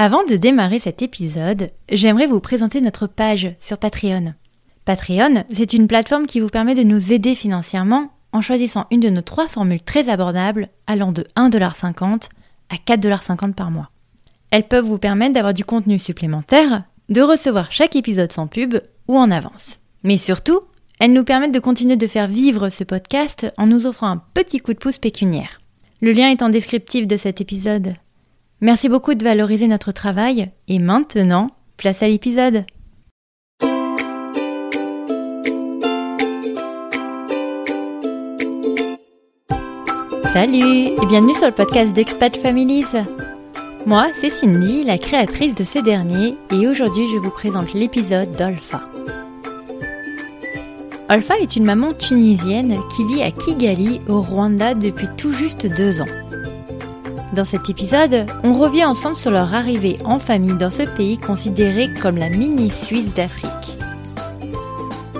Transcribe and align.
Avant 0.00 0.22
de 0.22 0.36
démarrer 0.36 0.78
cet 0.78 1.02
épisode, 1.02 1.72
j'aimerais 1.90 2.28
vous 2.28 2.38
présenter 2.38 2.80
notre 2.80 3.08
page 3.08 3.56
sur 3.58 3.78
Patreon. 3.78 4.32
Patreon, 4.84 5.42
c'est 5.52 5.72
une 5.72 5.88
plateforme 5.88 6.28
qui 6.28 6.38
vous 6.38 6.46
permet 6.46 6.76
de 6.76 6.84
nous 6.84 7.12
aider 7.12 7.34
financièrement 7.34 8.12
en 8.32 8.40
choisissant 8.40 8.86
une 8.92 9.00
de 9.00 9.10
nos 9.10 9.22
trois 9.22 9.48
formules 9.48 9.82
très 9.82 10.08
abordables 10.08 10.68
allant 10.86 11.10
de 11.10 11.26
1,50$ 11.36 12.28
à 12.68 12.76
4,50$ 12.76 13.54
par 13.54 13.72
mois. 13.72 13.90
Elles 14.52 14.68
peuvent 14.68 14.84
vous 14.84 14.98
permettre 14.98 15.32
d'avoir 15.32 15.52
du 15.52 15.64
contenu 15.64 15.98
supplémentaire, 15.98 16.84
de 17.08 17.20
recevoir 17.20 17.72
chaque 17.72 17.96
épisode 17.96 18.30
sans 18.30 18.46
pub 18.46 18.76
ou 19.08 19.18
en 19.18 19.32
avance. 19.32 19.80
Mais 20.04 20.16
surtout, 20.16 20.60
elles 21.00 21.12
nous 21.12 21.24
permettent 21.24 21.50
de 21.50 21.58
continuer 21.58 21.96
de 21.96 22.06
faire 22.06 22.28
vivre 22.28 22.68
ce 22.68 22.84
podcast 22.84 23.52
en 23.58 23.66
nous 23.66 23.88
offrant 23.88 24.10
un 24.10 24.22
petit 24.32 24.60
coup 24.60 24.74
de 24.74 24.78
pouce 24.78 24.98
pécuniaire. 24.98 25.60
Le 26.00 26.12
lien 26.12 26.30
est 26.30 26.42
en 26.42 26.50
descriptif 26.50 27.08
de 27.08 27.16
cet 27.16 27.40
épisode. 27.40 27.94
Merci 28.60 28.88
beaucoup 28.88 29.14
de 29.14 29.22
valoriser 29.22 29.68
notre 29.68 29.92
travail 29.92 30.50
et 30.66 30.80
maintenant, 30.80 31.46
place 31.76 32.02
à 32.02 32.08
l'épisode. 32.08 32.64
Salut 40.32 40.88
et 40.88 41.06
bienvenue 41.06 41.34
sur 41.34 41.46
le 41.46 41.52
podcast 41.52 41.92
d'Expat 41.92 42.36
Families. 42.36 42.84
Moi, 43.86 44.08
c'est 44.14 44.28
Cindy, 44.28 44.82
la 44.82 44.98
créatrice 44.98 45.54
de 45.54 45.62
ce 45.62 45.78
dernier, 45.78 46.34
et 46.50 46.66
aujourd'hui 46.66 47.06
je 47.12 47.18
vous 47.18 47.30
présente 47.30 47.72
l'épisode 47.74 48.32
d'Olfa. 48.36 48.82
Olfa 51.08 51.38
est 51.38 51.54
une 51.54 51.64
maman 51.64 51.94
tunisienne 51.94 52.80
qui 52.90 53.04
vit 53.04 53.22
à 53.22 53.30
Kigali, 53.30 54.00
au 54.08 54.20
Rwanda, 54.20 54.74
depuis 54.74 55.08
tout 55.16 55.32
juste 55.32 55.64
deux 55.64 56.00
ans. 56.00 56.06
Dans 57.34 57.44
cet 57.44 57.68
épisode, 57.68 58.26
on 58.42 58.54
revient 58.58 58.86
ensemble 58.86 59.16
sur 59.16 59.30
leur 59.30 59.54
arrivée 59.54 59.98
en 60.04 60.18
famille 60.18 60.56
dans 60.56 60.70
ce 60.70 60.82
pays 60.82 61.18
considéré 61.18 61.92
comme 62.00 62.16
la 62.16 62.30
mini-Suisse 62.30 63.12
d'Afrique. 63.12 63.52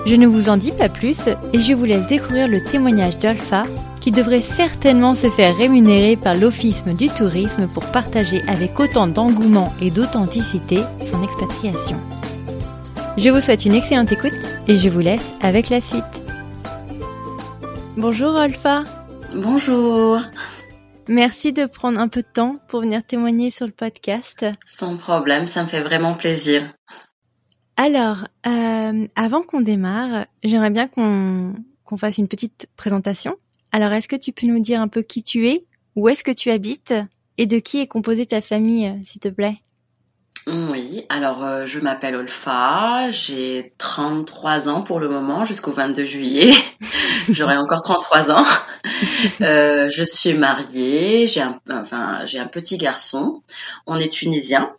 Je 0.05 0.15
ne 0.15 0.25
vous 0.25 0.49
en 0.49 0.57
dis 0.57 0.71
pas 0.71 0.89
plus 0.89 1.27
et 1.53 1.59
je 1.59 1.73
vous 1.73 1.85
laisse 1.85 2.07
découvrir 2.07 2.47
le 2.47 2.63
témoignage 2.63 3.19
d'Olfa 3.19 3.63
qui 3.99 4.11
devrait 4.11 4.41
certainement 4.41 5.13
se 5.13 5.29
faire 5.29 5.55
rémunérer 5.55 6.15
par 6.15 6.33
l'Office 6.33 6.83
du 6.85 7.09
tourisme 7.09 7.67
pour 7.67 7.85
partager 7.91 8.41
avec 8.47 8.79
autant 8.79 9.07
d'engouement 9.07 9.71
et 9.81 9.91
d'authenticité 9.91 10.79
son 11.01 11.21
expatriation. 11.21 11.97
Je 13.17 13.29
vous 13.29 13.41
souhaite 13.41 13.65
une 13.65 13.73
excellente 13.73 14.11
écoute 14.11 14.31
et 14.67 14.77
je 14.77 14.89
vous 14.89 15.01
laisse 15.01 15.35
avec 15.41 15.69
la 15.69 15.81
suite. 15.81 16.03
Bonjour 17.97 18.35
Alpha. 18.35 18.83
Bonjour. 19.35 20.21
Merci 21.09 21.51
de 21.51 21.65
prendre 21.65 21.99
un 21.99 22.07
peu 22.07 22.21
de 22.21 22.27
temps 22.31 22.57
pour 22.69 22.81
venir 22.81 23.03
témoigner 23.03 23.49
sur 23.49 23.65
le 23.65 23.73
podcast. 23.73 24.45
Sans 24.65 24.95
problème, 24.95 25.45
ça 25.45 25.63
me 25.63 25.67
fait 25.67 25.81
vraiment 25.81 26.15
plaisir. 26.15 26.73
Alors, 27.75 28.27
euh, 28.47 29.07
avant 29.15 29.41
qu'on 29.41 29.61
démarre, 29.61 30.25
j'aimerais 30.43 30.69
bien 30.69 30.87
qu'on 30.87 31.97
fasse 31.97 32.17
une 32.17 32.27
petite 32.27 32.67
présentation 32.77 33.35
alors, 33.71 33.91
est-ce 33.91 34.07
que 34.07 34.15
tu 34.15 34.31
peux 34.31 34.47
nous 34.47 34.59
dire 34.59 34.81
un 34.81 34.87
peu 34.87 35.01
qui 35.03 35.21
tu 35.23 35.47
es, 35.47 35.65
où 35.95 36.09
est-ce 36.09 36.23
que 36.23 36.31
tu 36.31 36.49
habites 36.49 36.93
et 37.37 37.45
de 37.45 37.59
qui 37.59 37.79
est 37.79 37.87
composée 37.87 38.25
ta 38.25 38.41
famille, 38.41 38.87
euh, 38.87 39.03
s'il 39.03 39.21
te 39.21 39.27
plaît? 39.27 39.57
Oui, 40.47 41.05
alors 41.09 41.43
euh, 41.43 41.65
je 41.67 41.79
m'appelle 41.79 42.15
Olfa, 42.15 43.09
j'ai 43.09 43.73
33 43.77 44.69
ans 44.69 44.81
pour 44.81 44.99
le 44.99 45.07
moment, 45.07 45.45
jusqu'au 45.45 45.71
22 45.71 46.05
juillet. 46.05 46.51
J'aurai 47.29 47.57
encore 47.57 47.81
33 47.81 48.31
ans. 48.31 48.45
Euh, 49.41 49.89
je 49.89 50.03
suis 50.03 50.33
mariée, 50.33 51.27
j'ai 51.27 51.41
un, 51.41 51.59
enfin, 51.69 52.25
j'ai 52.25 52.39
un 52.39 52.47
petit 52.47 52.77
garçon. 52.77 53.41
On 53.87 53.97
est 53.97 54.11
tunisien 54.11 54.71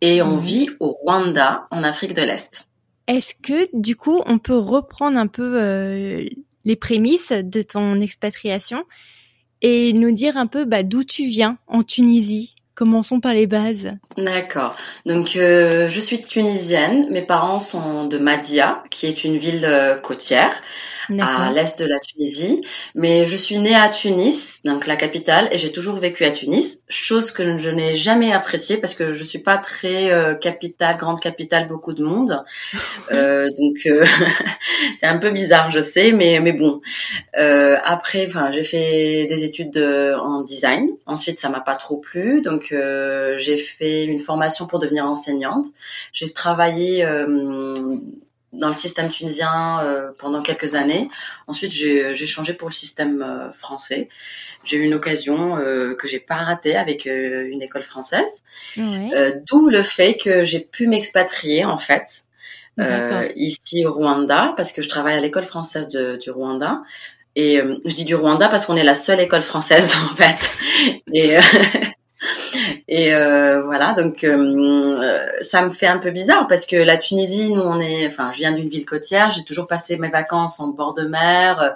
et 0.00 0.22
on 0.22 0.36
vit 0.36 0.70
au 0.80 0.90
Rwanda, 0.90 1.66
en 1.70 1.82
Afrique 1.84 2.14
de 2.14 2.22
l'Est. 2.22 2.68
Est-ce 3.06 3.34
que 3.42 3.68
du 3.72 3.96
coup 3.96 4.22
on 4.26 4.38
peut 4.38 4.56
reprendre 4.56 5.18
un 5.18 5.26
peu 5.26 6.26
les 6.64 6.76
prémices 6.76 7.32
de 7.32 7.62
ton 7.62 8.00
expatriation 8.00 8.84
et 9.62 9.92
nous 9.92 10.12
dire 10.12 10.36
un 10.36 10.46
peu 10.46 10.64
bah, 10.64 10.82
d'où 10.82 11.04
tu 11.04 11.24
viens 11.24 11.58
en 11.66 11.82
Tunisie? 11.82 12.54
Commençons 12.74 13.20
par 13.20 13.34
les 13.34 13.46
bases. 13.46 13.92
D'accord. 14.16 14.74
Donc, 15.04 15.36
euh, 15.36 15.90
je 15.90 16.00
suis 16.00 16.18
tunisienne. 16.18 17.06
Mes 17.10 17.20
parents 17.20 17.58
sont 17.58 18.06
de 18.06 18.16
Madia, 18.16 18.82
qui 18.90 19.06
est 19.06 19.24
une 19.24 19.36
ville 19.36 19.66
euh, 19.66 20.00
côtière 20.00 20.54
à 21.20 21.50
l'est 21.52 21.78
de 21.78 21.86
la 21.86 21.98
Tunisie. 21.98 22.62
Mais 22.94 23.26
je 23.26 23.36
suis 23.36 23.58
née 23.58 23.74
à 23.74 23.88
Tunis, 23.88 24.62
donc 24.64 24.86
la 24.86 24.96
capitale, 24.96 25.48
et 25.52 25.58
j'ai 25.58 25.72
toujours 25.72 25.96
vécu 25.96 26.24
à 26.24 26.30
Tunis, 26.30 26.84
chose 26.88 27.30
que 27.30 27.58
je 27.58 27.70
n'ai 27.70 27.96
jamais 27.96 28.32
appréciée 28.32 28.76
parce 28.76 28.94
que 28.94 29.12
je 29.12 29.24
suis 29.24 29.38
pas 29.38 29.58
très 29.58 30.10
euh, 30.10 30.34
capitale, 30.34 30.96
grande 30.96 31.20
capitale, 31.20 31.68
beaucoup 31.68 31.92
de 31.92 32.04
monde. 32.04 32.44
Euh, 33.10 33.48
donc 33.58 33.86
euh, 33.86 34.04
c'est 34.98 35.06
un 35.06 35.18
peu 35.18 35.32
bizarre, 35.32 35.70
je 35.70 35.80
sais, 35.80 36.12
mais 36.12 36.40
mais 36.40 36.52
bon. 36.52 36.80
Euh, 37.36 37.76
après, 37.82 38.26
enfin, 38.26 38.50
j'ai 38.50 38.62
fait 38.62 39.26
des 39.26 39.44
études 39.44 39.76
en 39.76 40.42
design. 40.42 40.88
Ensuite, 41.06 41.38
ça 41.38 41.48
m'a 41.48 41.60
pas 41.60 41.74
trop 41.74 41.98
plu, 41.98 42.40
donc 42.40 42.74
j'ai 43.36 43.56
fait 43.58 44.04
une 44.04 44.18
formation 44.18 44.66
pour 44.66 44.78
devenir 44.78 45.04
enseignante. 45.04 45.66
J'ai 46.12 46.30
travaillé 46.30 47.04
dans 48.52 48.68
le 48.68 48.74
système 48.74 49.10
tunisien 49.10 49.80
euh, 49.82 50.10
pendant 50.18 50.42
quelques 50.42 50.74
années. 50.74 51.08
Ensuite, 51.46 51.72
j'ai 51.72 52.26
changé 52.26 52.54
pour 52.54 52.68
le 52.68 52.74
système 52.74 53.22
euh, 53.22 53.50
français. 53.52 54.08
J'ai 54.64 54.76
eu 54.76 54.84
une 54.84 54.94
occasion 54.94 55.56
euh, 55.56 55.94
que 55.94 56.06
j'ai 56.06 56.20
pas 56.20 56.36
ratée 56.36 56.76
avec 56.76 57.06
une 57.06 57.62
école 57.62 57.82
française. 57.82 58.42
D'où 58.76 59.68
le 59.68 59.82
fait 59.82 60.14
que 60.14 60.44
j'ai 60.44 60.60
pu 60.60 60.86
m'expatrier 60.86 61.64
en 61.64 61.78
fait 61.78 62.26
ici 63.36 63.84
au 63.84 63.92
Rwanda 63.92 64.54
parce 64.56 64.72
que 64.72 64.82
je 64.82 64.88
travaille 64.88 65.14
à 65.14 65.20
l'école 65.20 65.44
française 65.44 65.88
de, 65.88 66.16
du 66.16 66.30
Rwanda. 66.30 66.82
Et 67.34 67.56
je 67.56 67.94
dis 67.94 68.04
du 68.04 68.14
Rwanda 68.14 68.48
parce 68.48 68.66
qu'on 68.66 68.76
est 68.76 68.84
la 68.84 68.94
seule 68.94 69.20
école 69.20 69.42
française 69.42 69.92
en 70.12 70.14
fait. 70.14 70.50
Et 71.12 71.36
et 72.94 73.14
euh, 73.14 73.62
voilà, 73.62 73.94
donc 73.94 74.22
euh, 74.22 75.40
ça 75.40 75.62
me 75.62 75.70
fait 75.70 75.86
un 75.86 75.96
peu 75.96 76.10
bizarre 76.10 76.46
parce 76.46 76.66
que 76.66 76.76
la 76.76 76.98
Tunisie, 76.98 77.50
nous 77.50 77.62
on 77.62 77.80
est, 77.80 78.06
enfin, 78.06 78.30
je 78.30 78.36
viens 78.36 78.52
d'une 78.52 78.68
ville 78.68 78.84
côtière, 78.84 79.30
j'ai 79.30 79.44
toujours 79.44 79.66
passé 79.66 79.96
mes 79.96 80.10
vacances 80.10 80.60
en 80.60 80.68
bord 80.68 80.92
de 80.92 81.04
mer 81.04 81.74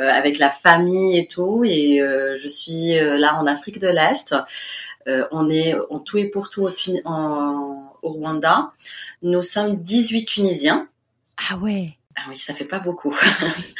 euh, 0.00 0.08
avec 0.08 0.38
la 0.38 0.48
famille 0.48 1.18
et 1.18 1.26
tout, 1.26 1.62
et 1.66 1.98
je 2.00 2.48
suis 2.48 2.94
là 2.94 3.34
en 3.34 3.46
Afrique 3.46 3.78
de 3.78 3.88
l'Est. 3.88 4.34
on 5.30 5.50
est 5.50 5.74
en 5.90 5.98
tout 5.98 6.16
et 6.16 6.24
pour 6.24 6.48
tout 6.48 6.62
au, 6.62 6.70
au 8.00 8.08
Rwanda. 8.12 8.70
Nous 9.20 9.42
sommes 9.42 9.76
18 9.76 10.24
Tunisiens. 10.24 10.88
Ah 11.50 11.58
ouais. 11.58 11.98
Ah 12.18 12.22
oui, 12.30 12.36
ça 12.36 12.54
fait 12.54 12.64
pas 12.64 12.78
beaucoup. 12.78 13.14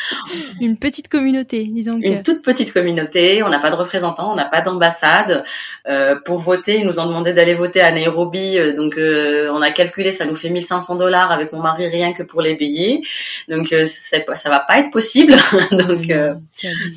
Une 0.60 0.76
petite 0.76 1.08
communauté, 1.08 1.64
disons. 1.64 1.98
Une 2.02 2.22
toute 2.22 2.42
petite 2.42 2.70
communauté. 2.70 3.42
On 3.42 3.48
n'a 3.48 3.58
pas 3.58 3.70
de 3.70 3.76
représentants, 3.76 4.30
on 4.30 4.36
n'a 4.36 4.44
pas 4.44 4.60
d'ambassade. 4.60 5.42
Euh, 5.88 6.16
pour 6.16 6.38
voter, 6.38 6.80
ils 6.80 6.86
nous 6.86 7.00
ont 7.00 7.06
demandé 7.06 7.32
d'aller 7.32 7.54
voter 7.54 7.80
à 7.80 7.90
Nairobi. 7.90 8.58
Euh, 8.58 8.76
donc, 8.76 8.98
euh, 8.98 9.48
on 9.52 9.62
a 9.62 9.70
calculé, 9.70 10.10
ça 10.10 10.26
nous 10.26 10.34
fait 10.34 10.50
1500 10.50 10.96
dollars 10.96 11.32
avec 11.32 11.50
mon 11.52 11.62
mari 11.62 11.86
rien 11.86 12.12
que 12.12 12.22
pour 12.22 12.42
les 12.42 12.54
billets. 12.54 13.00
Donc, 13.48 13.72
euh, 13.72 13.86
ça 13.86 14.50
va 14.50 14.60
pas 14.60 14.80
être 14.80 14.90
possible. 14.90 15.34
donc, 15.70 16.10
euh, 16.10 16.34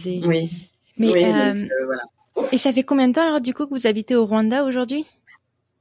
oui. 0.05 0.49
Mais 0.97 1.09
voilà. 1.09 1.53
Et 2.51 2.57
ça 2.57 2.73
fait 2.73 2.83
combien 2.83 3.07
de 3.07 3.13
temps 3.13 3.25
alors 3.25 3.41
du 3.41 3.53
coup 3.53 3.65
que 3.65 3.73
vous 3.73 3.87
habitez 3.87 4.15
au 4.15 4.25
Rwanda 4.25 4.65
aujourd'hui? 4.65 5.05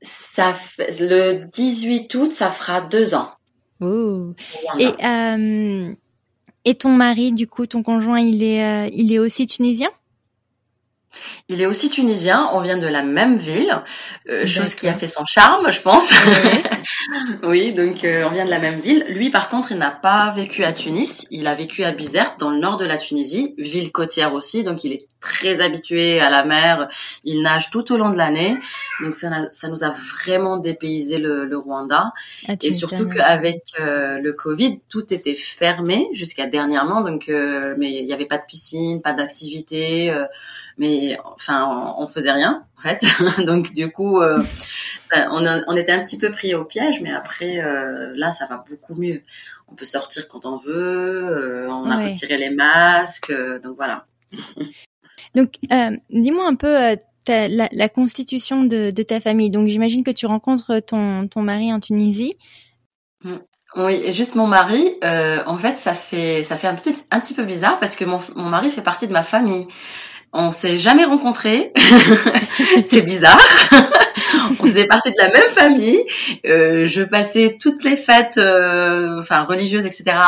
Ça 0.00 0.54
le 0.78 1.44
18 1.52 2.14
août, 2.14 2.32
ça 2.32 2.50
fera 2.50 2.82
deux 2.82 3.16
ans. 3.16 3.32
Et, 4.78 4.88
euh, 5.04 5.94
et 6.64 6.74
ton 6.74 6.90
mari, 6.90 7.32
du 7.32 7.46
coup, 7.46 7.66
ton 7.66 7.82
conjoint, 7.82 8.20
il 8.20 8.42
est, 8.42 8.64
euh, 8.64 8.90
il 8.92 9.12
est 9.12 9.18
aussi 9.18 9.46
tunisien? 9.46 9.90
Il 11.50 11.62
est 11.62 11.66
aussi 11.66 11.88
tunisien, 11.88 12.50
on 12.52 12.60
vient 12.60 12.76
de 12.76 12.86
la 12.86 13.02
même 13.02 13.36
ville, 13.36 13.82
euh, 14.28 14.44
chose 14.44 14.74
qui 14.74 14.86
a 14.86 14.92
fait 14.92 15.06
son 15.06 15.24
charme, 15.24 15.70
je 15.70 15.80
pense. 15.80 16.12
oui, 17.42 17.72
donc 17.72 18.04
euh, 18.04 18.24
on 18.26 18.30
vient 18.30 18.44
de 18.44 18.50
la 18.50 18.58
même 18.58 18.80
ville. 18.80 19.06
Lui, 19.08 19.30
par 19.30 19.48
contre, 19.48 19.72
il 19.72 19.78
n'a 19.78 19.90
pas 19.90 20.30
vécu 20.30 20.62
à 20.64 20.72
Tunis, 20.72 21.26
il 21.30 21.46
a 21.46 21.54
vécu 21.54 21.84
à 21.84 21.92
Bizerte, 21.92 22.38
dans 22.38 22.50
le 22.50 22.58
nord 22.58 22.76
de 22.76 22.84
la 22.84 22.98
Tunisie, 22.98 23.54
ville 23.56 23.90
côtière 23.92 24.34
aussi, 24.34 24.62
donc 24.62 24.84
il 24.84 24.92
est 24.92 25.06
très 25.20 25.60
habitué 25.60 26.20
à 26.20 26.28
la 26.28 26.44
mer, 26.44 26.88
il 27.24 27.40
nage 27.40 27.70
tout 27.70 27.92
au 27.92 27.96
long 27.96 28.10
de 28.10 28.18
l'année, 28.18 28.56
donc 29.02 29.14
ça, 29.14 29.30
ça, 29.50 29.68
nous 29.68 29.82
a 29.82 29.88
vraiment 29.88 30.58
dépaysé 30.58 31.16
le, 31.16 31.46
le 31.46 31.58
Rwanda. 31.58 32.12
Ah, 32.46 32.52
Et 32.62 32.72
surtout 32.72 33.08
qu'avec 33.08 33.62
euh, 33.80 34.18
le 34.18 34.32
Covid, 34.34 34.80
tout 34.90 35.12
était 35.12 35.34
fermé 35.34 36.06
jusqu'à 36.12 36.46
dernièrement, 36.46 37.00
donc 37.00 37.28
mais 37.28 37.90
il 37.90 38.04
n'y 38.04 38.12
avait 38.12 38.26
pas 38.26 38.38
de 38.38 38.44
piscine, 38.46 39.00
pas 39.00 39.14
d'activité 39.14 40.14
mais 40.78 41.18
enfin 41.22 41.94
on, 41.98 42.06
faisait 42.06 42.32
rien 42.32 42.64
en 42.76 42.80
fait 42.80 43.04
donc 43.44 43.74
du 43.74 43.90
coup 43.90 44.20
euh, 44.20 44.42
on, 45.12 45.44
on, 45.66 45.76
était 45.76 45.92
un 45.92 46.02
petit 46.02 46.18
peu 46.18 46.30
pris 46.30 46.54
au 46.54 46.64
piège 46.64 47.00
mais 47.00 47.12
après 47.12 47.58
euh, 47.58 48.12
là 48.16 48.30
ça 48.30 48.46
va 48.46 48.64
beaucoup 48.68 48.94
mieux 48.94 49.22
on 49.68 49.74
peut 49.74 49.84
sortir 49.84 50.28
quand 50.28 50.46
on 50.46 50.56
veut 50.56 50.76
euh, 50.76 51.68
on 51.68 51.90
a 51.90 52.08
retiré 52.08 52.38
les 52.38 52.50
masques 52.50 53.32
donc 53.62 53.76
voilà 53.76 54.06
donc 55.34 55.54
dis-moi 56.10 56.46
un 56.46 56.54
peu 56.54 56.96
la, 57.28 57.88
constitution 57.88 58.64
de, 58.64 58.90
ta 59.02 59.20
famille. 59.20 59.50
Donc 59.50 59.68
j'imagine 59.68 60.04
que 60.04 60.10
tu 60.10 60.26
rencontres 60.26 60.80
ton, 60.80 61.28
ton 61.28 61.42
mari 61.42 61.72
en 61.72 61.80
Tunisie. 61.80 62.36
Mm. 63.24 63.36
Oui, 63.76 64.00
et 64.02 64.12
juste 64.12 64.34
mon 64.34 64.46
mari, 64.46 64.94
euh, 65.04 65.42
en 65.44 65.58
fait, 65.58 65.76
ça 65.76 65.92
fait 65.92 66.42
ça 66.42 66.56
fait 66.56 66.68
un 66.68 66.74
petit 66.74 66.96
un 67.10 67.20
petit 67.20 67.34
peu 67.34 67.44
bizarre 67.44 67.78
parce 67.78 67.96
que 67.96 68.04
mon, 68.06 68.18
mon 68.34 68.48
mari 68.48 68.70
fait 68.70 68.80
partie 68.80 69.06
de 69.06 69.12
ma 69.12 69.22
famille. 69.22 69.66
On 70.32 70.50
s'est 70.50 70.76
jamais 70.76 71.04
rencontrés. 71.04 71.72
c'est 72.88 73.00
bizarre. 73.00 73.40
on 74.50 74.54
faisait 74.54 74.86
partie 74.86 75.10
de 75.10 75.18
la 75.18 75.28
même 75.28 75.48
famille. 75.50 75.98
Euh, 76.46 76.86
je 76.86 77.02
passais 77.02 77.56
toutes 77.60 77.84
les 77.84 77.96
fêtes, 77.96 78.38
euh, 78.38 79.18
enfin 79.18 79.44
religieuses, 79.44 79.86
etc., 79.86 80.18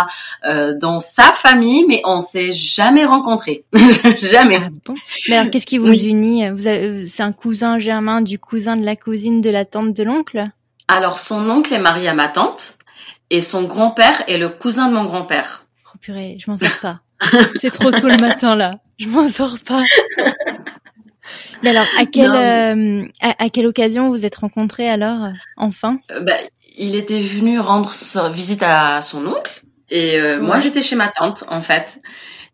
euh, 0.48 0.74
dans 0.78 1.00
sa 1.00 1.32
famille, 1.32 1.84
mais 1.86 2.00
on 2.04 2.20
s'est 2.20 2.52
jamais 2.52 3.04
rencontrés. 3.04 3.64
jamais. 4.18 4.60
Ah 4.62 4.68
bon? 4.84 4.94
Mais 5.28 5.36
alors, 5.36 5.50
qu'est-ce 5.50 5.66
qui 5.66 5.78
vous 5.78 5.92
unit? 5.92 6.48
Vous 6.50 6.64
C'est 7.06 7.22
un 7.22 7.32
cousin 7.32 7.78
germain 7.78 8.22
du 8.22 8.38
cousin 8.38 8.76
de 8.76 8.84
la 8.84 8.96
cousine 8.96 9.40
de 9.40 9.50
la 9.50 9.64
tante 9.64 9.94
de 9.94 10.02
l'oncle? 10.02 10.48
Alors, 10.88 11.18
son 11.18 11.48
oncle 11.50 11.72
est 11.72 11.78
marié 11.78 12.08
à 12.08 12.14
ma 12.14 12.28
tante, 12.28 12.78
et 13.30 13.40
son 13.40 13.64
grand-père 13.64 14.22
est 14.28 14.38
le 14.38 14.48
cousin 14.48 14.88
de 14.88 14.94
mon 14.94 15.04
grand-père. 15.04 15.66
Oh 15.86 15.98
purée, 16.00 16.36
je 16.40 16.50
m'en 16.50 16.56
sors 16.56 16.80
pas. 16.80 17.00
C'est 17.60 17.70
trop 17.70 17.90
tôt 17.90 18.08
le 18.08 18.18
matin 18.18 18.56
là. 18.56 18.76
Je 19.00 19.08
m'en 19.08 19.28
sors 19.28 19.58
pas. 19.58 19.82
Mais 21.62 21.70
alors, 21.70 21.86
à 21.98 22.04
quelle, 22.06 22.30
euh, 22.30 23.08
à, 23.20 23.48
quelle 23.50 23.66
occasion 23.66 24.10
vous 24.10 24.26
êtes 24.26 24.36
rencontrés 24.36 24.88
alors, 24.88 25.28
enfin? 25.56 25.98
Euh, 26.10 26.20
bah, 26.20 26.34
Il 26.76 26.94
était 26.94 27.20
venu 27.20 27.58
rendre 27.58 27.90
visite 28.30 28.62
à 28.62 29.00
son 29.00 29.26
oncle 29.26 29.62
et 29.90 30.20
euh, 30.20 30.40
moi 30.40 30.60
j'étais 30.60 30.82
chez 30.82 30.96
ma 30.96 31.08
tante 31.08 31.44
en 31.48 31.62
fait. 31.62 32.00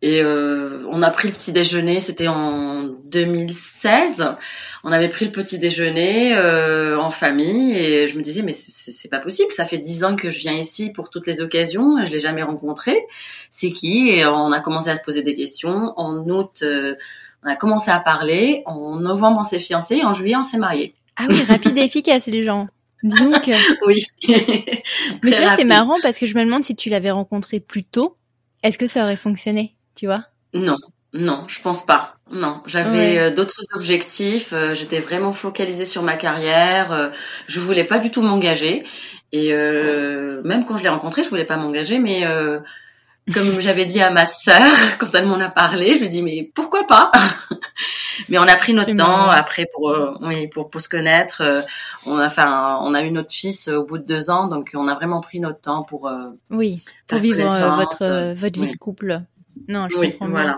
Et 0.03 0.23
on 0.25 1.03
a 1.03 1.11
pris 1.11 1.29
le 1.29 1.35
petit 1.35 1.53
déjeuner, 1.53 2.01
c'était 2.01 2.29
en 2.29 2.85
2016. 2.85 4.37
On 4.85 4.93
avait 4.93 5.09
pris 5.09 5.25
le 5.25 5.33
petit 5.33 5.59
déjeuner 5.59 6.37
en 6.37 7.11
famille 7.11 7.73
et 7.73 8.07
je 8.07 8.17
me 8.17 8.23
disais 8.23 8.43
mais 8.43 8.53
c'est 8.53 9.09
pas 9.09 9.21
possible, 9.21 9.53
ça 9.53 9.65
fait 9.65 9.79
dix 9.79 10.05
ans 10.05 10.15
que 10.15 10.29
je 10.29 10.39
viens 10.39 10.53
ici 10.53 10.93
pour 10.93 11.09
toutes 11.09 11.27
les 11.27 11.41
occasions, 11.41 12.05
je 12.05 12.11
l'ai 12.11 12.21
jamais 12.21 12.43
rencontré. 12.43 12.95
C'est 13.51 13.71
qui? 13.71 14.11
Et 14.11 14.27
on 14.27 14.53
a 14.53 14.61
commencé 14.61 14.91
à 14.91 14.97
se 14.97 15.03
poser 15.03 15.23
des 15.23 15.35
questions. 15.35 15.95
En 15.97 16.29
août, 16.29 16.63
on 17.47 17.49
a 17.49 17.57
commencé 17.57 17.91
à 17.91 18.01
parler. 18.01 18.63
En 18.67 18.97
novembre, 18.97 19.39
on 19.41 19.45
s'est 19.45 19.59
fiancés. 19.59 20.03
En 20.05 20.13
juillet, 20.13 20.37
on 20.37 20.43
s'est 20.43 20.59
mariés. 20.59 20.95
Ah 21.17 21.27
oui, 21.31 21.43
rapide 21.49 21.79
et 21.79 21.83
efficace, 21.83 22.27
les 22.27 22.45
gens. 22.45 22.67
Dis 23.03 23.23
donc. 23.23 23.49
oui. 23.87 24.03
Mais 24.29 25.31
tu 25.31 25.43
vois, 25.43 25.55
c'est 25.55 25.65
marrant 25.65 25.97
parce 26.03 26.19
que 26.19 26.27
je 26.27 26.37
me 26.37 26.45
demande 26.45 26.65
si 26.65 26.75
tu 26.75 26.91
l'avais 26.91 27.11
rencontré 27.11 27.61
plus 27.61 27.85
tôt, 27.85 28.17
est-ce 28.63 28.79
que 28.79 28.87
ça 28.87 29.05
aurait 29.05 29.17
fonctionné, 29.17 29.76
tu 29.97 30.07
vois? 30.07 30.25
Non, 30.55 30.77
non, 31.13 31.45
je 31.49 31.61
pense 31.61 31.85
pas. 31.85 32.17
Non, 32.31 32.61
j'avais 32.67 33.19
euh, 33.19 33.31
d'autres 33.31 33.61
objectifs. 33.75 34.53
Euh, 34.53 34.75
j'étais 34.75 34.99
vraiment 34.99 35.33
focalisée 35.33 35.85
sur 35.85 36.03
ma 36.03 36.17
carrière. 36.17 36.93
Euh, 36.93 37.09
je 37.47 37.61
voulais 37.61 37.85
pas 37.85 37.99
du 37.99 38.11
tout 38.11 38.23
m'engager. 38.23 38.85
Et 39.33 39.53
même 39.53 40.65
quand 40.67 40.77
je 40.77 40.83
l'ai 40.85 40.89
rencontré, 40.89 41.23
je 41.23 41.29
voulais 41.29 41.45
pas 41.45 41.57
m'engager, 41.57 41.99
mais 41.99 42.25
comme 43.35 43.61
j'avais 43.61 43.85
dit 43.85 44.01
à 44.01 44.11
ma 44.11 44.25
sœur 44.25 44.63
quand 44.99 45.15
elle 45.15 45.27
m'en 45.27 45.41
a 45.41 45.51
parlé, 45.51 45.97
je 45.97 46.01
lui 46.01 46.09
dis 46.09 46.23
mais 46.23 46.51
pourquoi 46.55 46.87
pas 46.87 47.11
Mais 48.31 48.39
on 48.39 48.45
a 48.45 48.57
pris 48.57 48.73
notre 48.73 48.95
temps 48.95 49.29
après 49.29 49.67
pour 49.75 49.91
euh, 49.91 50.15
oui 50.23 50.49
pour 50.49 50.71
pour 50.71 50.81
se 50.81 50.89
connaître. 50.89 51.43
On 52.07 52.19
a 52.19 52.27
enfin 52.27 52.79
on 52.81 52.95
a 52.95 53.03
eu 53.03 53.11
notre 53.11 53.33
fils 53.33 53.69
au 53.69 53.85
bout 53.85 53.99
de 53.99 54.07
deux 54.07 54.31
ans, 54.31 54.47
donc 54.47 54.71
on 54.75 54.89
a 54.89 54.95
vraiment 54.95 55.21
pris 55.21 55.39
notre 55.39 55.61
temps 55.61 55.83
pour 55.83 56.11
oui 56.51 56.81
pour 57.09 57.19
vivre 57.19 57.43
votre 57.43 58.33
votre 58.35 58.61
vie 58.61 58.71
de 58.73 58.77
couple. 58.79 59.23
Non, 59.69 59.89
je 59.89 59.97
comprends 59.97 60.29
voilà. 60.29 60.57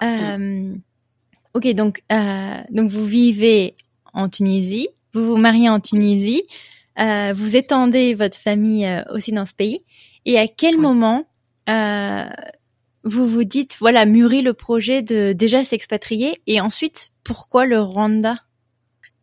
Bien. 0.00 0.74
ok 1.54 1.68
donc 1.74 2.02
donc 2.70 2.90
vous 2.90 3.06
vivez 3.06 3.76
en 4.12 4.28
Tunisie, 4.28 4.88
vous 5.14 5.24
vous 5.24 5.36
mariez 5.36 5.68
en 5.68 5.80
Tunisie, 5.80 6.42
vous 6.98 7.56
étendez 7.56 8.14
votre 8.14 8.38
famille 8.38 9.04
aussi 9.10 9.32
dans 9.32 9.46
ce 9.46 9.54
pays. 9.54 9.84
Et 10.24 10.38
à 10.38 10.46
quel 10.46 10.78
moment 10.78 11.26
euh, 11.68 12.24
vous 13.04 13.26
vous 13.26 13.44
dites, 13.44 13.76
voilà, 13.78 14.06
mûrit 14.06 14.42
le 14.42 14.54
projet 14.54 15.02
de 15.02 15.32
déjà 15.32 15.64
s'expatrier 15.64 16.40
et 16.46 16.60
ensuite, 16.60 17.10
pourquoi 17.24 17.66
le 17.66 17.80
Rwanda? 17.80 18.36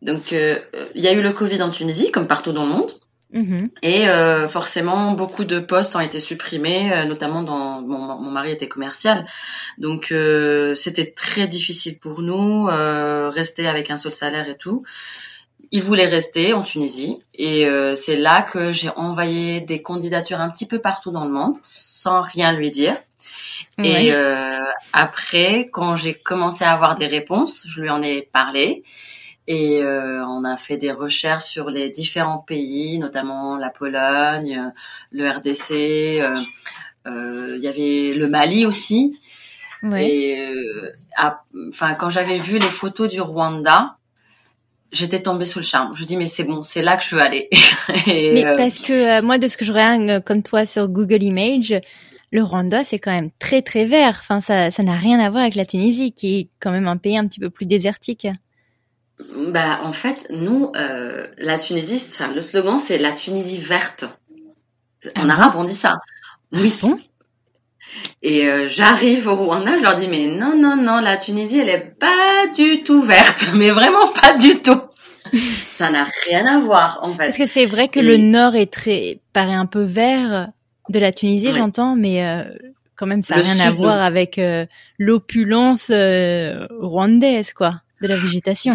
Donc, 0.02 0.32
euh, 0.32 0.58
il 0.94 1.02
y 1.02 1.08
a 1.08 1.12
eu 1.12 1.22
le 1.22 1.32
Covid 1.32 1.62
en 1.62 1.70
Tunisie, 1.70 2.10
comme 2.10 2.26
partout 2.26 2.52
dans 2.52 2.64
le 2.64 2.72
monde. 2.72 2.92
Mm-hmm. 3.32 3.70
Et 3.82 4.08
euh, 4.08 4.48
forcément, 4.48 5.12
beaucoup 5.12 5.44
de 5.44 5.60
postes 5.60 5.94
ont 5.94 6.00
été 6.00 6.18
supprimés, 6.18 6.92
euh, 6.92 7.04
notamment 7.04 7.42
dans 7.42 7.80
mon, 7.80 8.18
mon, 8.18 8.30
mari 8.30 8.50
était 8.50 8.66
commercial, 8.66 9.24
donc 9.78 10.10
euh, 10.10 10.74
c'était 10.74 11.12
très 11.12 11.46
difficile 11.46 11.98
pour 11.98 12.22
nous 12.22 12.66
rester 13.30 13.68
avec 13.68 13.90
un 13.90 13.96
seul 13.96 14.12
salaire 14.12 14.48
et 14.48 14.56
tout. 14.56 14.84
Il 15.72 15.82
voulait 15.82 16.06
rester 16.06 16.52
en 16.52 16.62
Tunisie 16.62 17.18
et 17.34 17.66
euh, 17.66 17.94
c'est 17.94 18.16
là 18.16 18.42
que 18.42 18.72
j'ai 18.72 18.90
envoyé 18.96 19.60
des 19.60 19.82
candidatures 19.82 20.40
un 20.40 20.50
petit 20.50 20.66
peu 20.66 20.80
partout 20.80 21.12
dans 21.12 21.24
le 21.24 21.30
monde 21.30 21.56
sans 21.62 22.20
rien 22.20 22.52
lui 22.52 22.70
dire. 22.70 22.96
Et 23.78 24.12
euh, 24.12 24.58
après, 24.92 25.70
quand 25.72 25.96
j'ai 25.96 26.14
commencé 26.14 26.64
à 26.64 26.72
avoir 26.72 26.96
des 26.96 27.06
réponses, 27.06 27.64
je 27.66 27.80
lui 27.80 27.88
en 27.88 28.02
ai 28.02 28.28
parlé 28.32 28.82
et 29.52 29.82
euh, 29.82 30.24
on 30.26 30.44
a 30.44 30.56
fait 30.56 30.76
des 30.76 30.92
recherches 30.92 31.44
sur 31.44 31.70
les 31.70 31.88
différents 31.88 32.38
pays, 32.38 32.98
notamment 32.98 33.56
la 33.56 33.70
Pologne, 33.70 34.72
le 35.10 35.28
RDC. 35.28 35.70
Il 37.06 37.60
y 37.62 37.66
avait 37.66 38.14
le 38.14 38.28
Mali 38.28 38.66
aussi. 38.66 39.18
Et 39.96 40.36
enfin, 41.16 41.94
quand 41.94 42.10
j'avais 42.10 42.38
vu 42.38 42.58
les 42.58 42.60
photos 42.60 43.10
du 43.10 43.20
Rwanda, 43.20 43.96
j'étais 44.92 45.20
tombée 45.20 45.44
sous 45.44 45.60
le 45.60 45.64
charme. 45.64 45.94
Je 45.94 46.04
dis 46.04 46.16
mais 46.16 46.26
c'est 46.26 46.44
bon, 46.44 46.62
c'est 46.62 46.82
là 46.82 46.96
que 46.96 47.04
je 47.04 47.14
veux 47.14 47.22
aller. 47.22 47.48
mais 48.06 48.44
euh, 48.44 48.56
parce 48.56 48.78
que 48.78 49.18
euh, 49.18 49.22
moi 49.22 49.38
de 49.38 49.48
ce 49.48 49.56
que 49.56 49.64
je 49.64 49.72
regarde 49.72 50.08
euh, 50.08 50.20
comme 50.20 50.42
toi 50.42 50.66
sur 50.66 50.88
Google 50.88 51.22
Images, 51.22 51.80
le 52.32 52.42
Rwanda 52.42 52.84
c'est 52.84 52.98
quand 52.98 53.12
même 53.12 53.30
très 53.38 53.62
très 53.62 53.84
vert. 53.84 54.18
Enfin 54.20 54.40
ça 54.40 54.70
ça 54.70 54.82
n'a 54.82 54.94
rien 54.94 55.20
à 55.20 55.30
voir 55.30 55.42
avec 55.42 55.54
la 55.54 55.64
Tunisie 55.64 56.12
qui 56.12 56.38
est 56.38 56.48
quand 56.60 56.70
même 56.70 56.88
un 56.88 56.96
pays 56.96 57.16
un 57.16 57.26
petit 57.26 57.40
peu 57.40 57.50
plus 57.50 57.66
désertique. 57.66 58.26
Bah 59.48 59.80
en 59.82 59.92
fait 59.92 60.26
nous 60.30 60.72
la 60.74 61.58
Tunisie, 61.58 62.02
enfin, 62.10 62.32
le 62.32 62.40
slogan 62.40 62.78
c'est 62.78 62.98
la 62.98 63.12
Tunisie 63.12 63.58
verte. 63.58 64.04
En 65.16 65.28
ah 65.28 65.32
arabe 65.32 65.52
on 65.56 65.64
dit 65.64 65.74
ça. 65.74 65.96
Ah 66.52 66.58
oui. 66.60 66.76
bon? 66.82 66.96
Et 68.22 68.48
euh, 68.48 68.66
j'arrive 68.66 69.26
au 69.28 69.34
Rwanda, 69.34 69.78
je 69.78 69.82
leur 69.82 69.96
dis 69.96 70.08
mais 70.08 70.26
non 70.26 70.56
non 70.56 70.76
non, 70.76 71.00
la 71.00 71.16
Tunisie 71.16 71.58
elle 71.58 71.68
est 71.68 71.94
pas 71.98 72.46
du 72.54 72.82
tout 72.82 73.02
verte, 73.02 73.50
mais 73.54 73.70
vraiment 73.70 74.08
pas 74.08 74.36
du 74.36 74.58
tout. 74.58 74.80
ça 75.66 75.90
n'a 75.90 76.08
rien 76.26 76.46
à 76.46 76.58
voir 76.58 77.00
en 77.02 77.12
fait. 77.12 77.26
Parce 77.26 77.38
que 77.38 77.46
c'est 77.46 77.66
vrai 77.66 77.88
que 77.88 78.00
le 78.00 78.16
nord 78.16 78.54
est 78.54 78.72
très 78.72 79.20
paraît 79.32 79.54
un 79.54 79.66
peu 79.66 79.82
vert 79.82 80.50
de 80.88 80.98
la 80.98 81.12
Tunisie, 81.12 81.52
j'entends, 81.52 81.94
mais 81.96 82.24
euh, 82.24 82.44
quand 82.96 83.06
même 83.06 83.22
ça 83.22 83.36
n'a 83.36 83.42
rien 83.42 83.60
à 83.60 83.70
voir 83.70 84.00
avec 84.00 84.38
euh, 84.38 84.66
l'opulence 84.98 85.90
rwandaise 85.90 87.52
quoi, 87.52 87.80
de 88.02 88.08
la 88.08 88.16
végétation 88.16 88.72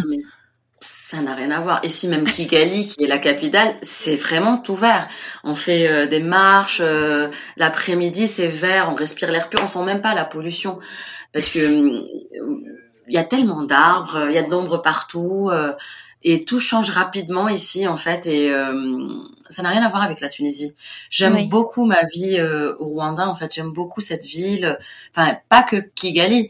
ça 0.86 1.22
n'a 1.22 1.36
rien 1.36 1.52
à 1.52 1.60
voir. 1.60 1.84
Ici, 1.84 2.08
même 2.08 2.26
Kigali, 2.26 2.88
qui 2.88 3.04
est 3.04 3.08
la 3.08 3.20
capitale, 3.20 3.76
c'est 3.82 4.16
vraiment 4.16 4.58
tout 4.58 4.76
vert. 4.76 5.08
On 5.44 5.54
fait 5.54 5.88
euh, 5.88 6.08
des 6.08 6.20
marches, 6.20 6.82
euh, 6.82 7.30
l'après-midi, 7.58 8.28
c'est 8.28 8.48
vert, 8.48 8.90
on 8.92 8.96
respire 8.96 9.32
l'air 9.32 9.50
pur, 9.50 9.60
on 9.64 9.68
sent 9.68 9.84
même 9.84 10.02
pas 10.02 10.16
la 10.16 10.26
pollution. 10.26 10.80
Parce 11.32 11.50
que 11.50 12.06
il 13.08 13.14
y 13.14 13.18
a 13.18 13.24
tellement 13.24 13.64
d'arbres, 13.64 14.26
il 14.30 14.34
y 14.34 14.38
a 14.38 14.44
de 14.44 14.50
l'ombre 14.50 14.82
partout, 14.82 15.50
euh, 15.52 15.74
et 16.24 16.44
tout 16.44 16.60
change 16.60 16.90
rapidement 16.90 17.50
ici, 17.50 17.88
en 17.88 17.98
fait, 17.98 18.26
et 18.26 18.50
ça 19.50 19.62
n'a 19.62 19.70
rien 19.70 19.84
à 19.84 19.90
voir 19.90 20.02
avec 20.02 20.22
la 20.22 20.30
Tunisie. 20.30 20.74
J'aime 21.12 21.50
beaucoup 21.50 21.86
ma 21.86 22.02
vie 22.16 22.42
au 22.80 22.86
Rwanda, 22.86 23.30
en 23.30 23.36
fait, 23.36 23.54
j'aime 23.54 23.72
beaucoup 23.72 24.02
cette 24.02 24.24
ville. 24.24 24.76
Enfin, 25.16 25.38
pas 25.50 25.62
que 25.62 25.76
Kigali, 25.76 26.50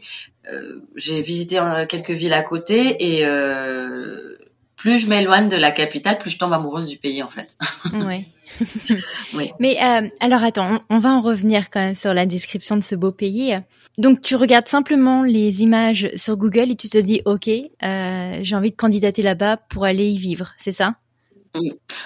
j'ai 0.94 1.20
visité 1.20 1.58
euh, 1.58 1.86
quelques 1.86 2.10
villes 2.10 2.32
à 2.32 2.42
côté 2.42 2.96
et 3.16 3.24
euh, 3.24 4.36
plus 4.76 4.98
je 4.98 5.08
m'éloigne 5.08 5.48
de 5.48 5.56
la 5.56 5.72
capitale, 5.72 6.18
plus 6.18 6.30
je 6.30 6.38
tombe 6.38 6.52
amoureuse 6.52 6.86
du 6.86 6.98
pays 6.98 7.22
en 7.22 7.28
fait. 7.28 7.56
oui. 7.92 8.26
oui. 9.34 9.50
Mais 9.58 9.76
alors 10.20 10.44
attends, 10.44 10.80
on, 10.88 10.98
va 10.98 11.10
en 11.10 11.20
revenir 11.20 11.68
quand 11.68 11.80
même 11.80 11.94
sur 11.94 12.14
la 12.14 12.26
description 12.26 12.76
de 12.76 12.82
ce 12.82 12.94
beau 12.94 13.10
pays. 13.10 13.58
Donc 13.98 14.22
tu 14.22 14.36
regardes 14.36 14.68
simplement 14.68 15.24
les 15.24 15.62
images 15.62 16.10
sur 16.14 16.36
Google 16.36 16.70
et 16.70 16.76
tu 16.76 16.88
te 16.88 16.98
dis 16.98 17.22
ok, 17.24 17.48
j'ai 17.48 18.56
envie 18.56 18.70
de 18.70 18.76
candidater 18.76 19.22
là-bas 19.22 19.56
pour 19.56 19.84
aller 19.84 20.08
y 20.08 20.18
vivre, 20.18 20.52
c'est 20.58 20.72
ça? 20.72 20.94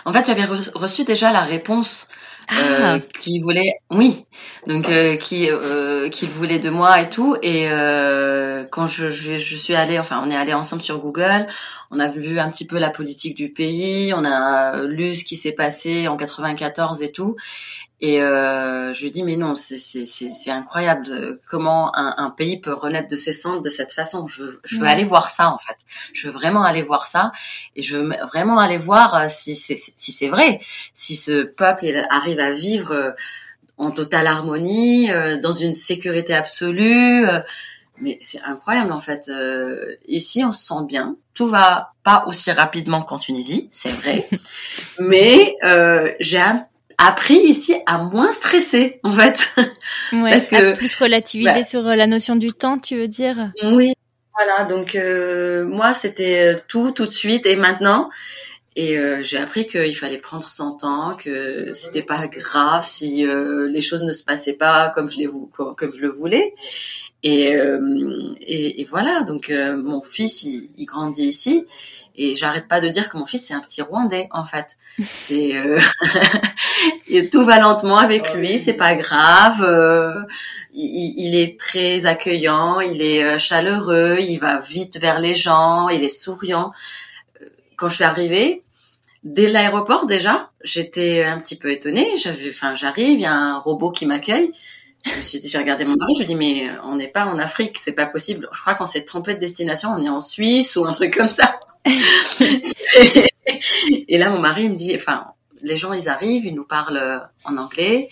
En 0.05 0.13
fait, 0.13 0.27
j'avais 0.27 0.45
reçu 0.45 1.05
déjà 1.05 1.33
la 1.33 1.43
réponse 1.43 2.09
ah. 2.51 2.99
qui 3.21 3.41
voulait, 3.41 3.75
oui, 3.91 4.27
donc 4.67 4.89
euh, 4.89 5.17
qui 5.17 5.51
euh, 5.51 6.09
qui 6.09 6.27
voulait 6.27 6.59
de 6.59 6.71
moi 6.71 7.01
et 7.01 7.09
tout. 7.09 7.37
Et 7.43 7.69
euh, 7.71 8.65
quand 8.71 8.87
je, 8.87 9.09
je, 9.09 9.37
je, 9.37 9.57
suis 9.57 9.75
allée, 9.75 9.99
enfin, 9.99 10.23
on 10.25 10.31
est 10.31 10.37
allé 10.37 10.53
ensemble 10.53 10.83
sur 10.83 10.99
Google. 10.99 11.47
On 11.91 12.01
a 12.01 12.09
vu 12.09 12.39
un 12.39 12.51
petit 12.51 12.67
peu 12.67 12.79
la 12.79 12.91
politique 12.91 13.37
du 13.37 13.53
pays. 13.53 14.13
On 14.15 14.25
a 14.25 14.83
lu 14.83 15.17
ce 15.17 15.25
qui 15.25 15.37
s'est 15.37 15.53
passé 15.53 16.09
en 16.09 16.17
94 16.17 17.03
et 17.03 17.13
tout. 17.13 17.37
Et 18.03 18.23
euh, 18.23 18.95
je 18.95 19.03
lui 19.03 19.11
dis 19.11 19.23
mais 19.23 19.37
non, 19.37 19.55
c'est 19.57 20.51
incroyable 20.51 21.39
comment 21.47 21.95
un, 21.95 22.15
un, 22.17 22.31
pays 22.31 22.59
peut 22.59 22.73
renaître 22.73 23.09
de 23.09 23.17
ses 23.17 23.33
cendres 23.33 23.61
de 23.61 23.69
cette 23.69 23.93
façon. 23.93 24.27
Je, 24.27 24.45
je 24.65 24.79
veux 24.79 24.87
aller 24.87 25.05
voir 25.05 25.29
ça 25.29 25.51
en 25.51 25.59
fait. 25.59 25.77
Je 26.15 26.27
veux 26.27 26.33
vraiment 26.33 26.65
aller 26.65 26.81
voir 26.81 27.05
ça 27.05 27.31
et 27.77 27.83
je 27.83 27.99
veux 27.99 28.09
vraiment 28.33 28.59
aller 28.59 28.79
voir 28.79 29.15
euh, 29.15 29.27
si 29.29 29.55
c'est 29.55 29.77
si 29.77 30.13
c'est 30.13 30.29
vrai, 30.29 30.61
si 30.95 31.15
ce 31.15 31.43
peuple 31.43 32.07
arrive 32.09 32.41
à 32.41 32.53
vivre 32.53 32.93
euh, 32.93 33.11
en 33.77 33.91
totale 33.91 34.27
harmonie, 34.27 35.11
euh, 35.11 35.39
dans 35.39 35.53
une 35.53 35.75
sécurité 35.75 36.35
absolue. 36.35 37.27
mais 37.99 38.17
c'est 38.23 38.41
incroyable 38.43 38.93
en 38.93 39.01
fait. 39.01 39.31
ici, 40.09 40.43
on 40.43 40.53
se 40.53 40.65
sent 40.65 40.85
bien. 40.87 41.17
Tout 41.35 41.47
va 41.47 41.93
pas 42.03 42.25
aussi 42.27 42.51
rapidement 42.51 43.03
qu'en 43.03 43.19
Tunisie, 43.19 43.69
c'est 43.71 43.93
vrai. 43.93 44.27
mais 44.99 45.57
j'ai 46.21 46.41
un 46.41 46.67
appris 47.01 47.39
ici 47.39 47.75
à 47.87 47.99
moins 47.99 48.33
stresser 48.33 49.01
en 49.03 49.13
fait. 49.13 49.53
Ouais, 50.13 50.31
Parce 50.31 50.49
que 50.49 50.75
plus 50.75 50.95
relativiser 50.97 51.53
bah 51.53 51.65
sur 51.65 51.87
euh, 51.87 51.95
la 51.95 52.07
notion 52.07 52.35
du 52.35 52.53
temps, 52.53 52.79
tu 52.79 52.97
veux 52.97 53.07
dire? 53.07 53.53
Oui, 53.63 53.93
voilà. 54.37 54.65
Donc 54.65 54.97
euh, 54.97 55.65
moi 55.65 55.95
c'était 55.95 56.57
tout 56.69 56.91
tout 56.91 57.07
de 57.07 57.13
suite 57.13 57.47
et 57.47 57.57
maintenant. 57.57 58.11
Et 58.77 58.97
euh, 58.99 59.21
j'ai 59.23 59.37
appris 59.37 59.67
qu'il 59.67 59.97
fallait 59.97 60.19
prendre 60.19 60.49
son 60.49 60.77
temps, 60.77 61.15
que 61.15 61.73
c'était 61.73 62.03
pas 62.03 62.29
grave 62.29 62.85
si 62.85 63.27
euh, 63.27 63.69
les 63.69 63.81
choses 63.81 64.05
ne 64.05 64.13
se 64.13 64.23
passaient 64.23 64.57
pas 64.57 64.91
comme 64.91 65.11
je 65.11 65.19
les 65.19 65.29
comme 65.55 65.93
je 65.93 66.01
le 66.01 66.09
voulais. 66.09 66.55
Et, 67.23 67.57
euh, 67.57 68.23
et, 68.41 68.81
et, 68.81 68.85
voilà. 68.85 69.23
Donc 69.27 69.51
mon 69.51 70.01
fils 70.01 70.45
il, 70.45 70.71
il 70.77 70.87
grandit 70.87 71.27
ici 71.27 71.67
et 72.17 72.37
j'arrête 72.37 72.69
pas 72.69 72.81
de 72.81 72.89
dire 72.89 73.09
que 73.09 73.17
mon 73.17 73.27
fils 73.27 73.47
c'est 73.47 73.55
un 73.55 73.61
petit 73.61 73.83
Rwandais 73.83 74.29
en 74.31 74.45
fait. 74.45 74.77
C'est 75.05 75.57
euh... 75.57 75.79
tout 77.33 77.45
va 77.45 77.59
lentement 77.59 77.99
avec 77.99 78.35
lui, 78.35 78.59
c'est 78.59 78.75
pas 78.75 78.95
grave. 78.95 79.63
Euh, 79.63 80.23
il, 80.75 81.15
il, 81.17 81.35
est 81.35 81.59
très 81.59 82.07
accueillant, 82.07 82.81
il 82.81 83.03
est 83.03 83.25
euh, 83.25 83.39
chaleureux, 83.39 84.19
il 84.21 84.39
va 84.39 84.59
vite 84.59 84.99
vers 84.99 85.19
les 85.19 85.35
gens, 85.35 85.89
il 85.89 86.03
est 86.05 86.09
souriant. 86.09 86.73
Euh, 87.41 87.47
quand 87.77 87.89
je 87.89 87.97
suis 87.97 88.05
arrivée, 88.05 88.63
dès 89.25 89.49
l'aéroport 89.49 90.07
déjà, 90.07 90.51
j'étais 90.63 91.25
un 91.25 91.39
petit 91.39 91.57
peu 91.57 91.71
étonnée. 91.71 92.17
J'avais, 92.17 92.51
enfin, 92.51 92.75
j'arrive, 92.75 93.19
il 93.19 93.21
y 93.21 93.27
a 93.27 93.35
un 93.35 93.59
robot 93.59 93.91
qui 93.91 94.07
m'accueille. 94.07 94.53
Je 95.05 95.17
me 95.17 95.23
suis 95.23 95.41
j'ai 95.43 95.59
regardé 95.59 95.85
mon 95.85 95.97
mari, 95.97 96.15
je 96.15 96.21
lui 96.21 96.27
dis, 96.27 96.35
mais 96.35 96.69
on 96.85 96.97
n'est 96.97 97.09
pas 97.09 97.25
en 97.27 97.39
Afrique, 97.39 97.79
c'est 97.79 97.93
pas 97.93 98.07
possible. 98.07 98.49
Je 98.53 98.61
crois 98.61 98.75
qu'on 98.75 98.87
s'est 98.87 99.05
trompé 99.05 99.35
de 99.35 99.39
destination, 99.41 99.91
on 99.91 100.01
est 100.03 100.09
en 100.09 100.21
Suisse 100.21 100.77
ou 100.77 100.85
un 100.85 100.93
truc 100.93 101.17
comme 101.17 101.29
ça. 101.29 101.59
et 104.09 104.19
là, 104.19 104.31
mon 104.31 104.41
mari 104.41 104.69
me 104.69 104.75
dit, 104.75 104.95
enfin, 104.95 105.33
les 105.63 105.77
gens, 105.77 105.93
ils 105.93 106.09
arrivent, 106.09 106.45
ils 106.45 106.55
nous 106.55 106.65
parlent 106.65 106.97
euh, 106.97 107.19
en 107.45 107.57
anglais. 107.57 108.09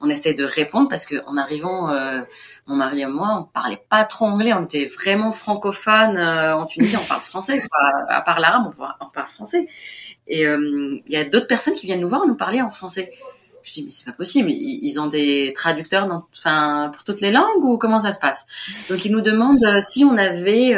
On 0.00 0.08
essaie 0.08 0.34
de 0.34 0.44
répondre 0.44 0.88
parce 0.88 1.06
que 1.06 1.24
en 1.26 1.36
arrivant, 1.36 1.90
euh, 1.90 2.22
mon 2.66 2.74
mari 2.74 3.02
et 3.02 3.06
moi, 3.06 3.38
on 3.38 3.44
parlait 3.44 3.80
pas 3.88 4.04
trop 4.04 4.24
anglais, 4.24 4.52
on 4.52 4.64
était 4.64 4.86
vraiment 4.86 5.30
francophones. 5.30 6.16
Euh, 6.16 6.56
en 6.56 6.66
Tunisie, 6.66 6.96
on 6.96 7.04
parle 7.04 7.20
français, 7.20 7.62
à 8.08 8.20
part 8.20 8.40
l'arabe, 8.40 8.72
on, 9.00 9.08
parle 9.10 9.28
français. 9.28 9.68
Et 10.26 10.42
il 10.42 11.02
y 11.08 11.16
a 11.16 11.24
d'autres 11.24 11.46
personnes 11.46 11.74
qui 11.74 11.86
viennent 11.86 12.00
nous 12.00 12.08
voir 12.08 12.26
nous 12.26 12.36
parler 12.36 12.62
en 12.62 12.70
français. 12.70 13.12
Je 13.62 13.72
dis 13.72 13.84
mais 13.84 13.90
c'est 13.90 14.04
pas 14.04 14.12
possible, 14.12 14.50
ils, 14.50 15.00
ont 15.00 15.06
des 15.06 15.52
traducteurs 15.54 16.06
dans, 16.06 16.22
enfin, 16.36 16.90
pour 16.92 17.04
toutes 17.04 17.20
les 17.20 17.30
langues 17.30 17.62
ou 17.62 17.78
comment 17.78 18.00
ça 18.00 18.12
se 18.12 18.18
passe? 18.18 18.46
Donc 18.90 19.04
ils 19.04 19.12
nous 19.12 19.20
demandent 19.20 19.80
si 19.80 20.04
on 20.04 20.16
avait 20.16 20.74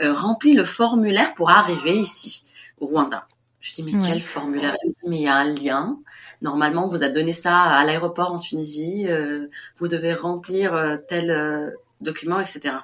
euh, 0.00 0.12
rempli 0.12 0.52
le 0.52 0.64
formulaire 0.64 1.34
pour 1.34 1.50
arriver 1.50 1.92
ici, 1.92 2.44
au 2.78 2.86
Rwanda. 2.86 3.26
Je 3.60 3.72
dis, 3.72 3.82
mais 3.82 3.92
quel 3.98 4.20
formulaire? 4.20 4.76
Il 4.84 4.88
me 4.88 4.92
dit, 4.92 5.08
mais 5.08 5.16
il 5.16 5.22
y 5.22 5.28
a 5.28 5.36
un 5.36 5.48
lien. 5.48 5.98
Normalement, 6.42 6.84
on 6.84 6.88
vous 6.88 7.02
a 7.02 7.08
donné 7.08 7.32
ça 7.32 7.62
à 7.62 7.82
l'aéroport 7.84 8.30
en 8.30 8.38
Tunisie. 8.38 9.06
Euh, 9.08 9.48
vous 9.78 9.88
devez 9.88 10.12
remplir 10.12 10.74
euh, 10.74 10.96
tel 11.08 11.74
document, 12.00 12.38
etc. 12.38 12.74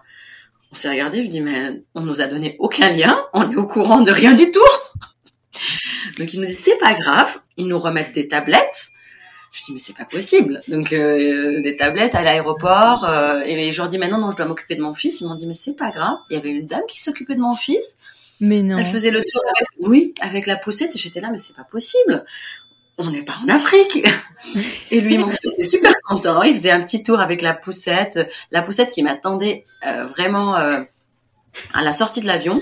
On 0.73 0.75
s'est 0.75 0.89
regardé, 0.89 1.23
je 1.23 1.29
dis, 1.29 1.43
mais 1.43 1.83
on 1.95 2.01
nous 2.01 2.23
a 2.23 2.27
donné 2.27 2.57
aucun 2.59 2.91
lien. 2.91 3.23
On 3.35 3.51
est 3.51 3.57
au 3.57 3.67
courant 3.67 4.01
de 4.01 4.11
rien 4.11 4.33
du 4.33 4.51
tout. 4.51 4.61
Donc, 6.19 6.33
il 6.33 6.41
nous 6.41 6.47
dit, 6.47 6.55
c'est 6.55 6.79
pas 6.79 6.95
grave. 6.95 7.39
Ils 7.59 7.69
nous 7.69 7.79
remettent 7.79 8.15
des 8.15 8.27
tablettes. 8.27 8.89
Je 9.53 9.65
dis 9.65 9.73
mais 9.73 9.79
c'est 9.79 9.95
pas 9.95 10.07
possible. 10.07 10.63
Donc 10.69 10.95
euh, 10.95 11.61
des 11.61 11.77
tablettes 11.77 12.15
à 12.15 12.23
l'aéroport 12.23 13.05
euh, 13.05 13.43
et 13.45 13.71
je 13.71 13.79
leur 13.79 13.89
dis 13.89 13.99
maintenant 13.99 14.19
non 14.19 14.31
je 14.31 14.37
dois 14.37 14.47
m'occuper 14.47 14.77
de 14.77 14.81
mon 14.81 14.95
fils. 14.95 15.21
Ils 15.21 15.29
m'ont 15.29 15.35
dit 15.35 15.47
mais 15.47 15.53
c'est 15.53 15.75
pas 15.77 15.91
grave. 15.91 16.17
Il 16.31 16.35
y 16.35 16.37
avait 16.37 16.49
une 16.49 16.67
dame 16.67 16.83
qui 16.89 17.01
s'occupait 17.01 17.35
de 17.35 17.41
mon 17.41 17.55
fils. 17.55 17.99
Mais 18.41 18.63
non. 18.63 18.79
Elle 18.79 18.87
faisait 18.87 19.11
le 19.11 19.21
tour 19.21 19.43
avec, 19.55 19.69
oui 19.81 20.15
avec 20.23 20.47
la 20.47 20.57
poussette 20.57 20.97
et 20.97 20.99
j'étais 20.99 21.21
là 21.21 21.29
mais 21.31 21.37
c'est 21.37 21.55
pas 21.55 21.67
possible. 21.71 22.25
On 22.97 23.11
n'est 23.11 23.25
pas 23.25 23.37
en 23.45 23.49
Afrique. 23.49 24.03
et 24.91 25.01
lui 25.03 25.19
mon 25.19 25.29
fils 25.29 25.45
était 25.45 25.67
super 25.67 25.93
content. 26.09 26.43
Il 26.43 26.55
faisait 26.55 26.71
un 26.71 26.83
petit 26.83 27.03
tour 27.03 27.21
avec 27.21 27.43
la 27.43 27.53
poussette, 27.53 28.21
la 28.53 28.63
poussette 28.63 28.91
qui 28.91 29.03
m'attendait 29.03 29.65
euh, 29.87 30.07
vraiment 30.07 30.57
euh, 30.57 30.81
à 31.75 31.83
la 31.83 31.93
sortie 31.93 32.23
de 32.23 32.27
l'avion. 32.27 32.59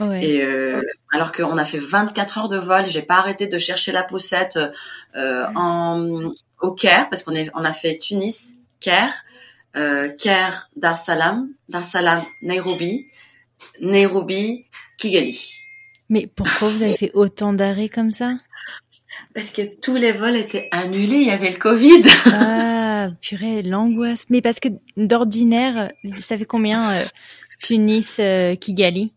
Ouais. 0.00 0.24
Et 0.24 0.42
euh, 0.42 0.82
alors 1.12 1.32
qu'on 1.32 1.56
a 1.56 1.64
fait 1.64 1.78
24 1.78 2.38
heures 2.38 2.48
de 2.48 2.56
vol, 2.56 2.84
j'ai 2.86 3.02
pas 3.02 3.16
arrêté 3.16 3.46
de 3.46 3.58
chercher 3.58 3.92
la 3.92 4.02
poussette 4.02 4.58
euh, 5.14 5.46
en, 5.54 6.32
au 6.60 6.72
Caire 6.72 7.08
parce 7.10 7.22
qu'on 7.22 7.34
on 7.54 7.64
a 7.64 7.72
fait 7.72 7.96
Tunis, 7.98 8.56
Caire, 8.80 9.12
euh, 9.76 10.08
Caire, 10.18 10.68
Dar 10.76 10.96
Salam, 10.96 11.48
Dar 11.68 11.84
Salam, 11.84 12.22
Nairobi, 12.42 13.06
Nairobi, 13.80 14.66
Kigali. 14.98 15.54
Mais 16.08 16.26
pourquoi 16.26 16.68
vous 16.68 16.82
avez 16.82 16.96
fait 16.96 17.10
autant 17.14 17.52
d'arrêts 17.52 17.88
comme 17.88 18.12
ça? 18.12 18.34
Parce 19.34 19.50
que 19.50 19.62
tous 19.80 19.96
les 19.96 20.12
vols 20.12 20.36
étaient 20.36 20.68
annulés, 20.70 21.16
il 21.16 21.26
y 21.26 21.30
avait 21.30 21.50
le 21.50 21.58
Covid. 21.58 22.02
Ah, 23.06 23.10
purée, 23.20 23.62
l'angoisse. 23.62 24.24
Mais 24.30 24.40
parce 24.40 24.60
que 24.60 24.68
d'ordinaire, 24.96 25.90
ça 26.16 26.38
fait 26.38 26.46
combien 26.46 26.90
euh, 26.92 27.04
Tunis, 27.60 28.16
euh, 28.18 28.54
Kigali? 28.54 29.13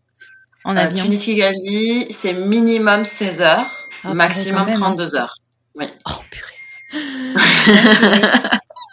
En 0.68 0.76
euh, 0.76 0.80
avion 0.80 1.04
Tunis 1.04 1.24
Kigali, 1.24 2.06
c'est 2.10 2.34
minimum 2.34 3.04
16 3.04 3.40
heures, 3.40 3.88
ah, 4.04 4.12
maximum 4.12 4.68
32 4.70 5.16
hein. 5.16 5.18
heures. 5.18 5.34
Oui. 5.74 5.86
Oh 6.06 6.20
purée. 6.30 6.54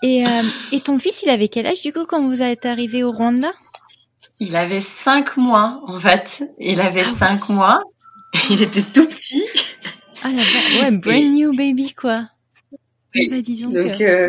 et, 0.03 0.25
euh, 0.25 0.41
et 0.71 0.79
ton 0.79 0.97
fils, 0.97 1.21
il 1.23 1.29
avait 1.29 1.49
quel 1.49 1.67
âge 1.67 1.81
du 1.81 1.91
coup 1.91 2.05
quand 2.05 2.25
vous 2.25 2.41
êtes 2.41 2.65
arrivé 2.65 3.03
au 3.03 3.11
Rwanda? 3.11 3.51
Il 4.39 4.55
avait 4.55 4.79
5 4.79 5.35
mois 5.35 5.81
en 5.87 5.99
fait. 5.99 6.43
Il 6.59 6.79
avait 6.79 7.03
5 7.03 7.41
ah 7.49 7.53
mois. 7.53 7.81
Il 8.49 8.61
était 8.61 8.81
tout 8.81 9.07
petit. 9.07 9.43
Ah 10.23 10.29
là 10.29 10.41
ouais, 10.81 10.91
brand 10.91 11.33
new 11.33 11.51
baby 11.55 11.93
quoi. 11.93 12.27
Oui. 13.13 13.29
Bah, 13.29 13.41
disons 13.41 13.69
Donc, 13.69 14.01
euh, 14.01 14.27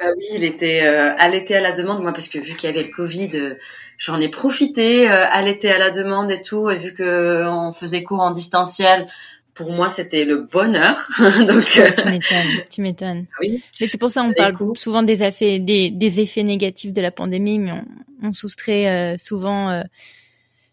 bah 0.00 0.06
oui, 0.16 0.24
il 0.34 0.44
était 0.44 0.82
euh, 0.82 1.14
allaité 1.16 1.54
à 1.54 1.60
la 1.60 1.72
demande, 1.72 2.02
moi, 2.02 2.12
parce 2.12 2.28
que 2.28 2.38
vu 2.38 2.54
qu'il 2.54 2.68
y 2.68 2.72
avait 2.72 2.82
le 2.82 2.92
Covid, 2.92 3.56
j'en 3.98 4.20
ai 4.20 4.28
profité, 4.28 5.10
euh, 5.10 5.24
allaité 5.30 5.70
à 5.70 5.78
la 5.78 5.90
demande 5.90 6.30
et 6.30 6.40
tout, 6.40 6.70
et 6.70 6.76
vu 6.76 6.92
que 6.92 7.44
on 7.46 7.72
faisait 7.72 8.02
cours 8.02 8.20
en 8.20 8.30
distanciel, 8.30 9.06
pour 9.54 9.72
moi, 9.72 9.88
c'était 9.88 10.24
le 10.24 10.42
bonheur. 10.42 11.08
Donc, 11.18 11.78
euh, 11.78 11.90
tu 11.96 12.04
m'étonnes, 12.06 12.64
tu 12.70 12.80
m'étonnes. 12.82 13.26
Oui. 13.40 13.62
Mais 13.80 13.88
c'est 13.88 13.98
pour 13.98 14.10
ça 14.10 14.22
on 14.22 14.32
parle 14.32 14.56
souvent 14.74 15.02
des 15.02 15.22
effets, 15.22 15.58
des, 15.58 15.90
des, 15.90 16.20
effets 16.20 16.42
négatifs 16.42 16.92
de 16.92 17.00
la 17.00 17.10
pandémie, 17.10 17.58
mais 17.58 17.72
on, 17.72 17.84
on 18.22 18.32
soustrait 18.32 19.16
souvent 19.18 19.82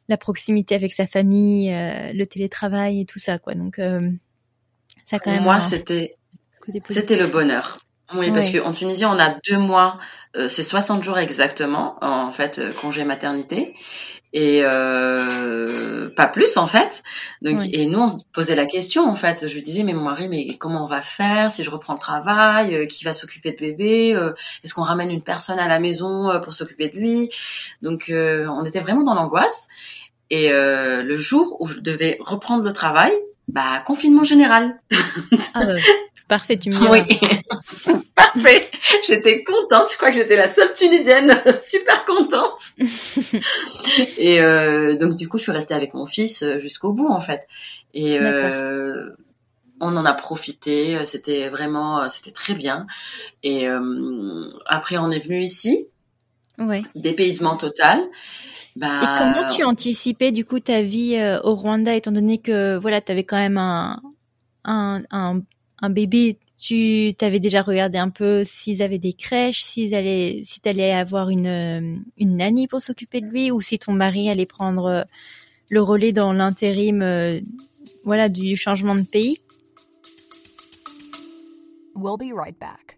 la 0.10 0.18
proximité 0.18 0.76
avec 0.76 0.94
sa 0.94 1.08
famille, 1.08 1.70
le 1.70 2.26
télétravail 2.26 3.02
et 3.02 3.06
tout 3.06 3.20
ça, 3.20 3.40
quoi. 3.40 3.54
Donc, 3.54 3.80
ça 5.06 5.20
quand 5.20 5.32
même. 5.32 5.44
Moi, 5.44 5.60
c'était, 5.60 6.18
c'était 6.90 7.18
le 7.18 7.28
bonheur. 7.28 7.83
Oui, 8.16 8.32
parce 8.32 8.50
qu'en 8.50 8.72
Tunisie, 8.72 9.06
on 9.06 9.20
a 9.20 9.36
deux 9.50 9.58
mois, 9.58 9.98
euh, 10.36 10.48
c'est 10.48 10.64
60 10.64 11.04
jours 11.04 11.18
exactement, 11.18 11.98
en 12.02 12.32
fait, 12.32 12.60
euh, 12.60 12.72
congé 12.74 13.04
maternité, 13.04 13.76
et 14.34 14.62
euh, 14.64 16.10
pas 16.10 16.28
plus 16.28 16.58
en 16.58 16.66
fait. 16.66 17.04
Donc, 17.42 17.62
et 17.72 17.86
nous, 17.86 18.00
on 18.00 18.08
se 18.08 18.24
posait 18.34 18.56
la 18.56 18.66
question 18.66 19.08
en 19.08 19.16
fait. 19.16 19.48
Je 19.48 19.54
lui 19.54 19.62
disais, 19.62 19.84
mais 19.84 19.94
mon 19.94 20.04
mari, 20.04 20.28
mais 20.28 20.58
comment 20.58 20.84
on 20.84 20.88
va 20.88 21.02
faire 21.02 21.52
si 21.52 21.64
je 21.64 21.70
reprends 21.70 21.94
le 21.94 22.00
travail 22.00 22.76
euh, 22.76 22.86
Qui 22.88 23.04
va 23.04 23.14
s'occuper 23.14 23.52
de 23.52 23.58
bébé 23.58 24.20
Est-ce 24.64 24.74
qu'on 24.74 24.82
ramène 24.82 25.12
une 25.12 25.22
personne 25.22 25.60
à 25.60 25.68
la 25.68 25.80
maison 25.80 26.40
pour 26.42 26.54
s'occuper 26.54 26.90
de 26.90 26.98
lui? 26.98 27.30
Donc, 27.84 28.06
on 28.10 28.66
était 28.66 28.80
vraiment 28.80 29.04
dans 29.04 29.14
l'angoisse. 29.14 29.68
Et 30.32 30.50
le 30.52 31.18
jour 31.18 31.58
où 31.60 31.68
je 31.68 31.80
devais 31.80 32.18
reprendre 32.20 32.64
le 32.64 32.74
travail, 32.74 33.12
bah 33.48 33.82
confinement 33.86 34.24
général. 34.24 34.80
Ah 35.54 35.66
bah, 35.66 35.76
parfait, 36.28 36.58
tu 36.58 36.70
me 36.70 36.76
dis. 36.76 36.88
Oui. 36.90 38.00
Parfait. 38.16 38.70
J'étais 39.08 39.44
contente. 39.44 39.92
Je 39.92 39.98
crois 39.98 40.10
que 40.10 40.16
j'étais 40.16 40.36
la 40.36 40.48
seule 40.48 40.72
Tunisienne 40.74 41.34
super 41.64 42.06
contente. 42.06 42.72
et 44.18 44.42
euh, 44.42 44.96
donc 44.96 45.16
du 45.16 45.28
coup, 45.28 45.38
je 45.38 45.44
suis 45.44 45.52
restée 45.52 45.74
avec 45.74 45.94
mon 45.94 46.06
fils 46.06 46.44
euh, 46.44 46.60
jusqu'au 46.60 46.92
bout 46.92 47.08
en 47.08 47.22
fait. 47.22 47.48
Et 47.94 48.20
euh, 48.20 49.10
on 49.80 49.96
en 49.98 50.06
a 50.06 50.14
profité. 50.14 51.04
C'était 51.06 51.50
vraiment, 51.50 52.08
c'était 52.08 52.32
très 52.32 52.54
bien. 52.54 52.88
Et 53.42 53.68
euh, 53.68 54.48
après, 54.66 54.98
on 54.98 55.12
est 55.12 55.20
venu 55.20 55.42
ici. 55.42 55.88
Ouais. 56.60 56.82
Dépaysement 56.96 57.58
total. 57.58 58.00
Bah, 58.76 59.00
et 59.02 59.06
comment 59.20 59.50
tu 59.50 59.64
anticipais 59.64 60.32
du 60.32 60.46
coup 60.46 60.60
ta 60.60 60.82
vie 60.82 61.16
euh, 61.16 61.40
au 61.44 61.54
Rwanda, 61.54 61.94
étant 61.94 62.12
donné 62.12 62.40
que 62.40 62.78
voilà, 62.78 63.02
tu 63.02 63.12
avais 63.12 63.24
quand 63.24 63.38
même 63.38 63.58
un, 63.58 64.02
un, 64.64 65.04
un, 65.12 65.42
un 65.80 65.90
bébé 65.90 66.40
tu 66.64 67.14
t'avais 67.18 67.42
déjà 67.42 67.62
regardé 67.62 67.98
un 67.98 68.10
peu 68.10 68.46
s'ils 68.46 68.82
avaient 68.82 68.98
des 68.98 69.12
crèches, 69.12 69.64
s'ils 69.64 69.94
allaient, 69.94 70.42
si 70.46 70.62
t'allais 70.62 70.94
avoir 70.94 71.30
une 71.30 72.06
une 72.18 72.38
nanny 72.38 72.68
pour 72.68 72.82
s'occuper 72.82 73.20
de 73.20 73.26
lui, 73.26 73.52
ou 73.52 73.60
si 73.60 73.80
ton 73.80 73.92
mari 73.92 74.30
allait 74.30 74.46
prendre 74.46 75.06
le 75.70 75.82
relais 75.82 76.14
dans 76.14 76.32
l'intérim, 76.32 77.04
voilà, 78.06 78.30
du 78.30 78.56
changement 78.56 78.96
de 78.96 79.02
pays? 79.02 79.40
We'll 81.96 82.18
be 82.18 82.34
right 82.34 82.58
back. 82.58 82.93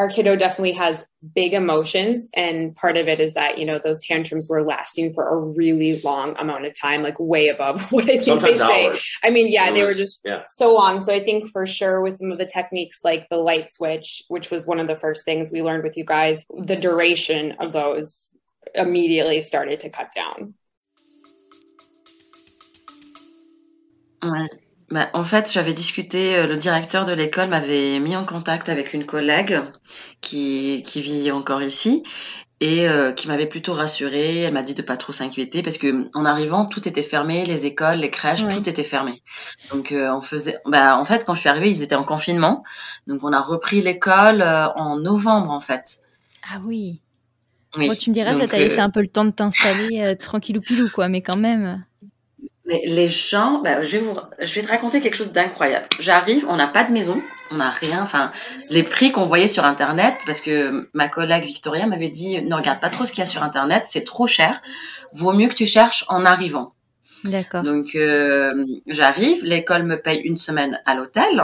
Our 0.00 0.08
kiddo 0.08 0.34
definitely 0.34 0.72
has 0.72 1.06
big 1.34 1.52
emotions. 1.52 2.30
And 2.34 2.74
part 2.74 2.96
of 2.96 3.06
it 3.06 3.20
is 3.20 3.34
that, 3.34 3.58
you 3.58 3.66
know, 3.66 3.78
those 3.78 4.00
tantrums 4.00 4.48
were 4.48 4.62
lasting 4.62 5.12
for 5.12 5.28
a 5.28 5.36
really 5.36 6.00
long 6.00 6.34
amount 6.38 6.64
of 6.64 6.74
time, 6.74 7.02
like 7.02 7.20
way 7.20 7.48
above 7.48 7.82
what 7.92 8.04
I 8.04 8.14
think 8.14 8.24
Sometimes 8.24 8.60
they 8.60 8.86
hours. 8.86 9.04
say. 9.04 9.28
I 9.28 9.30
mean, 9.30 9.52
yeah, 9.52 9.68
was, 9.68 9.78
they 9.78 9.84
were 9.84 9.92
just 9.92 10.20
yeah. 10.24 10.44
so 10.48 10.74
long. 10.74 11.02
So 11.02 11.12
I 11.12 11.22
think 11.22 11.50
for 11.50 11.66
sure 11.66 12.00
with 12.00 12.16
some 12.16 12.32
of 12.32 12.38
the 12.38 12.46
techniques 12.46 13.00
like 13.04 13.28
the 13.28 13.36
light 13.36 13.70
switch, 13.70 14.22
which 14.28 14.50
was 14.50 14.66
one 14.66 14.80
of 14.80 14.88
the 14.88 14.96
first 14.96 15.26
things 15.26 15.52
we 15.52 15.60
learned 15.60 15.84
with 15.84 15.98
you 15.98 16.04
guys, 16.06 16.46
the 16.48 16.76
duration 16.76 17.52
of 17.60 17.72
those 17.72 18.30
immediately 18.74 19.42
started 19.42 19.80
to 19.80 19.90
cut 19.90 20.12
down. 20.12 20.54
Ouais. 24.22 24.48
Bah, 24.90 25.08
en 25.12 25.22
fait, 25.22 25.50
j'avais 25.52 25.72
discuté, 25.72 26.36
euh, 26.36 26.46
le 26.46 26.56
directeur 26.56 27.04
de 27.04 27.12
l'école 27.12 27.48
m'avait 27.48 28.00
mis 28.00 28.16
en 28.16 28.24
contact 28.24 28.68
avec 28.68 28.92
une 28.92 29.06
collègue 29.06 29.60
qui, 30.20 30.82
qui 30.84 31.00
vit 31.00 31.30
encore 31.30 31.62
ici 31.62 32.02
et 32.58 32.88
euh, 32.88 33.12
qui 33.12 33.28
m'avait 33.28 33.46
plutôt 33.46 33.72
rassurée. 33.72 34.40
Elle 34.40 34.52
m'a 34.52 34.64
dit 34.64 34.74
de 34.74 34.82
pas 34.82 34.96
trop 34.96 35.12
s'inquiéter 35.12 35.62
parce 35.62 35.78
que 35.78 36.10
en 36.12 36.24
arrivant, 36.24 36.66
tout 36.66 36.88
était 36.88 37.04
fermé, 37.04 37.44
les 37.44 37.66
écoles, 37.66 37.98
les 37.98 38.10
crèches, 38.10 38.46
tout 38.48 38.68
était 38.68 38.82
fermé. 38.82 39.22
Donc 39.72 39.92
euh, 39.92 40.12
on 40.12 40.22
faisait, 40.22 40.58
bah 40.66 40.98
en 40.98 41.04
fait, 41.04 41.24
quand 41.24 41.34
je 41.34 41.40
suis 41.40 41.48
arrivée, 41.48 41.70
ils 41.70 41.82
étaient 41.82 41.94
en 41.94 42.04
confinement, 42.04 42.64
donc 43.06 43.22
on 43.22 43.32
a 43.32 43.40
repris 43.40 43.80
l'école 43.82 44.42
en 44.42 44.96
novembre 44.96 45.50
en 45.50 45.60
fait. 45.60 46.00
Ah 46.42 46.60
oui. 46.64 47.00
Oui. 47.76 47.96
tu 47.96 48.10
me 48.10 48.14
diras, 48.14 48.34
ça 48.34 48.48
t'a 48.48 48.58
laissé 48.58 48.80
un 48.80 48.90
peu 48.90 49.00
le 49.00 49.06
temps 49.06 49.24
de 49.24 49.30
t'installer 49.30 50.16
tranquillou 50.20 50.60
pilou 50.60 50.88
quoi, 50.92 51.08
mais 51.08 51.22
quand 51.22 51.38
même. 51.38 51.84
Mais 52.70 52.82
les 52.86 53.08
gens, 53.08 53.60
bah, 53.62 53.82
je, 53.82 53.96
vais 53.96 53.98
vous, 53.98 54.14
je 54.38 54.54
vais 54.54 54.62
te 54.62 54.68
raconter 54.68 55.00
quelque 55.00 55.16
chose 55.16 55.32
d'incroyable. 55.32 55.86
J'arrive, 55.98 56.46
on 56.48 56.54
n'a 56.54 56.68
pas 56.68 56.84
de 56.84 56.92
maison, 56.92 57.20
on 57.50 57.56
n'a 57.56 57.68
rien. 57.68 58.00
Enfin, 58.00 58.30
les 58.68 58.84
prix 58.84 59.10
qu'on 59.10 59.24
voyait 59.24 59.48
sur 59.48 59.64
Internet, 59.64 60.14
parce 60.24 60.40
que 60.40 60.88
ma 60.94 61.08
collègue 61.08 61.44
Victoria 61.44 61.88
m'avait 61.88 62.10
dit, 62.10 62.40
ne 62.40 62.54
regarde 62.54 62.78
pas 62.78 62.88
trop 62.88 63.04
ce 63.04 63.10
qu'il 63.10 63.18
y 63.18 63.22
a 63.22 63.26
sur 63.26 63.42
Internet, 63.42 63.86
c'est 63.88 64.04
trop 64.04 64.28
cher. 64.28 64.62
Vaut 65.12 65.32
mieux 65.32 65.48
que 65.48 65.54
tu 65.54 65.66
cherches 65.66 66.04
en 66.06 66.24
arrivant. 66.24 66.72
D'accord. 67.24 67.64
Donc 67.64 67.96
euh, 67.96 68.64
j'arrive, 68.86 69.44
l'école 69.44 69.82
me 69.82 70.00
paye 70.00 70.20
une 70.20 70.36
semaine 70.36 70.80
à 70.86 70.94
l'hôtel 70.94 71.42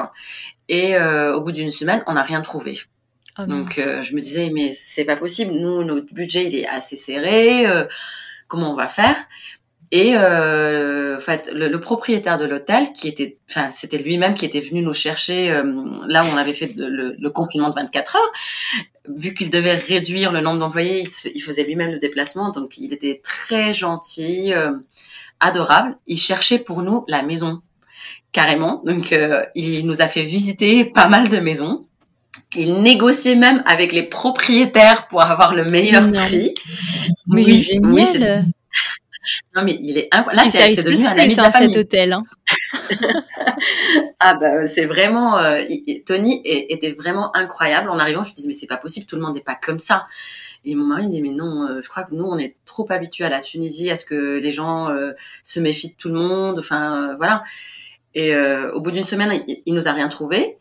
et 0.68 0.94
euh, 0.94 1.34
au 1.34 1.42
bout 1.42 1.52
d'une 1.52 1.72
semaine, 1.72 2.04
on 2.06 2.14
n'a 2.14 2.22
rien 2.22 2.40
trouvé. 2.40 2.78
Oh, 3.36 3.46
Donc 3.46 3.78
euh, 3.78 4.00
je 4.00 4.14
me 4.14 4.20
disais 4.20 4.50
mais 4.54 4.70
c'est 4.70 5.04
pas 5.04 5.16
possible, 5.16 5.52
nous 5.52 5.82
notre 5.82 6.14
budget 6.14 6.46
il 6.46 6.54
est 6.54 6.66
assez 6.66 6.96
serré, 6.96 7.66
comment 8.48 8.72
on 8.72 8.76
va 8.76 8.88
faire? 8.88 9.16
Et 9.92 10.16
euh, 10.16 11.16
en 11.16 11.20
fait, 11.20 11.50
le, 11.52 11.78
propriétaire 11.78 12.38
de 12.38 12.44
l'hôtel, 12.44 12.92
qui 12.92 13.08
était, 13.08 13.38
enfin, 13.48 13.70
c'était 13.70 13.98
lui-même 13.98 14.34
qui 14.34 14.44
était 14.44 14.60
venu 14.60 14.82
nous 14.82 14.92
chercher 14.92 15.50
euh, 15.50 15.62
là 16.08 16.24
où 16.24 16.26
on 16.32 16.36
avait 16.36 16.52
fait 16.52 16.72
le, 16.76 17.28
confinement 17.30 17.70
de 17.70 17.74
24 17.74 18.16
heures. 18.16 18.32
Vu 19.16 19.32
qu'il 19.34 19.50
devait 19.50 19.74
réduire 19.74 20.32
le 20.32 20.40
nombre 20.40 20.58
d'employés, 20.58 21.04
il, 21.34 21.40
faisait 21.40 21.62
lui-même 21.62 21.92
le 21.92 21.98
déplacement, 21.98 22.50
donc 22.50 22.78
il 22.78 22.92
était 22.92 23.20
très 23.22 23.72
gentil, 23.72 24.52
euh, 24.52 24.72
adorable. 25.38 25.96
Il 26.08 26.18
cherchait 26.18 26.58
pour 26.58 26.82
nous 26.82 27.04
la 27.06 27.22
maison, 27.22 27.62
carrément. 28.32 28.82
Donc, 28.84 29.12
euh, 29.12 29.44
il 29.54 29.86
nous 29.86 30.02
a 30.02 30.08
fait 30.08 30.22
visiter 30.22 30.84
pas 30.84 31.06
mal 31.06 31.28
de 31.28 31.38
maisons. 31.38 31.86
Il 32.56 32.80
négociait 32.80 33.36
même 33.36 33.62
avec 33.66 33.92
les 33.92 34.02
propriétaires 34.02 35.06
pour 35.08 35.22
avoir 35.22 35.54
le 35.54 35.64
meilleur 35.64 36.10
prix. 36.10 36.54
Mais 37.28 37.44
oui, 37.44 37.62
génial. 37.62 38.44
Non, 39.54 39.64
mais 39.64 39.76
il 39.80 39.98
est 39.98 40.08
incroyable. 40.12 40.50
Là, 40.52 40.68
c'est 40.74 40.82
devenu 40.82 41.06
un 41.06 41.18
ami 41.18 41.34
de 41.34 41.42
la 41.42 41.50
famille. 41.50 41.68
Cet 41.70 41.78
hôtel. 41.78 42.12
Hein. 42.12 42.22
ah 44.20 44.34
bah 44.34 44.66
c'est 44.66 44.84
vraiment 44.84 45.38
euh, 45.38 45.62
Tony 46.04 46.40
était 46.44 46.92
vraiment 46.92 47.34
incroyable. 47.36 47.88
En 47.90 47.98
arrivant, 47.98 48.22
je 48.22 48.30
me 48.30 48.34
disais 48.34 48.48
mais 48.48 48.54
c'est 48.54 48.66
pas 48.66 48.76
possible, 48.76 49.06
tout 49.06 49.16
le 49.16 49.22
monde 49.22 49.34
n'est 49.34 49.40
pas 49.40 49.54
comme 49.56 49.78
ça. 49.78 50.06
Et 50.64 50.74
mon 50.74 50.84
mari 50.84 51.04
me 51.04 51.10
dit 51.10 51.22
mais 51.22 51.32
non, 51.32 51.62
euh, 51.62 51.80
je 51.80 51.88
crois 51.88 52.04
que 52.04 52.14
nous 52.14 52.24
on 52.24 52.38
est 52.38 52.56
trop 52.64 52.86
habitués 52.90 53.24
à 53.24 53.28
la 53.28 53.40
Tunisie, 53.40 53.90
à 53.90 53.96
ce 53.96 54.04
que 54.04 54.38
les 54.40 54.50
gens 54.50 54.90
euh, 54.90 55.12
se 55.42 55.60
méfient 55.60 55.90
de 55.90 55.96
tout 55.96 56.08
le 56.08 56.16
monde. 56.16 56.58
Enfin 56.58 57.14
voilà. 57.16 57.42
Et 58.18 58.34
au 58.34 58.80
bout 58.80 58.92
d'une 58.92 59.04
semaine, 59.04 59.42
il, 59.46 59.62
il, 59.66 59.74
nous 59.74 59.88
a 59.88 59.92
rien 59.92 60.08
trouvé. 60.08 60.56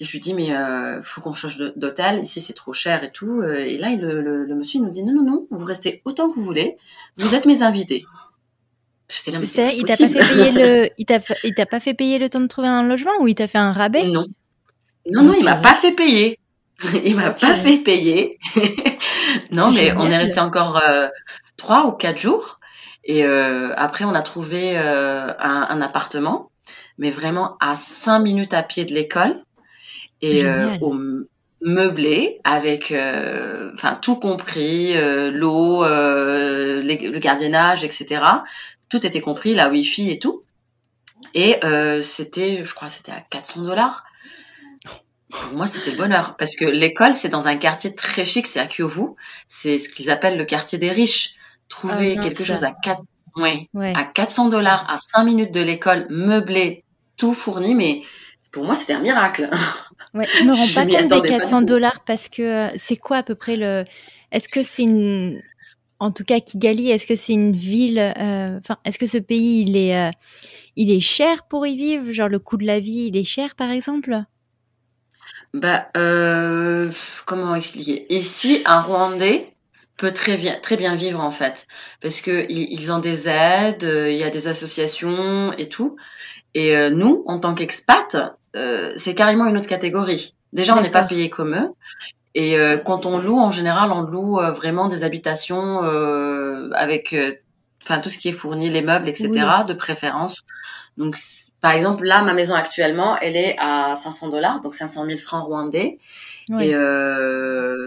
Et 0.00 0.04
je 0.04 0.12
lui 0.12 0.20
dis 0.20 0.32
mais 0.32 0.56
euh, 0.56 1.02
faut 1.02 1.20
qu'on 1.20 1.34
change 1.34 1.58
d'hôtel, 1.76 2.20
ici 2.20 2.40
c'est 2.40 2.54
trop 2.54 2.72
cher 2.72 3.04
et 3.04 3.10
tout. 3.10 3.42
Euh, 3.42 3.66
et 3.66 3.76
là 3.76 3.94
le, 3.94 4.22
le, 4.22 4.54
monsieur 4.54 4.80
nous 4.80 4.88
dit 4.88 5.04
non 5.04 5.12
non 5.12 5.24
non, 5.24 5.46
vous 5.50 5.66
restez 5.66 6.00
autant 6.06 6.28
que 6.28 6.34
vous 6.34 6.42
voulez, 6.42 6.78
vous 7.18 7.34
êtes 7.34 7.44
mes 7.44 7.62
invités. 7.62 8.04
J'étais 9.10 9.30
là 9.30 9.40
mais 9.40 9.44
c'est 9.44 9.76
il 9.76 9.84
t'a 9.84 9.96
pas 9.98 10.08
fait 10.08 10.18
payer 10.18 10.52
le 10.52 10.88
il 10.98 11.04
t'a 11.04 11.18
il 11.44 11.54
t'a 11.54 11.66
pas 11.66 11.80
fait 11.80 11.92
payer 11.92 12.18
le 12.18 12.30
temps 12.30 12.40
de 12.40 12.46
trouver 12.46 12.68
un 12.68 12.82
logement 12.82 13.12
ou 13.20 13.28
il 13.28 13.34
t'a 13.34 13.46
fait 13.46 13.58
un 13.58 13.72
rabais? 13.72 14.06
Non. 14.06 14.26
Non 15.10 15.22
non, 15.22 15.34
il 15.34 15.44
m'a 15.44 15.56
pas 15.56 15.74
fait 15.74 15.92
payer. 15.92 16.38
il 17.04 17.14
m'a 17.14 17.30
pas 17.30 17.54
fait 17.54 17.78
payer. 17.78 18.38
non 19.50 19.70
mais 19.70 19.92
on 19.92 20.08
est 20.08 20.16
resté 20.16 20.40
encore 20.40 20.78
euh, 20.78 21.08
trois 21.58 21.86
ou 21.86 21.92
quatre 21.92 22.18
jours 22.18 22.58
et 23.04 23.24
euh, 23.26 23.74
après 23.76 24.06
on 24.06 24.14
a 24.14 24.22
trouvé 24.22 24.78
un, 24.78 25.36
un 25.38 25.82
appartement 25.82 26.50
mais 26.96 27.10
vraiment 27.10 27.58
à 27.60 27.74
cinq 27.74 28.20
minutes 28.20 28.54
à 28.54 28.62
pied 28.62 28.86
de 28.86 28.94
l'école 28.94 29.42
et 30.22 30.44
euh, 30.44 30.76
au 30.80 30.96
meublé 31.62 32.40
avec 32.44 32.90
euh, 32.90 33.70
enfin 33.74 33.96
tout 33.96 34.16
compris 34.16 34.96
euh, 34.96 35.30
l'eau 35.30 35.84
le 35.84 37.18
gardiennage 37.18 37.84
etc 37.84 38.22
tout 38.88 39.06
était 39.06 39.20
compris 39.20 39.54
la 39.54 39.68
wifi 39.68 40.10
et 40.10 40.18
tout. 40.18 40.42
Et 41.34 41.60
c'était 42.02 42.64
je 42.64 42.74
crois 42.74 42.88
c'était 42.88 43.12
à 43.12 43.20
400 43.20 43.64
dollars. 43.64 44.04
Pour 45.30 45.52
moi, 45.52 45.66
c'était 45.66 45.92
le 45.92 45.96
bonheur. 45.96 46.34
Parce 46.36 46.56
que 46.56 46.64
l'école, 46.64 47.14
c'est 47.14 47.28
dans 47.28 47.46
un 47.46 47.56
quartier 47.56 47.94
très 47.94 48.24
chic, 48.24 48.48
c'est 48.48 48.58
à 48.58 48.66
Kyovu. 48.66 49.14
C'est 49.46 49.78
ce 49.78 49.88
qu'ils 49.88 50.10
appellent 50.10 50.36
le 50.36 50.44
quartier 50.44 50.76
des 50.76 50.90
riches. 50.90 51.36
Trouver 51.68 52.16
ah, 52.18 52.20
quelque 52.20 52.42
chose 52.42 52.64
à 52.64 52.72
4, 52.72 53.00
ouais, 53.36 53.68
ouais. 53.74 53.92
à 53.94 54.02
400 54.02 54.48
dollars, 54.48 54.90
à 54.90 54.98
5 54.98 55.22
minutes 55.22 55.54
de 55.54 55.60
l'école, 55.60 56.08
meublé, 56.10 56.82
tout 57.16 57.32
fourni, 57.32 57.76
mais 57.76 58.00
pour 58.50 58.64
moi, 58.64 58.74
c'était 58.74 58.94
un 58.94 59.00
miracle. 59.00 59.50
Ouais, 60.12 60.26
je 60.26 60.42
me 60.42 60.52
rends 60.52 60.74
pas 60.74 60.86
compte 60.86 61.22
des 61.22 61.28
400 61.28 61.62
dollars 61.62 62.00
parce 62.04 62.28
que 62.28 62.42
euh, 62.42 62.68
c'est 62.74 62.96
quoi 62.96 63.18
à 63.18 63.22
peu 63.22 63.36
près 63.36 63.56
le. 63.56 63.84
Est-ce 64.32 64.48
que 64.48 64.64
c'est 64.64 64.82
une. 64.82 65.40
En 66.00 66.10
tout 66.10 66.24
cas, 66.24 66.40
Kigali, 66.40 66.90
est-ce 66.90 67.06
que 67.06 67.14
c'est 67.14 67.34
une 67.34 67.52
ville. 67.52 67.98
Euh, 67.98 68.58
enfin, 68.58 68.78
est-ce 68.84 68.98
que 68.98 69.06
ce 69.06 69.18
pays, 69.18 69.62
il 69.62 69.76
est, 69.76 69.96
euh, 69.96 70.10
il 70.74 70.90
est 70.90 71.00
cher 71.00 71.44
pour 71.44 71.64
y 71.64 71.76
vivre? 71.76 72.10
Genre, 72.10 72.28
le 72.28 72.40
coût 72.40 72.56
de 72.56 72.66
la 72.66 72.80
vie, 72.80 73.08
il 73.08 73.16
est 73.16 73.24
cher, 73.24 73.54
par 73.54 73.70
exemple? 73.70 74.18
Bah, 75.54 75.88
euh, 75.96 76.90
comment 77.26 77.54
expliquer? 77.54 78.12
Ici, 78.12 78.62
un 78.64 78.80
Rwandais 78.80 79.54
peut 79.96 80.12
très 80.12 80.36
bien, 80.36 80.58
très 80.60 80.76
bien 80.76 80.96
vivre 80.96 81.20
en 81.20 81.30
fait, 81.30 81.66
parce 82.00 82.22
que 82.22 82.46
ils 82.48 82.90
ont 82.90 83.00
des 83.00 83.28
aides, 83.28 83.82
il 83.82 84.16
y 84.16 84.24
a 84.24 84.30
des 84.30 84.48
associations 84.48 85.52
et 85.52 85.68
tout. 85.68 85.96
Et 86.54 86.74
nous, 86.90 87.22
en 87.26 87.38
tant 87.38 87.54
qu'expat, 87.54 88.16
euh, 88.56 88.92
c'est 88.96 89.14
carrément 89.14 89.46
une 89.46 89.56
autre 89.56 89.68
catégorie. 89.68 90.34
Déjà, 90.52 90.76
on 90.76 90.80
n'est 90.80 90.90
pas 90.90 91.04
payé 91.04 91.30
comme 91.30 91.54
eux. 91.54 91.70
Et 92.34 92.56
euh, 92.56 92.78
quand 92.78 93.06
on 93.06 93.18
loue, 93.18 93.38
en 93.38 93.50
général, 93.50 93.92
on 93.92 94.02
loue 94.02 94.38
euh, 94.38 94.50
vraiment 94.50 94.88
des 94.88 95.04
habitations 95.04 95.78
avec, 96.72 97.16
enfin, 97.82 97.98
tout 97.98 98.08
ce 98.08 98.18
qui 98.18 98.28
est 98.28 98.32
fourni, 98.32 98.70
les 98.70 98.82
meubles, 98.82 99.08
etc., 99.08 99.30
de 99.66 99.74
préférence. 99.74 100.42
Donc, 100.96 101.16
par 101.60 101.72
exemple, 101.72 102.04
là, 102.04 102.22
ma 102.22 102.34
maison 102.34 102.54
actuellement, 102.54 103.16
elle 103.18 103.36
est 103.36 103.56
à 103.58 103.94
500 103.94 104.28
dollars, 104.28 104.60
donc 104.60 104.74
500 104.74 105.06
000 105.06 105.18
francs 105.18 105.44
rwandais. 105.44 105.98
Et 106.58 106.74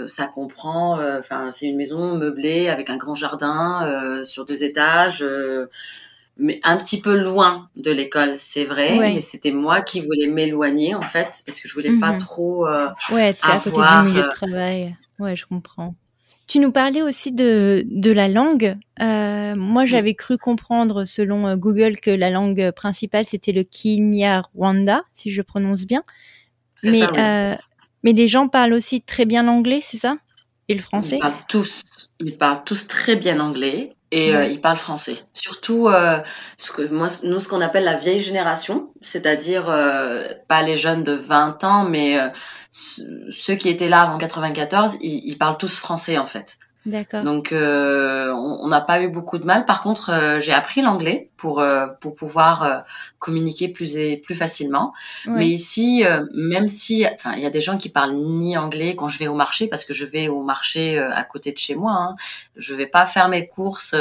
ça 0.08 0.28
comprend, 0.28 1.00
enfin, 1.20 1.52
c'est 1.52 1.66
une 1.66 1.78
maison 1.78 2.18
meublée 2.18 2.70
avec 2.70 2.90
un 2.90 2.98
grand 2.98 3.16
jardin 3.16 4.24
sur 4.24 4.46
deux 4.46 4.64
étages 4.64 5.24
mais 6.38 6.60
un 6.64 6.78
petit 6.78 7.00
peu 7.00 7.16
loin 7.16 7.70
de 7.76 7.92
l'école, 7.92 8.36
c'est 8.36 8.66
vrai. 8.66 8.98
Mais 9.00 9.22
c'était 9.22 9.52
moi 9.52 9.82
qui 9.82 10.02
voulais 10.02 10.28
m'éloigner 10.28 10.96
en 10.96 11.02
fait, 11.02 11.44
parce 11.46 11.60
que 11.60 11.68
je 11.68 11.74
voulais 11.74 11.98
pas 12.00 12.14
mhm. 12.14 12.18
trop 12.18 12.68
euh, 12.68 12.90
ouais, 13.12 13.30
être 13.30 13.50
à 13.50 13.60
côté 13.60 13.80
du 13.80 14.10
milieu 14.10 14.22
de 14.24 14.28
euh, 14.28 14.32
travail. 14.32 14.96
Ouais, 15.20 15.36
je 15.36 15.46
comprends. 15.46 15.96
Tu 16.48 16.60
nous 16.60 16.72
parlais 16.72 17.02
aussi 17.02 17.32
de, 17.32 17.84
de 17.88 18.12
la 18.12 18.28
langue. 18.28 18.78
Euh, 19.00 19.56
moi, 19.56 19.86
j'avais 19.86 20.14
cru 20.14 20.38
comprendre, 20.38 21.06
selon 21.06 21.48
euh, 21.48 21.56
Google, 21.56 22.00
que 22.00 22.12
la 22.12 22.30
langue 22.30 22.72
principale 22.72 23.26
c'était 23.26 23.54
le 23.54 23.64
Kinyarwanda, 23.64 25.04
si 25.14 25.32
je 25.32 25.42
prononce 25.42 25.86
bien. 25.86 26.04
Mais, 26.84 27.00
ça, 27.00 27.58
mais 28.04 28.12
les 28.12 28.28
gens 28.28 28.50
parlent 28.50 28.74
aussi 28.74 29.02
très 29.02 29.26
bien 29.26 29.44
l'anglais, 29.44 29.80
c'est 29.82 29.98
ça? 29.98 30.18
Et 30.68 30.74
le 30.74 30.82
français? 30.82 31.16
Ils 31.16 31.22
parlent 31.22 31.46
tous, 31.48 31.86
ils 32.20 32.38
parlent 32.38 32.64
tous 32.66 32.88
très 32.88 33.16
bien 33.16 33.40
anglais. 33.40 33.90
Et 34.14 34.36
euh, 34.36 34.46
ils 34.46 34.62
parlent 34.62 34.78
français. 34.78 35.18
Surtout 35.34 35.88
euh, 35.88 36.22
ce 36.58 36.72
que 36.72 36.88
moi 36.88 37.08
nous 37.24 37.40
ce 37.40 37.48
qu'on 37.48 37.62
appelle 37.62 37.84
la 37.84 37.98
vieille 37.98 38.22
génération, 38.22 38.92
c'est-à-dire 39.02 39.70
euh, 39.70 40.28
pas 40.48 40.62
les 40.62 40.78
jeunes 40.78 41.04
de 41.04 41.14
20 41.14 41.64
ans 41.64 41.84
mais 41.84 42.18
ceux 42.72 43.56
qui 43.56 43.70
étaient 43.70 43.90
là 43.90 44.02
avant 44.02 44.20
94, 44.20 44.98
ils, 45.02 45.22
ils 45.26 45.38
parlent 45.38 45.58
tous 45.58 45.78
français 45.78 46.20
en 46.20 46.28
fait. 46.28 46.60
D'accord. 46.86 47.24
Donc, 47.24 47.54
euh, 47.54 48.34
on 48.34 48.68
n'a 48.68 48.82
pas 48.82 49.02
eu 49.02 49.08
beaucoup 49.08 49.38
de 49.38 49.46
mal. 49.46 49.64
Par 49.64 49.82
contre, 49.82 50.12
euh, 50.12 50.40
j'ai 50.42 50.52
appris 50.52 50.82
l'anglais 50.82 51.30
pour 51.38 51.62
euh, 51.62 51.88
pour 52.02 52.14
pouvoir 52.14 52.84
communiquer 53.20 53.70
plus 53.70 53.96
et 53.96 54.18
plus 54.18 54.36
facilement. 54.36 54.94
Mais 55.26 55.48
ici, 55.48 56.04
même 56.34 56.68
si, 56.68 57.06
enfin, 57.06 57.34
il 57.36 57.42
y 57.42 57.46
a 57.46 57.50
des 57.50 57.62
gens 57.62 57.78
qui 57.78 57.88
parlent 57.88 58.16
ni 58.16 58.58
anglais 58.58 58.96
quand 58.98 59.08
je 59.08 59.18
vais 59.18 59.28
au 59.28 59.36
marché, 59.36 59.68
parce 59.68 59.86
que 59.86 59.94
je 59.94 60.06
vais 60.06 60.28
au 60.28 60.44
marché 60.44 60.98
à 60.98 61.24
côté 61.24 61.54
de 61.54 61.58
chez 61.58 61.76
moi. 61.76 61.94
Hein. 61.94 62.16
Je 62.58 62.76
vais 62.76 62.88
pas 62.88 63.06
faire 63.06 63.30
mes 63.30 63.48
courses 63.48 63.96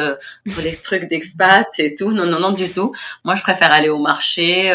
pour 0.53 0.63
les 0.63 0.77
trucs 0.83 1.09
d'expat 1.09 1.69
et 1.79 1.95
tout. 1.95 2.11
Non, 2.11 2.27
non, 2.27 2.41
non, 2.41 2.51
du 2.51 2.71
tout. 2.71 2.93
Moi, 3.25 3.37
je 3.37 3.43
préfère 3.43 3.73
aller 3.73 3.91
au 3.91 3.99
marché. 3.99 4.73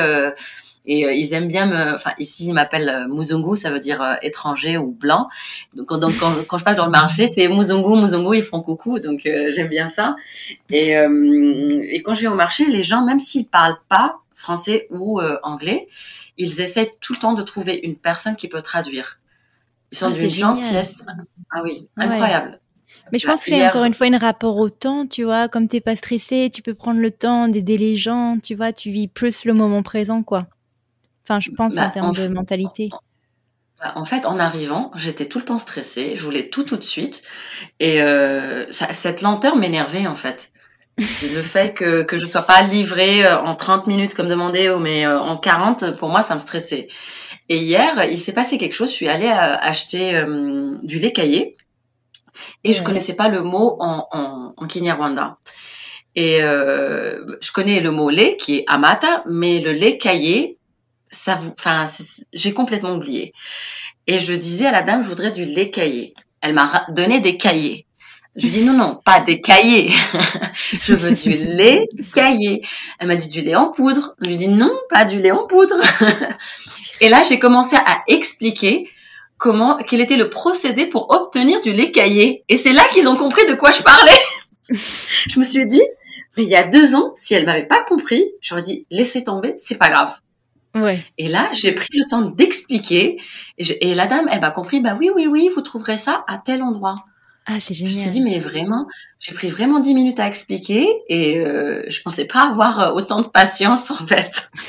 Et 0.88 1.06
euh, 1.06 1.12
ils 1.12 1.34
aiment 1.34 1.50
bien 1.50 1.66
me, 1.66 1.94
enfin 1.94 2.12
ici 2.18 2.48
ils 2.48 2.54
m'appellent 2.54 2.90
euh, 2.90 3.08
Muzungu, 3.08 3.58
ça 3.58 3.70
veut 3.70 3.80
dire 3.80 4.02
euh, 4.02 4.16
étranger 4.22 4.78
ou 4.78 4.92
blanc. 4.92 5.28
Donc, 5.76 5.94
donc 6.00 6.18
quand, 6.18 6.34
quand, 6.48 6.58
je 6.58 6.64
passe 6.64 6.78
dans 6.78 6.86
le 6.86 6.92
marché, 6.92 7.28
c'est 7.28 7.50
Muzungu, 7.50 8.00
Muzungu, 8.00 8.38
ils 8.38 8.44
font 8.44 8.62
coucou, 8.62 9.00
donc 9.00 9.20
j'aime 9.24 9.68
bien 9.68 9.90
ça. 9.90 10.16
Et, 10.70 10.92
et 10.92 12.02
quand 12.04 12.14
je 12.14 12.22
vais 12.22 12.28
au 12.28 12.36
marché, 12.36 12.66
les 12.66 12.84
gens, 12.84 13.06
même 13.06 13.20
s'ils 13.20 13.48
parlent 13.48 13.80
pas 13.90 14.20
français 14.34 14.88
ou 14.90 15.20
anglais, 15.44 15.88
ils 16.38 16.62
essaient 16.62 16.92
tout 17.02 17.14
le 17.14 17.20
temps 17.20 17.34
de 17.34 17.42
trouver 17.42 17.80
une 17.84 17.98
personne 17.98 18.36
qui 18.36 18.48
peut 18.48 18.62
traduire. 18.62 19.20
Ils 19.92 19.98
sont 19.98 20.08
ah, 20.08 20.18
d'une 20.18 20.30
gentillesse. 20.30 21.06
Ah 21.52 21.62
oui, 21.64 21.90
incroyable. 21.98 22.60
Mais 23.12 23.20
je 23.20 23.28
pense 23.28 23.44
que 23.44 23.52
c'est 23.52 23.68
encore 23.68 23.86
une 23.86 23.94
fois 23.94 24.08
un 24.08 24.18
rapport 24.18 24.58
au 24.58 24.70
temps, 24.70 25.08
tu 25.08 25.24
vois. 25.24 25.48
Comme 25.48 25.68
t'es 25.68 25.80
pas 25.80 25.96
stressé, 25.96 26.50
tu 26.54 26.62
peux 26.62 26.74
prendre 26.74 27.00
le 27.00 27.12
temps 27.12 27.48
d'aider 27.48 27.78
les 27.78 27.96
gens, 27.96 28.38
tu 28.42 28.56
vois. 28.56 28.74
Tu 28.74 28.90
vis 28.90 29.08
plus 29.08 29.46
le 29.46 29.54
moment 29.54 29.84
présent, 29.84 30.24
quoi. 30.24 30.48
Enfin, 31.28 31.42
je 31.42 31.52
pense 31.52 31.74
en 31.74 31.82
bah, 31.82 31.90
termes 31.90 32.14
de 32.14 32.28
mentalité. 32.30 32.90
Bah, 33.82 33.92
en 33.96 34.06
fait, 34.06 34.26
en 34.26 34.40
arrivant, 34.40 34.92
j'étais 34.96 35.26
tout 35.26 35.40
le 35.40 35.44
temps 35.44 35.58
stressée. 35.58 36.16
Je 36.16 36.24
voulais 36.24 36.48
tout 36.48 36.64
tout 36.64 36.78
de 36.78 36.84
suite. 36.84 37.22
Et 37.82 38.02
euh, 38.02 38.66
cette 38.72 39.22
lenteur 39.22 39.58
m'énervait, 39.58 40.08
en 40.08 40.16
fait. 40.16 40.52
C'est 40.98 41.28
le 41.28 41.42
fait 41.42 41.74
que, 41.74 42.04
que 42.04 42.18
je 42.18 42.26
sois 42.26 42.44
pas 42.44 42.62
livrée 42.62 43.26
euh, 43.26 43.38
en 43.40 43.56
30 43.58 43.88
minutes 43.88 44.14
comme 44.14 44.30
demandé, 44.30 44.74
mais 44.80 45.06
euh, 45.06 45.20
en 45.20 45.36
40, 45.36 45.98
pour 45.98 46.08
moi, 46.08 46.22
ça 46.22 46.34
me 46.34 46.40
stressait. 46.40 46.88
Et 47.50 47.58
hier, 47.58 48.06
il 48.06 48.20
s'est 48.20 48.32
passé 48.32 48.58
quelque 48.58 48.74
chose. 48.74 48.90
Je 48.90 48.96
suis 48.96 49.10
allée 49.10 49.28
acheter 49.30 50.24
du 50.84 51.00
lait 51.00 51.14
caillé 51.14 51.56
et 52.64 52.74
je 52.74 52.84
connaissais 52.84 53.16
pas 53.16 53.30
le 53.30 53.42
mot 53.42 53.78
en, 53.80 54.08
en, 54.12 54.54
en 54.56 54.68
Kinyarwanda. 54.68 55.38
Et 56.16 56.40
je 56.40 57.52
connais 57.54 57.80
le 57.80 57.92
mot 57.92 58.10
lait 58.10 58.36
qui 58.36 58.58
est 58.58 58.66
amata, 58.68 59.24
mais 59.28 59.62
le 59.62 59.72
lait 59.72 59.98
caillé, 59.98 60.57
ça 61.10 61.36
vous, 61.36 61.54
enfin, 61.58 61.86
j'ai 62.34 62.54
complètement 62.54 62.96
oublié. 62.96 63.34
Et 64.08 64.20
je 64.20 64.34
disais 64.34 64.66
à 64.66 64.72
la 64.72 64.82
dame, 64.82 65.04
je 65.04 65.10
voudrais 65.10 65.32
du 65.32 65.46
lait 65.46 65.70
caillé. 65.70 66.14
Elle 66.42 66.54
m'a 66.54 66.86
donné 66.90 67.20
des 67.20 67.38
cahiers. 67.38 67.86
Je 68.36 68.48
dis 68.48 68.62
non, 68.62 68.74
non, 68.74 69.00
pas 69.04 69.20
des 69.20 69.42
cahiers. 69.42 69.92
je 70.80 70.94
veux 70.94 71.12
du 71.12 71.32
lait 71.32 71.88
caillé. 72.14 72.62
Elle 73.00 73.08
m'a 73.08 73.16
dit 73.16 73.30
du 73.30 73.42
lait 73.42 73.56
en 73.56 73.72
poudre. 73.72 74.16
Je 74.22 74.30
lui 74.30 74.38
dis 74.38 74.48
non, 74.48 74.72
pas 74.90 75.06
du 75.06 75.18
lait 75.18 75.32
en 75.32 75.48
poudre. 75.48 75.76
Et 77.02 77.10
là, 77.10 77.24
j'ai 77.24 77.40
commencé 77.40 77.76
à 77.76 78.04
expliquer 78.08 78.90
comment, 79.38 79.78
quel 79.78 80.02
était 80.02 80.18
le 80.18 80.30
procédé 80.30 80.86
pour 80.86 81.10
obtenir 81.12 81.62
du 81.62 81.72
lait 81.72 81.92
caillé. 81.92 82.44
Et 82.48 82.58
c'est 82.58 82.74
là 82.74 82.84
qu'ils 82.94 83.10
ont 83.10 83.16
compris 83.16 83.46
de 83.48 83.56
quoi 83.56 83.72
je 83.72 83.82
parlais. 83.82 84.22
je 84.70 85.40
me 85.40 85.44
suis 85.44 85.66
dit, 85.66 85.82
mais 86.36 86.44
il 86.44 86.50
y 86.50 86.56
a 86.56 86.64
deux 86.64 86.94
ans, 86.94 87.14
si 87.16 87.34
elle 87.34 87.46
m'avait 87.46 87.66
pas 87.66 87.84
compris, 87.84 88.32
j'aurais 88.42 88.62
dit, 88.62 88.86
laissez 88.92 89.24
tomber, 89.24 89.54
c'est 89.58 89.78
pas 89.78 89.90
grave. 89.90 90.16
Et 91.18 91.28
là, 91.28 91.50
j'ai 91.54 91.72
pris 91.72 91.90
le 91.94 92.08
temps 92.10 92.22
d'expliquer. 92.22 93.18
Et, 93.58 93.96
la 93.96 94.08
dame, 94.08 94.28
elle 94.32 94.42
m'a 94.42 94.52
compris, 94.52 94.80
bah 94.80 94.96
oui, 95.00 95.10
oui, 95.16 95.28
oui, 95.28 95.50
vous 95.54 95.62
trouverez 95.62 95.98
ça 95.98 96.24
à 96.28 96.38
tel 96.38 96.64
endroit. 96.64 96.96
Ah, 97.46 97.60
c'est 97.60 97.74
génial. 97.74 97.94
Je 97.94 97.98
me 97.98 98.02
suis 98.02 98.12
dit, 98.12 98.22
mais 98.22 98.40
vraiment, 98.40 98.88
j'ai 99.20 99.34
pris 99.34 99.50
vraiment 99.50 99.80
dix 99.80 99.94
minutes 99.94 100.20
à 100.20 100.28
expliquer 100.28 100.88
et 101.08 101.40
euh, 101.40 101.84
je 101.88 102.02
pensais 102.02 102.26
pas 102.26 102.50
avoir 102.50 102.80
euh, 102.80 102.92
autant 102.92 103.22
de 103.22 103.28
patience 103.28 103.92
en 103.92 104.06
fait. 104.06 104.50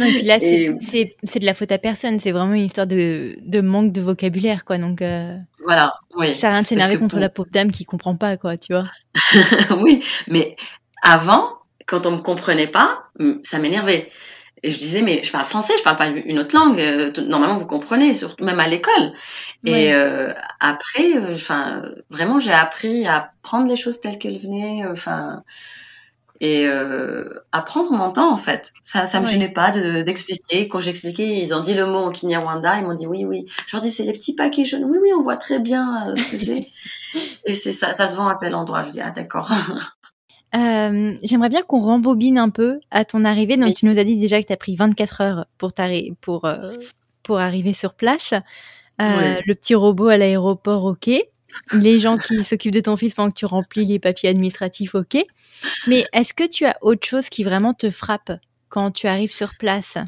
Non, 0.00 0.06
et 0.06 0.12
puis 0.14 0.22
là, 0.22 0.40
c'est 0.40 1.38
de 1.38 1.46
la 1.46 1.54
faute 1.54 1.70
à 1.70 1.78
personne. 1.78 2.18
C'est 2.18 2.32
vraiment 2.32 2.54
une 2.54 2.64
histoire 2.64 2.88
de, 2.88 3.36
de, 3.40 3.60
manque 3.60 3.92
de 3.92 4.00
vocabulaire, 4.00 4.64
quoi. 4.64 4.78
Donc, 4.78 5.00
euh, 5.00 5.36
voilà, 5.64 5.94
oui. 6.16 6.34
Ça 6.34 6.40
sert 6.40 6.50
à 6.50 6.52
rien 6.54 6.62
de 6.62 6.66
s'énerver 6.66 6.98
contre 6.98 7.20
la 7.20 7.28
pauvre 7.28 7.50
dame 7.52 7.70
qui 7.70 7.84
comprend 7.84 8.16
pas, 8.16 8.36
quoi, 8.36 8.56
tu 8.56 8.72
vois. 8.72 8.90
oui, 9.78 10.02
mais 10.26 10.56
avant, 11.02 11.50
quand 11.86 12.06
on 12.06 12.12
me 12.12 12.22
comprenait 12.22 12.66
pas, 12.66 13.04
ça 13.44 13.60
m'énervait. 13.60 14.10
Et 14.64 14.70
je 14.70 14.78
disais, 14.78 15.02
mais 15.02 15.22
je 15.22 15.30
parle 15.30 15.44
français, 15.44 15.74
je 15.76 15.82
parle 15.82 15.96
pas 15.96 16.06
une 16.06 16.38
autre 16.38 16.56
langue. 16.56 16.80
Euh, 16.80 17.12
normalement, 17.26 17.58
vous 17.58 17.66
comprenez, 17.66 18.14
surtout 18.14 18.42
même 18.42 18.58
à 18.60 18.66
l'école. 18.66 19.12
Et 19.66 19.92
euh, 19.92 20.32
après, 20.58 21.16
euh, 21.16 21.34
enfin, 21.34 21.82
vraiment, 22.08 22.40
j'ai 22.40 22.52
appris 22.52 23.06
à 23.06 23.32
prendre 23.42 23.68
les 23.68 23.76
choses 23.76 24.00
telles 24.00 24.18
qu'elles 24.18 24.38
venaient. 24.38 24.86
Enfin, 24.90 25.42
et 26.40 26.66
à 26.66 27.62
prendre 27.62 27.92
mon 27.92 28.10
temps 28.10 28.32
en 28.32 28.38
fait. 28.38 28.72
Ça, 28.80 29.04
ça 29.04 29.20
me 29.20 29.26
gênait 29.26 29.52
pas 29.52 29.70
d'expliquer. 29.70 30.66
Quand 30.66 30.80
j'expliquais, 30.80 31.40
ils 31.40 31.54
ont 31.54 31.60
dit 31.60 31.74
le 31.74 31.84
mot 31.84 31.98
en 31.98 32.10
Kinyarwanda, 32.10 32.78
ils 32.78 32.84
m'ont 32.84 32.94
dit 32.94 33.06
oui, 33.06 33.26
oui. 33.26 33.44
Je 33.66 33.76
leur 33.76 33.82
dis 33.82 33.92
c'est 33.92 34.04
les 34.04 34.12
petits 34.12 34.34
paquets 34.34 34.64
jaunes. 34.64 34.84
Oui, 34.84 34.96
oui, 35.00 35.10
on 35.14 35.20
voit 35.20 35.36
très 35.36 35.58
bien 35.58 36.14
ce 36.16 36.26
que 36.30 36.36
c'est. 36.38 36.68
et 37.44 37.52
c'est 37.52 37.72
ça, 37.72 37.92
ça 37.92 38.06
se 38.06 38.16
vend 38.16 38.28
à 38.28 38.36
tel 38.36 38.54
endroit. 38.54 38.82
Je 38.82 38.90
dis 38.90 39.00
ah 39.02 39.10
d'accord. 39.10 39.52
Euh, 40.54 41.16
j'aimerais 41.22 41.48
bien 41.48 41.62
qu'on 41.62 41.80
rembobine 41.80 42.38
un 42.38 42.50
peu 42.50 42.80
à 42.90 43.04
ton 43.04 43.24
arrivée. 43.24 43.56
Donc, 43.56 43.74
tu 43.74 43.86
nous 43.86 43.98
as 43.98 44.04
dit 44.04 44.18
déjà 44.18 44.40
que 44.40 44.46
tu 44.46 44.52
as 44.52 44.56
pris 44.56 44.76
24 44.76 45.20
heures 45.20 45.46
pour, 45.58 45.72
pour, 46.20 46.44
euh, 46.44 46.72
pour 47.22 47.38
arriver 47.38 47.74
sur 47.74 47.94
place. 47.94 48.34
Euh, 49.02 49.40
le 49.44 49.54
petit 49.54 49.74
robot 49.74 50.08
à 50.08 50.16
l'aéroport, 50.16 50.84
ok. 50.84 51.10
Les 51.72 51.98
gens 51.98 52.18
qui 52.18 52.44
s'occupent 52.44 52.74
de 52.74 52.80
ton 52.80 52.96
fils 52.96 53.14
pendant 53.14 53.30
que 53.30 53.36
tu 53.36 53.46
remplis 53.46 53.84
les 53.84 53.98
papiers 53.98 54.28
administratifs, 54.28 54.94
ok. 54.94 55.16
Mais 55.86 56.04
est-ce 56.12 56.34
que 56.34 56.46
tu 56.46 56.64
as 56.64 56.76
autre 56.82 57.06
chose 57.06 57.28
qui 57.28 57.42
vraiment 57.42 57.74
te 57.74 57.90
frappe 57.90 58.32
quand 58.68 58.92
tu 58.92 59.06
arrives 59.06 59.32
sur 59.32 59.54
place? 59.56 59.98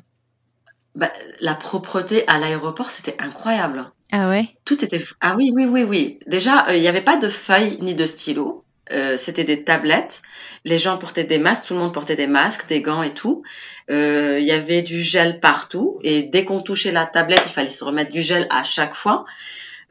Bah, 0.94 1.12
La 1.40 1.54
propreté 1.54 2.26
à 2.28 2.38
l'aéroport, 2.38 2.90
c'était 2.90 3.16
incroyable. 3.18 3.90
Ah 4.12 4.28
ouais? 4.28 4.48
Tout 4.64 4.84
était... 4.84 5.02
Ah 5.20 5.34
oui, 5.36 5.50
oui, 5.52 5.64
oui, 5.64 5.82
oui. 5.82 6.20
Déjà, 6.26 6.72
il 6.74 6.80
n'y 6.80 6.88
avait 6.88 7.02
pas 7.02 7.16
de 7.16 7.28
feuilles 7.28 7.78
ni 7.80 7.94
de 7.94 8.06
stylos. 8.06 8.64
Euh, 8.92 9.16
c'était 9.16 9.44
des 9.44 9.64
tablettes. 9.64 10.22
Les 10.64 10.78
gens 10.78 10.96
portaient 10.96 11.24
des 11.24 11.38
masques, 11.38 11.66
tout 11.66 11.74
le 11.74 11.80
monde 11.80 11.92
portait 11.92 12.16
des 12.16 12.26
masques, 12.26 12.68
des 12.68 12.82
gants 12.82 13.02
et 13.02 13.12
tout. 13.12 13.42
Euh, 13.90 14.38
il 14.40 14.46
y 14.46 14.52
avait 14.52 14.82
du 14.82 15.00
gel 15.00 15.40
partout 15.40 15.98
et 16.02 16.22
dès 16.22 16.44
qu'on 16.44 16.60
touchait 16.60 16.92
la 16.92 17.06
tablette, 17.06 17.42
il 17.46 17.52
fallait 17.52 17.68
se 17.68 17.84
remettre 17.84 18.12
du 18.12 18.22
gel 18.22 18.46
à 18.50 18.62
chaque 18.62 18.94
fois. 18.94 19.24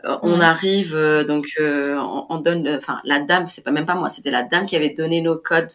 Euh, 0.05 0.17
on 0.21 0.39
arrive 0.39 0.97
donc 1.27 1.47
on, 1.59 2.37
donne, 2.39 2.69
enfin 2.69 3.01
la 3.03 3.19
dame, 3.19 3.47
c'est 3.49 3.63
pas 3.63 3.71
même 3.71 3.85
pas 3.85 3.95
moi, 3.95 4.09
c'était 4.09 4.31
la 4.31 4.43
dame 4.43 4.65
qui 4.65 4.75
avait 4.75 4.91
donné 4.91 5.21
nos 5.21 5.37
codes 5.37 5.71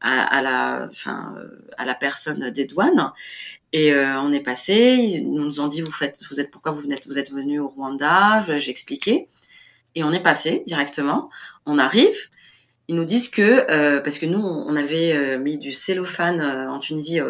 à, 0.00 0.42
la, 0.42 0.88
enfin 0.90 1.34
à 1.78 1.84
la 1.84 1.94
personne 1.94 2.50
des 2.50 2.66
douanes. 2.66 3.12
Et 3.72 3.94
on 3.94 4.32
est 4.32 4.40
passé, 4.40 4.74
ils 4.74 5.30
nous 5.30 5.60
ont 5.60 5.68
dit 5.68 5.80
vous 5.80 5.90
faites, 5.90 6.22
vous 6.30 6.40
êtes 6.40 6.50
pourquoi 6.50 6.72
vous 6.72 6.82
venez, 6.82 6.98
vous 7.06 7.18
êtes 7.18 7.32
venu 7.32 7.60
au 7.60 7.68
Rwanda, 7.68 8.40
j'ai 8.40 8.70
expliqué. 8.70 9.26
Et 9.94 10.04
on 10.04 10.12
est 10.12 10.22
passé 10.22 10.62
directement. 10.66 11.30
On 11.66 11.78
arrive, 11.78 12.16
ils 12.88 12.96
nous 12.96 13.04
disent 13.04 13.28
que, 13.28 13.70
euh, 13.70 14.00
parce 14.00 14.18
que 14.18 14.26
nous, 14.26 14.40
on 14.40 14.74
avait 14.74 15.12
euh, 15.12 15.38
mis 15.38 15.58
du 15.58 15.72
cellophane 15.72 16.40
euh, 16.40 16.70
en 16.70 16.78
Tunisie 16.78 17.20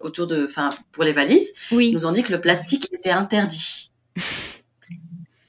autour 0.00 0.26
de, 0.26 0.44
enfin, 0.44 0.68
pour 0.92 1.04
les 1.04 1.12
valises. 1.12 1.54
Oui. 1.70 1.88
Ils 1.88 1.94
nous 1.94 2.06
ont 2.06 2.10
dit 2.10 2.22
que 2.22 2.32
le 2.32 2.40
plastique 2.40 2.88
était 2.92 3.10
interdit. 3.10 3.92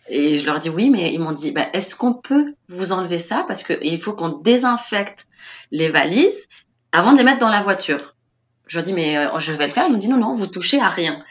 Et 0.08 0.38
je 0.38 0.46
leur 0.46 0.60
dis 0.60 0.70
oui, 0.70 0.90
mais 0.90 1.14
ils 1.14 1.20
m'ont 1.20 1.32
dit, 1.32 1.52
bah, 1.52 1.68
est-ce 1.74 1.96
qu'on 1.96 2.14
peut 2.14 2.54
vous 2.68 2.92
enlever 2.92 3.18
ça? 3.18 3.44
Parce 3.48 3.64
que 3.64 3.74
il 3.82 4.00
faut 4.00 4.14
qu'on 4.14 4.30
désinfecte 4.30 5.26
les 5.72 5.90
valises 5.90 6.48
avant 6.92 7.14
de 7.14 7.18
les 7.18 7.24
mettre 7.24 7.40
dans 7.40 7.50
la 7.50 7.62
voiture. 7.62 8.16
Je 8.68 8.78
leur 8.78 8.84
dis 8.84 8.94
mais 8.94 9.16
je 9.40 9.52
vais 9.54 9.68
le 9.68 9.72
faire. 9.72 9.86
Ils 9.88 9.92
m'ont 9.94 9.98
dit 9.98 10.10
non 10.10 10.18
non, 10.18 10.34
vous 10.34 10.48
touchez 10.48 10.82
à 10.82 10.90
rien. 10.90 11.24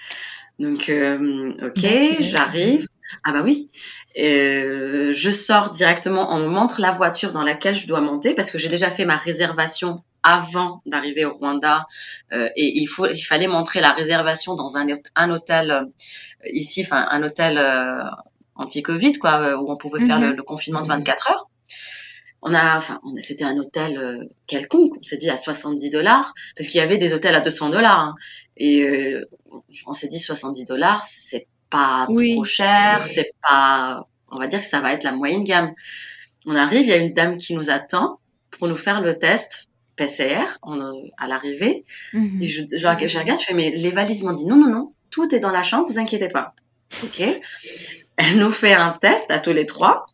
Donc 0.58 0.90
ok, 0.90 1.86
j'arrive. 2.20 2.88
Ah 3.24 3.32
bah 3.32 3.42
oui. 3.42 3.70
Euh, 4.18 5.12
je 5.12 5.30
sors 5.30 5.70
directement, 5.70 6.34
on 6.34 6.40
me 6.40 6.48
montre 6.48 6.80
la 6.80 6.90
voiture 6.90 7.32
dans 7.32 7.42
laquelle 7.42 7.76
je 7.76 7.86
dois 7.86 8.00
monter 8.00 8.34
parce 8.34 8.50
que 8.50 8.58
j'ai 8.58 8.68
déjà 8.68 8.90
fait 8.90 9.04
ma 9.04 9.16
réservation 9.16 10.02
avant 10.22 10.82
d'arriver 10.86 11.24
au 11.24 11.32
Rwanda 11.32 11.86
euh, 12.32 12.48
et 12.56 12.78
il 12.78 12.86
faut, 12.86 13.06
il 13.06 13.22
fallait 13.22 13.46
montrer 13.46 13.80
la 13.80 13.92
réservation 13.92 14.54
dans 14.54 14.76
un, 14.76 14.86
un 15.16 15.30
hôtel 15.30 15.70
euh, 15.70 15.84
ici, 16.52 16.82
enfin 16.84 17.06
un 17.10 17.22
hôtel 17.22 17.58
euh, 17.58 18.02
anti-Covid 18.54 19.14
quoi, 19.14 19.60
où 19.60 19.70
on 19.70 19.76
pouvait 19.76 20.04
faire 20.04 20.20
le, 20.20 20.32
mhm. 20.32 20.42
confinement 20.42 20.82
de 20.82 20.88
24 20.88 21.30
heures. 21.30 21.48
On 22.42 22.54
a, 22.54 22.76
enfin, 22.78 23.02
c'était 23.18 23.44
un 23.44 23.58
hôtel 23.58 24.26
quelconque. 24.46 24.94
On 24.98 25.02
s'est 25.02 25.18
dit 25.18 25.28
à 25.28 25.36
70 25.36 25.90
dollars 25.90 26.32
parce 26.56 26.68
qu'il 26.68 26.78
y 26.78 26.82
avait 26.82 26.96
des 26.96 27.12
hôtels 27.12 27.34
à 27.34 27.40
200 27.40 27.68
dollars 27.68 28.00
hein. 28.00 28.14
et 28.56 29.14
on 29.86 29.92
s'est 29.92 30.08
dit 30.08 30.18
70 30.18 30.64
dollars, 30.64 31.02
c'est 31.04 31.46
pas 31.70 32.06
trop 32.06 32.44
cher, 32.44 33.02
c'est 33.04 33.32
pas, 33.48 34.06
on 34.30 34.38
va 34.38 34.46
dire 34.46 34.58
que 34.58 34.64
ça 34.64 34.80
va 34.80 34.92
être 34.92 35.04
la 35.04 35.12
moyenne 35.12 35.44
gamme. 35.44 35.72
On 36.46 36.54
arrive, 36.54 36.82
il 36.82 36.88
y 36.88 36.92
a 36.92 36.96
une 36.96 37.14
dame 37.14 37.38
qui 37.38 37.54
nous 37.54 37.70
attend 37.70 38.18
pour 38.50 38.68
nous 38.68 38.76
faire 38.76 39.00
le 39.00 39.18
test 39.18 39.68
PCR 39.96 40.58
à 41.18 41.28
l'arrivée. 41.28 41.84
Mhm. 42.12 42.42
Et 42.42 42.46
je, 42.46 42.62
je, 42.62 42.86
regarde, 42.86 43.38
je 43.38 43.44
fais, 43.44 43.54
mais 43.54 43.70
les 43.70 43.90
valises 43.90 44.22
m'ont 44.22 44.32
dit 44.32 44.46
non, 44.46 44.56
non, 44.56 44.68
non, 44.68 44.92
tout 45.10 45.34
est 45.34 45.40
dans 45.40 45.50
la 45.50 45.62
chambre, 45.62 45.86
vous 45.86 45.98
inquiétez 45.98 46.28
pas. 46.28 46.54
Ok. 47.04 47.22
Elle 48.16 48.38
nous 48.38 48.50
fait 48.50 48.74
un 48.74 48.92
test 49.00 49.30
à 49.30 49.38
tous 49.38 49.52
les 49.52 49.66
trois. 49.66 50.06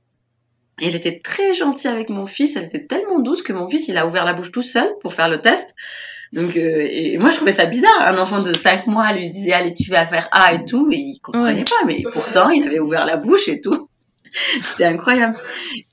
Et 0.80 0.86
elle 0.86 0.94
était 0.94 1.20
très 1.20 1.54
gentille 1.54 1.90
avec 1.90 2.10
mon 2.10 2.26
fils. 2.26 2.56
Elle 2.56 2.64
était 2.64 2.84
tellement 2.84 3.20
douce 3.20 3.42
que 3.42 3.52
mon 3.52 3.66
fils, 3.66 3.88
il 3.88 3.96
a 3.96 4.06
ouvert 4.06 4.24
la 4.24 4.34
bouche 4.34 4.52
tout 4.52 4.62
seul 4.62 4.88
pour 5.00 5.14
faire 5.14 5.28
le 5.28 5.40
test. 5.40 5.74
Donc, 6.32 6.56
euh, 6.56 6.86
et 6.88 7.18
moi, 7.18 7.30
je 7.30 7.36
trouvais 7.36 7.52
ça 7.52 7.66
bizarre. 7.66 8.02
Un 8.02 8.18
enfant 8.18 8.42
de 8.42 8.52
5 8.52 8.86
mois 8.86 9.12
lui 9.12 9.30
disait, 9.30 9.52
allez, 9.52 9.72
tu 9.72 9.90
vas 9.90 10.04
faire 10.06 10.28
A 10.32 10.54
et 10.54 10.64
tout. 10.64 10.88
Et 10.90 10.96
il 10.96 11.18
comprenait 11.20 11.64
pas. 11.64 11.86
Mais 11.86 12.02
pourtant, 12.12 12.50
il 12.50 12.66
avait 12.66 12.80
ouvert 12.80 13.04
la 13.04 13.16
bouche 13.16 13.48
et 13.48 13.60
tout. 13.60 13.88
C'était 14.64 14.84
incroyable. 14.84 15.36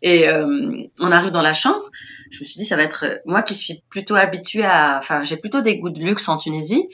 Et 0.01 0.27
euh, 0.27 0.83
on 0.99 1.11
arrive 1.11 1.31
dans 1.31 1.41
la 1.41 1.53
chambre. 1.53 1.89
Je 2.31 2.39
me 2.39 2.45
suis 2.45 2.59
dit, 2.59 2.65
ça 2.65 2.75
va 2.75 2.83
être... 2.83 3.21
Moi 3.25 3.43
qui 3.43 3.53
suis 3.53 3.83
plutôt 3.89 4.15
habituée 4.15 4.65
à... 4.65 4.97
Enfin, 4.97 5.23
j'ai 5.23 5.37
plutôt 5.37 5.61
des 5.61 5.77
goûts 5.77 5.91
de 5.91 5.99
luxe 5.99 6.27
en 6.27 6.37
Tunisie. 6.37 6.85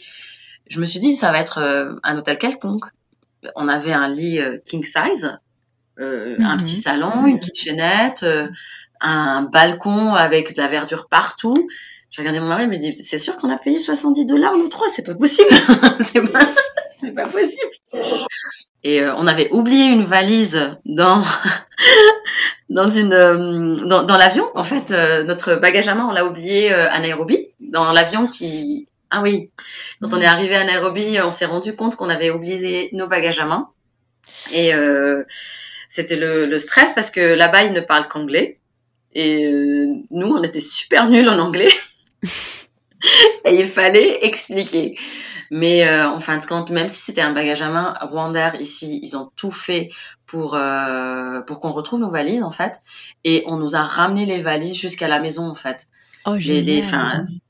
Je 0.67 0.79
me 0.79 0.85
suis 0.85 0.99
dit, 0.99 1.13
ça 1.13 1.31
va 1.31 1.39
être 1.39 1.59
euh, 1.59 1.93
un 2.03 2.17
hôtel 2.17 2.37
quelconque. 2.37 2.85
On 3.55 3.67
avait 3.69 3.93
un 3.93 4.09
lit 4.09 4.41
king 4.65 4.83
size 4.83 5.39
euh, 5.99 6.37
un 6.39 6.57
petit 6.57 6.77
mhm. 6.77 6.81
salon, 6.81 7.27
une 7.27 7.39
kitchenette, 7.39 8.23
euh, 8.23 8.47
un 9.01 9.43
balcon 9.43 10.13
avec 10.13 10.55
de 10.55 10.61
la 10.61 10.67
verdure 10.67 11.07
partout. 11.09 11.69
J'ai 12.11 12.21
regardé 12.21 12.39
mon 12.39 12.47
mari, 12.47 12.63
il 12.63 12.69
me 12.69 12.77
dit, 12.77 12.95
c'est 12.95 13.17
sûr 13.17 13.37
qu'on 13.37 13.49
a 13.49 13.57
payé 13.57 13.79
70 13.79 14.25
dollars 14.25 14.57
nous 14.57 14.67
trois, 14.67 14.89
c'est 14.89 15.03
pas 15.03 15.13
possible. 15.13 15.49
c'est 16.01 17.11
pas, 17.13 17.27
possible. 17.27 17.69
Et 18.83 19.01
euh, 19.01 19.13
on 19.15 19.27
avait 19.27 19.49
oublié 19.51 19.85
une 19.85 20.03
valise 20.03 20.77
dans 20.85 21.23
dans 22.69 22.87
une 22.87 23.09
dans, 23.87 24.03
dans 24.03 24.17
l'avion. 24.17 24.49
En 24.55 24.63
fait, 24.63 24.91
notre 25.25 25.55
bagage 25.55 25.87
à 25.87 25.95
main, 25.95 26.07
on 26.09 26.11
l'a 26.11 26.25
oublié 26.25 26.73
à 26.73 26.99
Nairobi, 26.99 27.47
dans 27.59 27.91
l'avion 27.91 28.27
qui 28.27 28.87
ah 29.11 29.21
oui. 29.21 29.49
Quand 30.01 30.13
on 30.13 30.21
est 30.21 30.25
arrivé 30.25 30.55
à 30.55 30.63
Nairobi, 30.63 31.17
on 31.23 31.31
s'est 31.31 31.45
rendu 31.45 31.75
compte 31.75 31.95
qu'on 31.95 32.09
avait 32.09 32.29
oublié 32.29 32.89
nos 32.93 33.07
bagages 33.07 33.39
à 33.39 33.45
main. 33.45 33.69
Et 34.53 34.73
euh, 34.73 35.23
c'était 35.87 36.15
le, 36.15 36.45
le, 36.45 36.59
stress 36.59 36.93
parce 36.93 37.09
que 37.09 37.19
là-bas, 37.19 37.63
ils 37.63 37.73
ne 37.73 37.81
parlent 37.81 38.07
qu'anglais. 38.07 38.59
Et 39.13 39.45
euh, 39.45 39.87
nous, 40.11 40.27
on 40.27 40.43
était 40.43 40.59
super 40.59 41.09
nuls 41.09 41.27
en 41.27 41.39
anglais. 41.39 41.69
et 43.45 43.55
il 43.59 43.67
fallait 43.67 44.25
expliquer. 44.25 44.97
Mais 45.51 45.87
euh, 45.87 46.07
en 46.07 46.19
fin 46.19 46.37
de 46.37 46.45
compte, 46.45 46.69
même 46.69 46.89
si 46.89 47.01
c'était 47.01 47.21
un 47.21 47.33
bagage 47.33 47.61
à 47.61 47.69
main, 47.69 47.95
Rwanda, 48.01 48.55
ici, 48.57 48.99
ils 49.01 49.17
ont 49.17 49.31
tout 49.35 49.51
fait 49.51 49.89
pour 50.27 50.53
euh, 50.55 51.41
pour 51.41 51.59
qu'on 51.59 51.71
retrouve 51.71 52.01
nos 52.01 52.09
valises 52.09 52.43
en 52.43 52.51
fait, 52.51 52.79
et 53.23 53.43
on 53.47 53.57
nous 53.57 53.75
a 53.75 53.83
ramené 53.83 54.25
les 54.25 54.41
valises 54.41 54.75
jusqu'à 54.75 55.07
la 55.07 55.19
maison 55.19 55.47
en 55.47 55.55
fait. 55.55 55.87
Oh, 56.25 56.35
les, 56.35 56.61
les, 56.61 56.83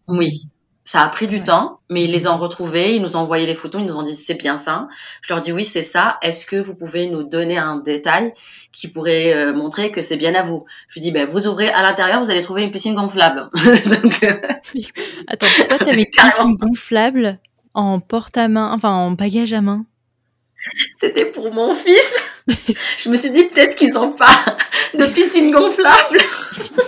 oui, 0.08 0.48
ça 0.86 1.04
a 1.04 1.10
pris 1.10 1.28
du 1.28 1.44
temps, 1.44 1.82
mais 1.90 2.06
ils 2.06 2.12
les 2.12 2.28
ont 2.28 2.38
retrouvés, 2.38 2.96
ils 2.96 3.02
nous 3.02 3.16
ont 3.16 3.20
envoyé 3.20 3.46
les 3.46 3.54
photos, 3.54 3.82
ils 3.82 3.88
nous 3.88 3.96
ont 3.96 4.02
dit 4.02 4.16
c'est 4.16 4.34
bien 4.34 4.56
ça. 4.56 4.88
Je 5.22 5.32
leur 5.34 5.42
dis 5.42 5.52
oui, 5.52 5.66
c'est 5.66 5.84
ça. 5.84 6.18
Est-ce 6.22 6.46
que 6.46 6.56
vous 6.56 6.76
pouvez 6.76 7.08
nous 7.08 7.24
donner 7.24 7.58
un 7.58 7.78
détail 7.78 8.34
qui 8.72 8.88
pourrait 8.88 9.34
euh, 9.34 9.54
montrer 9.54 9.92
que 9.92 10.02
c'est 10.02 10.18
bien 10.18 10.36
à 10.36 10.44
vous 10.44 10.66
Je 10.88 11.00
dis 11.00 11.12
ben 11.12 11.28
vous 11.28 11.48
ouvrez 11.48 11.70
à 11.70 11.82
l'intérieur, 11.82 12.22
vous 12.22 12.32
allez 12.32 12.42
trouver 12.42 12.64
une 12.64 12.72
piscine 12.72 12.96
gonflable. 12.96 13.50
Donc, 13.56 14.24
euh, 14.24 14.36
Attends, 15.28 15.48
pourquoi 15.58 15.78
tu 15.80 15.90
avais 15.90 16.04
une 16.04 16.06
piscine 16.06 16.56
gonflable 16.56 17.40
en 17.74 18.00
porte-à-main, 18.00 18.72
enfin 18.74 18.92
en 18.92 19.12
bagage 19.12 19.54
à 19.54 19.62
main? 19.62 19.86
C'était 21.00 21.26
pour 21.26 21.54
mon 21.54 21.74
fils. 21.74 22.24
Je 22.98 23.10
me 23.10 23.16
suis 23.16 23.30
dit 23.30 23.46
peut-être 23.46 23.76
qu'ils 23.76 23.94
n'ont 23.94 24.12
pas 24.12 24.58
de 24.98 25.06
piscine 25.06 25.52
gonflable. 25.52 26.20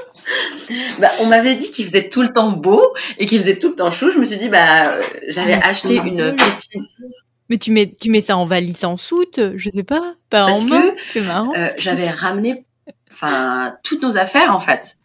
bah, 1.00 1.12
on 1.20 1.28
m'avait 1.28 1.56
dit 1.56 1.72
qu'il 1.72 1.86
faisait 1.86 2.10
tout 2.10 2.22
le 2.22 2.34
temps 2.34 2.52
beau 2.52 2.94
et 3.18 3.26
qu'il 3.26 3.40
faisait 3.40 3.58
tout 3.58 3.70
le 3.70 3.76
temps 3.76 3.92
chaud. 3.92 4.10
Je 4.10 4.20
me 4.20 4.26
suis 4.26 4.38
dit, 4.38 4.50
bah, 4.50 4.96
euh, 4.96 5.02
j'avais 5.30 5.54
ah, 5.54 5.70
acheté 5.70 5.96
une 5.96 6.36
piscine. 6.36 6.86
Mais 7.52 7.58
tu 7.58 7.72
mets, 7.72 7.94
tu 8.00 8.10
mets 8.10 8.22
ça 8.22 8.38
en 8.38 8.46
valise 8.46 8.86
en 8.86 8.96
soute, 8.96 9.42
je 9.58 9.70
sais 9.70 9.84
pas, 9.84 10.16
pas 10.30 10.46
Parce 10.46 10.64
en 10.64 10.68
main. 10.68 10.92
C'est 11.06 11.20
marrant. 11.20 11.52
Euh, 11.54 11.68
j'avais 11.78 12.10
ramené, 12.10 12.64
enfin, 13.12 13.76
toutes 13.84 14.04
nos 14.04 14.18
affaires 14.18 14.56
en 14.56 14.62
fait. 14.62 14.96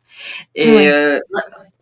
Et 0.55 0.89
euh, 0.89 1.19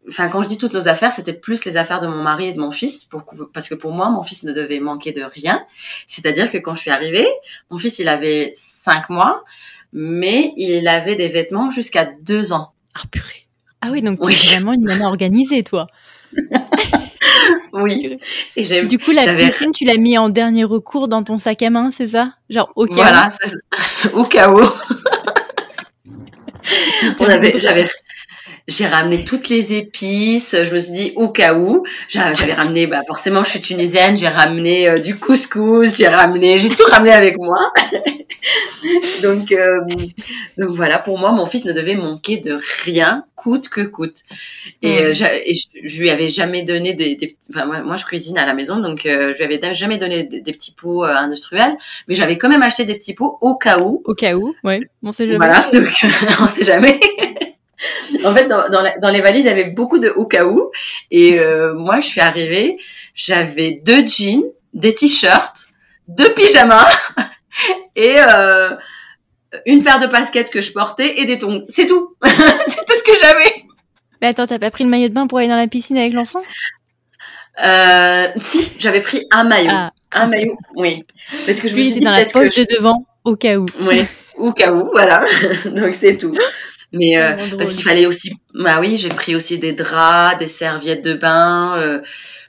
enfin, 0.09 0.31
quand 0.31 0.41
je 0.41 0.49
dis 0.49 0.57
toutes 0.57 0.73
nos 0.73 0.89
affaires, 0.89 1.13
c'était 1.13 1.35
plus 1.35 1.67
les 1.67 1.77
affaires 1.77 2.01
de 2.01 2.07
mon 2.07 2.23
mari 2.23 2.47
et 2.47 2.55
de 2.55 2.59
mon 2.59 2.71
fils, 2.71 3.05
pour, 3.05 3.27
parce 3.53 3.69
que 3.69 3.75
pour 3.75 3.93
moi, 3.93 4.09
mon 4.09 4.23
fils 4.23 4.43
ne 4.45 4.55
devait 4.55 4.81
manquer 4.81 5.13
de 5.13 5.21
rien. 5.21 5.67
C'est-à-dire 6.07 6.51
que 6.51 6.57
quand 6.57 6.73
je 6.73 6.81
suis 6.81 6.91
arrivée, 6.91 7.29
mon 7.71 7.77
fils, 7.77 7.99
il 7.99 8.09
avait 8.09 8.55
cinq 8.57 9.11
mois, 9.11 9.45
mais 9.93 10.55
il 10.57 10.89
avait 10.89 11.15
des 11.15 11.29
vêtements 11.29 11.69
jusqu'à 11.69 12.07
deux 12.07 12.55
ans. 12.55 12.73
Ah 12.95 13.03
purée. 13.13 13.49
Ah 13.83 13.89
oui, 13.93 14.01
donc 14.01 14.19
tu 14.19 14.33
es 14.33 14.57
vraiment 14.57 14.73
une 14.73 14.85
maman 14.85 15.09
organisée, 15.09 15.63
toi. 15.63 15.89
oui. 17.75 18.19
Et 18.57 18.83
du 18.87 18.99
coup, 18.99 19.11
la 19.13 19.35
piscine, 19.35 19.73
tu 19.73 19.85
l'as 19.85 19.97
mis 19.97 20.17
en 20.17 20.29
dernier 20.29 20.65
recours 20.65 21.09
dans 21.09 21.23
ton 21.23 21.39
sac 21.39 21.63
à 21.63 21.71
main, 21.71 21.91
c'est 21.91 22.09
ça? 22.09 22.33
Genre 22.49 22.73
au 22.77 22.87
cas 22.87 22.95
voilà, 22.95 23.29
où. 24.13 24.19
au 24.21 24.25
cas 24.25 24.51
où. 24.51 24.61
On 27.21 27.27
avait, 27.27 27.61
j'avais, 27.61 27.87
j'ai 28.67 28.87
ramené 28.87 29.25
toutes 29.25 29.51
les 29.51 29.75
épices. 29.75 30.57
Je 30.65 30.75
me 30.75 30.81
suis 30.81 30.93
dit 30.93 31.13
au 31.17 31.29
cas 31.29 31.55
où. 31.55 31.85
J'avais 32.09 32.55
ramené, 32.55 32.87
bah 32.87 33.03
forcément, 33.07 33.45
je 33.45 33.51
suis 33.51 33.61
tunisienne. 33.61 34.17
J'ai 34.17 34.29
ramené 34.29 34.89
euh, 34.89 34.99
du 34.99 35.19
couscous. 35.19 35.97
J'ai 35.97 36.09
ramené, 36.09 36.57
j'ai 36.57 36.71
tout 36.71 36.85
ramené 36.91 37.13
avec 37.13 37.37
moi. 37.37 37.73
donc, 39.23 39.53
euh, 39.53 39.81
donc 40.57 40.71
voilà. 40.71 40.99
Pour 40.99 41.19
moi, 41.19 41.33
mon 41.33 41.45
fils 41.45 41.67
ne 41.67 41.73
devait 41.73 41.95
manquer 41.95 42.39
de 42.39 42.59
rien, 42.85 43.25
coûte 43.37 43.69
que 43.69 43.83
coûte. 43.83 44.21
Et, 44.81 44.99
euh, 44.99 45.13
je, 45.13 45.99
lui 45.99 46.09
avais 46.09 46.29
jamais 46.29 46.63
donné 46.63 46.95
des, 46.95 47.17
des 47.17 47.37
enfin, 47.51 47.67
moi, 47.67 47.97
je 47.97 48.07
cuisine 48.07 48.39
à 48.39 48.47
la 48.47 48.55
maison, 48.55 48.79
donc 48.79 49.03
je 49.05 49.37
lui 49.37 49.45
avais 49.45 49.61
jamais 49.75 49.99
donné 49.99 50.25
des, 50.25 50.53
petits 50.53 50.73
pots 50.73 51.05
industriels, 51.05 51.77
mais 52.09 52.15
j'avais 52.15 52.39
quand 52.39 52.49
même 52.49 52.63
acheté 52.63 52.85
des 52.85 52.95
petits 52.95 53.15
pots 53.15 53.37
au 53.43 53.57
cas 53.57 53.81
où. 53.81 54.03
Au 54.07 54.15
cas 54.15 54.35
où, 54.35 54.55
ouais. 54.65 54.81
On 55.03 55.13
sait 55.13 55.25
jamais. 55.25 55.37
Voilà, 55.37 55.69
donc 55.71 55.93
on 56.41 56.47
sait 56.47 56.65
jamais 56.65 56.99
en 58.25 58.35
fait, 58.35 58.47
dans, 58.49 58.65
dans, 58.69 59.11
les 59.11 59.21
valises, 59.21 59.45
il 59.45 59.49
y 59.49 59.51
avait 59.51 59.71
beaucoup 59.71 59.99
de 59.99 60.09
au 60.11 60.27
cas 60.27 60.45
où. 60.45 60.71
Et 61.11 61.39
euh, 61.39 61.75
moi, 61.75 62.01
je 62.01 62.07
suis 62.07 62.21
arrivée, 62.21 62.77
j'avais 63.15 63.77
deux 63.85 64.07
jeans, 64.07 64.43
des 64.73 64.95
t-shirts, 64.95 65.69
deux 66.09 66.33
pyjamas 66.35 66.89
et 67.97 68.17
euh, 68.19 68.71
une 69.67 69.83
paire 69.83 69.99
de 69.99 70.07
baskets 70.07 70.51
que 70.51 70.61
je 70.61 70.73
portais 70.73 71.21
et 71.21 71.25
des 71.25 71.39
tongs. 71.39 71.65
C'est 71.69 71.87
tout. 71.87 72.15
c'est 72.25 72.85
tout 72.85 72.95
ce 72.99 73.03
que 73.03 73.19
j'avais. 73.21 73.65
Mais 74.21 74.29
attends, 74.29 74.47
t'as 74.47 74.59
pas 74.59 74.71
pris 74.71 74.85
le 74.85 74.91
maillot 74.91 75.09
de 75.09 75.15
bain 75.15 75.27
pour 75.27 75.39
aller 75.39 75.49
dans 75.49 75.57
la 75.57 75.67
piscine 75.67 75.97
avec 75.97 76.13
l'enfant? 76.13 76.41
Euh, 77.65 78.27
Si, 78.37 78.73
j'avais 78.79 79.01
pris 79.01 79.27
un 79.31 79.45
maillot. 79.45 79.71
Ah. 79.71 79.93
Un 80.13 80.27
maillot, 80.27 80.57
oui. 80.77 81.03
Parce 81.47 81.61
que 81.61 81.69
je 81.69 81.77
me 81.77 81.83
suis 81.83 81.93
dit 81.93 82.05
dans 82.05 82.13
la 82.13 82.25
poche 82.25 82.55
de 82.55 82.67
devant, 82.77 83.07
au 83.25 83.37
cas 83.37 83.57
où. 83.57 83.67
Oui, 83.81 84.05
au 84.37 84.53
cas 84.53 84.73
où, 84.73 84.91
voilà. 84.93 85.25
Donc 85.67 85.95
c'est 85.95 86.17
tout. 86.17 86.37
Mais 86.95 87.19
euh, 87.19 87.37
parce 87.59 87.73
qu'il 87.73 87.83
fallait 87.83 88.07
aussi, 88.07 88.33
bah 88.55 88.79
oui, 88.79 88.97
j'ai 88.97 89.09
pris 89.09 89.35
aussi 89.35 89.59
des 89.59 89.73
draps, 89.73 90.39
des 90.39 90.47
serviettes 90.47 91.03
de 91.05 91.15
bain, 91.15 91.77
euh, 91.77 92.01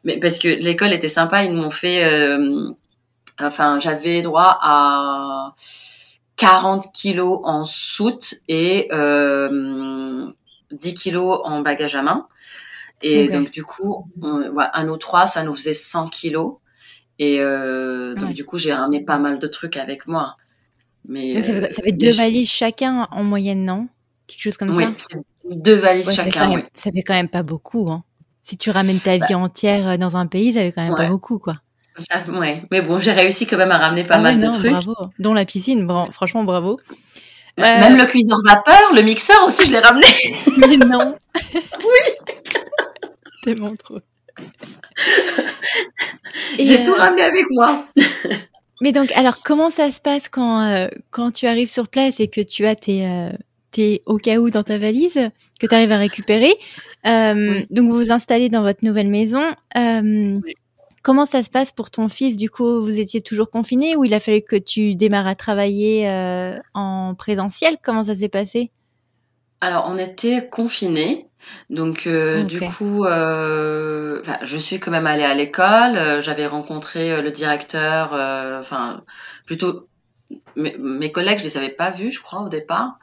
mais 0.04 0.20
parce 0.20 0.38
que 0.38 0.48
l'école 0.48 0.94
était 0.94 1.08
sympa, 1.08 1.44
ils 1.44 1.52
m'ont 1.52 1.72
fait, 1.72 2.06
euh, 2.06 2.70
enfin, 3.42 3.80
j'avais 3.80 4.22
droit 4.22 4.60
à 4.62 5.56
40 6.36 6.92
kilos 6.94 7.40
en 7.44 7.66
soute 7.66 8.36
et 8.48 8.88
10 10.72 10.94
kilos 10.94 11.40
en 11.44 11.62
bagage 11.62 11.96
à 11.96 12.04
main. 12.04 12.28
Et 13.02 13.28
donc 13.28 13.50
du 13.50 13.64
coup, 13.64 14.12
on, 14.22 14.42
ouais, 14.52 14.66
un 14.74 14.88
ou 14.90 14.98
trois, 14.98 15.26
ça 15.26 15.44
nous 15.44 15.56
faisait 15.56 15.74
100 15.74 16.10
kilos. 16.10 16.58
Et 17.18 17.40
donc 17.40 18.34
du 18.34 18.46
coup, 18.46 18.60
j'ai 18.60 18.74
ramené 18.74 19.04
pas 19.04 19.18
mal 19.18 19.40
de 19.40 19.48
trucs 19.48 19.78
avec 19.78 20.06
moi. 20.06 20.38
Mais 21.08 21.42
ça, 21.42 21.54
fait, 21.54 21.92
deux 21.92 22.12
valises 22.12 22.50
chacun 22.50 23.08
en 23.12 23.24
moyenne, 23.24 23.64
non? 23.64 23.88
Quelque 24.28 24.42
chose 24.42 24.58
comme 24.58 24.76
oui, 24.76 24.86
ça 24.98 25.20
deux 25.50 25.76
valises 25.76 26.14
chacun. 26.14 26.64
Ça 26.74 26.92
fait, 26.92 27.02
quand 27.02 27.14
même 27.14 27.30
pas 27.30 27.44
beaucoup. 27.44 27.88
Hein. 27.90 28.04
Si 28.44 28.58
tu 28.58 28.70
ramènes 28.70 29.00
ta 29.00 29.14
vie 29.14 29.22
bah. 29.30 29.38
entière 29.38 29.88
euh, 29.88 29.98
dans 29.98 30.18
un 30.18 30.28
pays, 30.28 30.54
ça 30.54 30.62
fait 30.62 30.72
quand 30.72 30.84
même 30.84 30.96
pas 30.96 31.10
beaucoup. 31.10 31.40
quoi. 31.40 31.56
ouais, 32.30 32.64
mais 32.72 32.82
bon, 32.82 33.00
j'ai 33.00 33.12
réussi 33.12 33.48
quand 33.48 33.58
même 33.58 33.72
à 33.72 33.78
ramener 33.78 34.04
pas 34.04 34.16
ah 34.16 34.20
mal 34.20 34.40
de 34.40 34.48
trucs. 34.48 34.72
Bravo, 34.72 34.96
dont 35.20 35.34
la 35.34 35.46
piscine, 35.46 35.88
franchement 36.12 36.44
bravo. 36.44 36.80
Même 37.58 37.94
euh, 37.94 37.98
le 37.98 38.06
cuiseur 38.06 38.38
vapeur, 38.44 38.94
le 38.94 39.02
mixeur 39.02 39.42
aussi, 39.46 39.66
je 39.66 39.72
l'ai 39.72 39.80
ramené. 39.80 40.08
Mais 40.58 40.78
non. 40.78 41.16
oui. 41.54 42.34
Tellement 43.44 43.70
trop. 43.70 44.00
J'ai 46.60 46.84
tout 46.84 46.92
euh, 46.92 46.98
ramené 46.98 47.22
avec 47.22 47.46
moi. 47.52 47.86
Mais 48.82 48.92
donc, 48.92 49.10
alors, 49.14 49.42
comment 49.42 49.70
ça 49.70 49.90
se 49.90 50.02
passe 50.02 50.28
quand, 50.28 50.90
quand 51.12 51.32
tu 51.32 51.48
arrives 51.48 51.72
sur 51.72 51.88
place 51.88 52.20
et 52.20 52.28
que 52.28 52.42
tu 52.42 52.68
as 52.68 52.76
tes, 52.76 53.32
au 54.06 54.18
cas 54.18 54.38
où 54.38 54.50
dans 54.50 54.64
ta 54.64 54.78
valise 54.78 55.20
que 55.60 55.68
tu 55.68 55.76
arrives 55.76 55.92
à 55.92 55.98
récupérer. 55.98 56.54
Euh, 57.06 57.62
donc 57.70 57.90
vous 57.90 57.96
vous 57.96 58.12
installez 58.12 58.50
dans 58.50 58.62
votre 58.62 58.84
nouvelle 58.84 59.10
maison. 59.10 59.44
Euh, 59.78 60.40
comment 61.04 61.26
ça 61.26 61.44
se 61.44 61.50
passe 61.50 61.72
pour 61.72 61.92
ton 61.92 62.10
fils? 62.10 62.38
Du 62.38 62.50
coup, 62.50 62.84
vous 62.84 63.00
étiez 63.00 63.22
toujours 63.22 63.50
confiné 63.50 63.96
ou 63.96 64.04
il 64.04 64.14
a 64.14 64.20
fallu 64.20 64.42
que 64.42 64.56
tu 64.56 64.96
démarres 64.96 65.28
à 65.28 65.36
travailler 65.36 66.10
euh, 66.10 66.58
en 66.74 67.16
présentiel? 67.16 67.78
Comment 67.84 68.04
ça 68.04 68.16
s'est 68.16 68.30
passé? 68.30 68.72
Alors, 69.62 69.86
on 69.88 69.98
était 69.98 70.50
confinés. 70.50 71.30
Donc, 71.70 72.08
euh, 72.08 72.44
du 72.44 72.60
coup, 72.60 73.06
euh, 73.06 74.22
je 74.44 74.58
suis 74.58 74.80
quand 74.80 74.92
même 74.92 75.08
allée 75.08 75.24
à 75.24 75.34
l'école. 75.34 75.96
Euh, 75.96 76.22
j'avais 76.22 76.48
rencontré 76.48 77.22
le 77.22 77.32
directeur, 77.32 78.14
enfin, 78.60 79.04
plutôt 79.46 79.88
mes, 80.56 80.76
mes, 80.78 81.12
collègues, 81.12 81.40
je 81.40 81.44
les 81.44 81.58
avais 81.58 81.70
pas 81.70 81.92
vus, 81.92 82.12
je 82.12 82.22
crois, 82.22 82.42
au 82.42 82.50
départ 82.50 82.98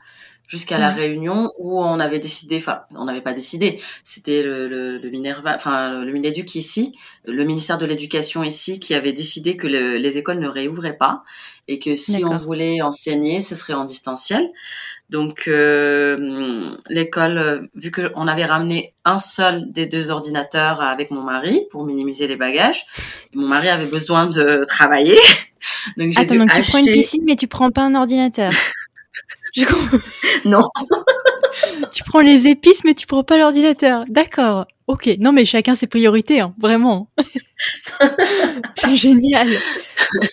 jusqu'à 0.52 0.76
la 0.76 0.90
réunion 0.90 1.50
où 1.56 1.82
on 1.82 1.98
avait 1.98 2.18
décidé, 2.18 2.58
enfin, 2.58 2.82
on 2.94 3.06
n'avait 3.06 3.22
pas 3.22 3.32
décidé, 3.32 3.80
c'était 4.04 4.42
le, 4.42 4.68
le, 4.68 4.98
le, 4.98 5.10
Minerva, 5.10 5.54
enfin, 5.54 6.04
le 6.04 6.12
Mineduc 6.12 6.54
ici, 6.56 6.94
le 7.26 7.42
ministère 7.44 7.78
de 7.78 7.86
l'Éducation 7.86 8.42
ici, 8.42 8.78
qui 8.78 8.94
avait 8.94 9.14
décidé 9.14 9.56
que 9.56 9.66
les 9.66 10.18
écoles 10.18 10.40
ne 10.40 10.48
réouvraient 10.48 10.98
pas 10.98 11.22
et 11.68 11.78
que 11.78 11.94
si 11.94 12.22
on 12.26 12.36
voulait 12.36 12.82
enseigner, 12.82 13.40
ce 13.40 13.54
serait 13.54 13.72
en 13.72 13.86
distanciel. 13.86 14.46
Donc, 15.08 15.44
euh, 15.48 16.76
l'école, 16.90 17.70
vu 17.74 17.90
qu'on 17.90 18.28
avait 18.28 18.44
ramené 18.44 18.92
un 19.06 19.18
seul 19.18 19.72
des 19.72 19.86
deux 19.86 20.10
ordinateurs 20.10 20.82
avec 20.82 21.10
mon 21.10 21.22
mari 21.22 21.62
pour 21.70 21.86
minimiser 21.86 22.26
les 22.26 22.36
bagages, 22.36 22.84
mon 23.32 23.48
mari 23.48 23.70
avait 23.70 23.86
besoin 23.86 24.26
de 24.26 24.66
travailler. 24.68 25.16
donc, 25.96 26.12
Attends, 26.16 26.34
donc 26.34 26.52
tu 26.52 26.60
prends 26.60 26.78
une 26.78 26.92
piscine, 26.92 27.22
mais 27.24 27.36
tu 27.36 27.48
prends 27.48 27.70
pas 27.70 27.82
un 27.82 27.94
ordinateur. 27.94 28.52
non. 30.44 30.62
tu 31.92 32.04
prends 32.04 32.20
les 32.20 32.48
épices, 32.48 32.84
mais 32.84 32.94
tu 32.94 33.06
prends 33.06 33.24
pas 33.24 33.36
l'ordinateur. 33.36 34.04
D'accord. 34.08 34.66
Ok. 34.86 35.10
Non, 35.18 35.32
mais 35.32 35.44
chacun 35.44 35.74
ses 35.74 35.86
priorités, 35.86 36.40
hein, 36.40 36.54
vraiment. 36.58 37.08
C'est 38.74 38.96
génial. 38.96 39.48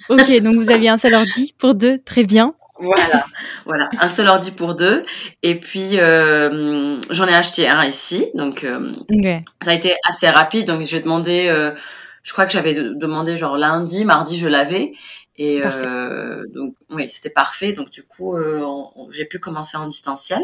Ok, 0.09 0.41
donc 0.41 0.55
vous 0.55 0.71
aviez 0.71 0.89
un 0.89 0.97
seul 0.97 1.13
ordi 1.13 1.53
pour 1.57 1.75
deux, 1.75 1.99
très 1.99 2.23
bien. 2.23 2.55
Voilà, 2.81 3.25
voilà, 3.65 3.89
un 3.99 4.07
seul 4.07 4.27
ordi 4.29 4.51
pour 4.51 4.73
deux. 4.73 5.05
Et 5.43 5.59
puis 5.59 5.99
euh, 5.99 6.97
j'en 7.09 7.27
ai 7.27 7.33
acheté 7.33 7.67
un 7.67 7.83
ici, 7.83 8.27
donc 8.35 8.63
euh, 8.63 8.93
ça 9.61 9.71
a 9.71 9.73
été 9.73 9.95
assez 10.07 10.29
rapide. 10.29 10.65
Donc 10.65 10.83
j'ai 10.83 11.01
demandé, 11.01 11.47
euh, 11.49 11.71
je 12.23 12.31
crois 12.31 12.45
que 12.45 12.53
j'avais 12.53 12.73
demandé 12.73 13.35
genre 13.35 13.57
lundi, 13.57 14.05
mardi 14.05 14.37
je 14.37 14.47
l'avais, 14.47 14.93
et 15.39 15.61
euh, 15.63 16.45
donc, 16.49 16.75
oui, 16.89 17.09
c'était 17.09 17.29
parfait. 17.29 17.71
Donc, 17.71 17.89
du 17.89 18.03
coup, 18.03 18.35
euh, 18.35 18.61
j'ai 19.09 19.23
pu 19.23 19.39
commencer 19.39 19.77
en 19.77 19.87
distanciel. 19.87 20.43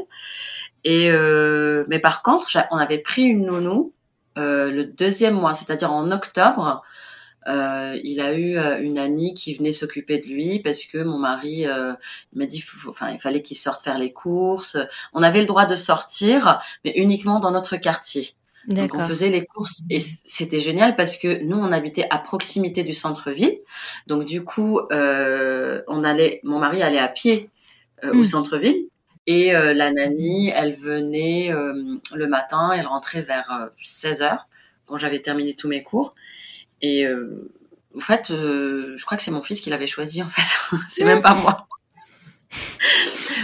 Et 0.86 1.12
euh, 1.12 1.84
mais 1.90 2.00
par 2.00 2.24
contre, 2.24 2.48
on 2.72 2.78
avait 2.78 3.00
pris 3.00 3.24
une 3.24 3.46
nounou 3.46 3.94
euh, 4.38 4.72
le 4.72 4.86
deuxième 4.86 5.36
mois, 5.36 5.54
c'est-à-dire 5.54 5.92
en 5.92 6.12
octobre. 6.12 6.82
Euh, 7.48 8.00
il 8.06 8.22
a 8.22 8.34
eu 8.34 8.58
une 8.82 8.98
amie 8.98 9.34
qui 9.34 9.54
venait 9.54 9.74
s'occuper 9.74 10.18
de 10.18 10.28
lui 10.28 10.60
parce 10.60 10.86
que 10.86 11.04
mon 11.04 11.20
mari 11.20 11.66
m'a 12.34 12.46
dit, 12.46 12.64
enfin, 12.88 13.10
il 13.10 13.20
fallait 13.20 13.42
qu'il 13.42 13.58
sorte 13.58 13.84
faire 13.84 13.98
les 13.98 14.14
courses. 14.14 14.78
On 15.12 15.24
avait 15.24 15.42
le 15.42 15.48
droit 15.48 15.66
de 15.66 15.76
sortir, 15.76 16.60
mais 16.86 16.94
uniquement 16.96 17.40
dans 17.40 17.52
notre 17.52 17.76
quartier. 17.76 18.34
Donc 18.68 18.96
on 18.96 19.00
faisait 19.00 19.30
les 19.30 19.46
courses 19.46 19.84
et 19.90 20.00
c'était 20.00 20.60
génial 20.60 20.96
parce 20.96 21.18
que 21.18 21.44
nous 21.44 21.58
on 21.58 21.72
habitait 21.72 22.08
à 22.10 22.18
proximité 22.18 22.84
du 22.84 22.94
centre-ville. 22.94 23.60
Donc 24.08 24.26
du 24.26 24.44
coup, 24.44 24.80
euh, 24.92 25.82
on 25.88 26.04
allait, 26.04 26.40
mon 26.44 26.60
mari 26.60 26.82
allait 26.82 27.00
à 27.00 27.08
pied 27.08 27.50
euh, 28.04 28.12
au 28.12 28.18
hmm. 28.18 28.24
centre-ville 28.24 28.88
et 29.28 29.56
euh, 29.56 29.74
la 29.74 29.92
nanny, 29.92 30.50
elle 30.50 30.74
venait 30.74 31.52
euh, 31.52 31.98
le 32.14 32.28
matin, 32.28 32.72
elle 32.72 32.86
rentrait 32.86 33.22
vers 33.22 33.70
16 33.82 34.22
euh, 34.22 34.26
heures 34.26 34.48
quand 34.86 34.98
j'avais 34.98 35.20
terminé 35.20 35.56
tous 35.56 35.68
mes 35.68 35.82
cours. 35.82 36.14
Et 36.82 37.08
en 37.08 38.00
fait, 38.00 38.28
je 38.30 39.04
crois 39.06 39.18
que 39.18 39.24
c'est 39.24 39.32
mon 39.32 39.42
fils 39.42 39.62
qui 39.62 39.72
l'avait 39.72 39.88
choisi 39.88 40.22
en 40.22 40.28
fait. 40.28 40.78
c'est 40.90 41.06
même 41.06 41.22
pas 41.22 41.34
moi. 41.34 41.68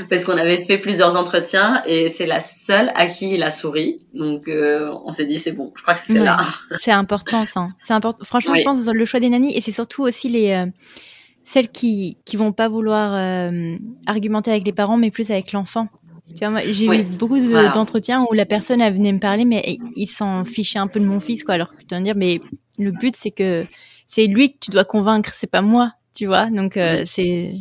Parce 0.09 0.25
qu'on 0.25 0.37
avait 0.37 0.57
fait 0.57 0.77
plusieurs 0.77 1.15
entretiens 1.15 1.81
et 1.85 2.07
c'est 2.07 2.25
la 2.25 2.39
seule 2.39 2.91
à 2.95 3.07
qui 3.07 3.33
il 3.33 3.43
a 3.43 3.51
souri. 3.51 3.97
Donc 4.13 4.47
euh, 4.47 4.93
on 5.05 5.11
s'est 5.11 5.25
dit 5.25 5.39
c'est 5.39 5.51
bon, 5.51 5.71
je 5.75 5.81
crois 5.81 5.93
que 5.93 5.99
c'est 5.99 6.19
là. 6.19 6.37
C'est 6.79 6.91
important 6.91 7.45
ça. 7.45 7.67
C'est 7.83 7.93
important. 7.93 8.23
Franchement, 8.23 8.55
je 8.55 8.63
pense 8.63 8.85
le 8.85 9.05
choix 9.05 9.19
des 9.19 9.29
nannies 9.29 9.55
et 9.55 9.61
c'est 9.61 9.71
surtout 9.71 10.03
aussi 10.03 10.29
les 10.29 10.51
euh, 10.51 10.65
celles 11.43 11.69
qui 11.69 12.17
qui 12.25 12.37
vont 12.37 12.51
pas 12.51 12.69
vouloir 12.69 13.13
euh, 13.13 13.75
argumenter 14.05 14.51
avec 14.51 14.65
les 14.65 14.73
parents 14.73 14.97
mais 14.97 15.11
plus 15.11 15.31
avec 15.31 15.51
l'enfant. 15.51 15.87
Tu 16.37 16.45
vois, 16.45 16.61
j'ai 16.71 16.85
eu 16.85 17.03
beaucoup 17.17 17.39
d'entretiens 17.39 18.25
où 18.29 18.33
la 18.33 18.45
personne 18.45 18.79
elle 18.79 18.93
venait 18.93 19.11
me 19.11 19.19
parler 19.19 19.43
mais 19.43 19.77
il 19.95 20.07
s'en 20.07 20.45
fichait 20.45 20.79
un 20.79 20.87
peu 20.87 20.99
de 20.99 21.05
mon 21.05 21.19
fils 21.19 21.43
quoi. 21.43 21.55
Alors 21.55 21.71
que 21.71 21.81
tu 21.81 21.87
vas 21.91 21.99
me 21.99 22.05
dire 22.05 22.15
mais 22.15 22.39
le 22.77 22.91
but 22.91 23.15
c'est 23.17 23.31
que 23.31 23.65
c'est 24.07 24.27
lui 24.27 24.53
que 24.53 24.59
tu 24.59 24.71
dois 24.71 24.85
convaincre, 24.85 25.31
c'est 25.33 25.49
pas 25.49 25.61
moi, 25.61 25.93
tu 26.15 26.25
vois. 26.25 26.49
Donc 26.49 26.79
c'est 27.05 27.53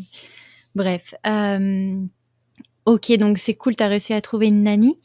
Bref. 0.74 1.14
Euh, 1.26 2.00
ok, 2.87 3.12
donc 3.18 3.38
c'est 3.38 3.54
cool, 3.54 3.76
t'as 3.76 3.88
réussi 3.88 4.12
à 4.12 4.20
trouver 4.20 4.46
une 4.46 4.62
nanny. 4.62 5.00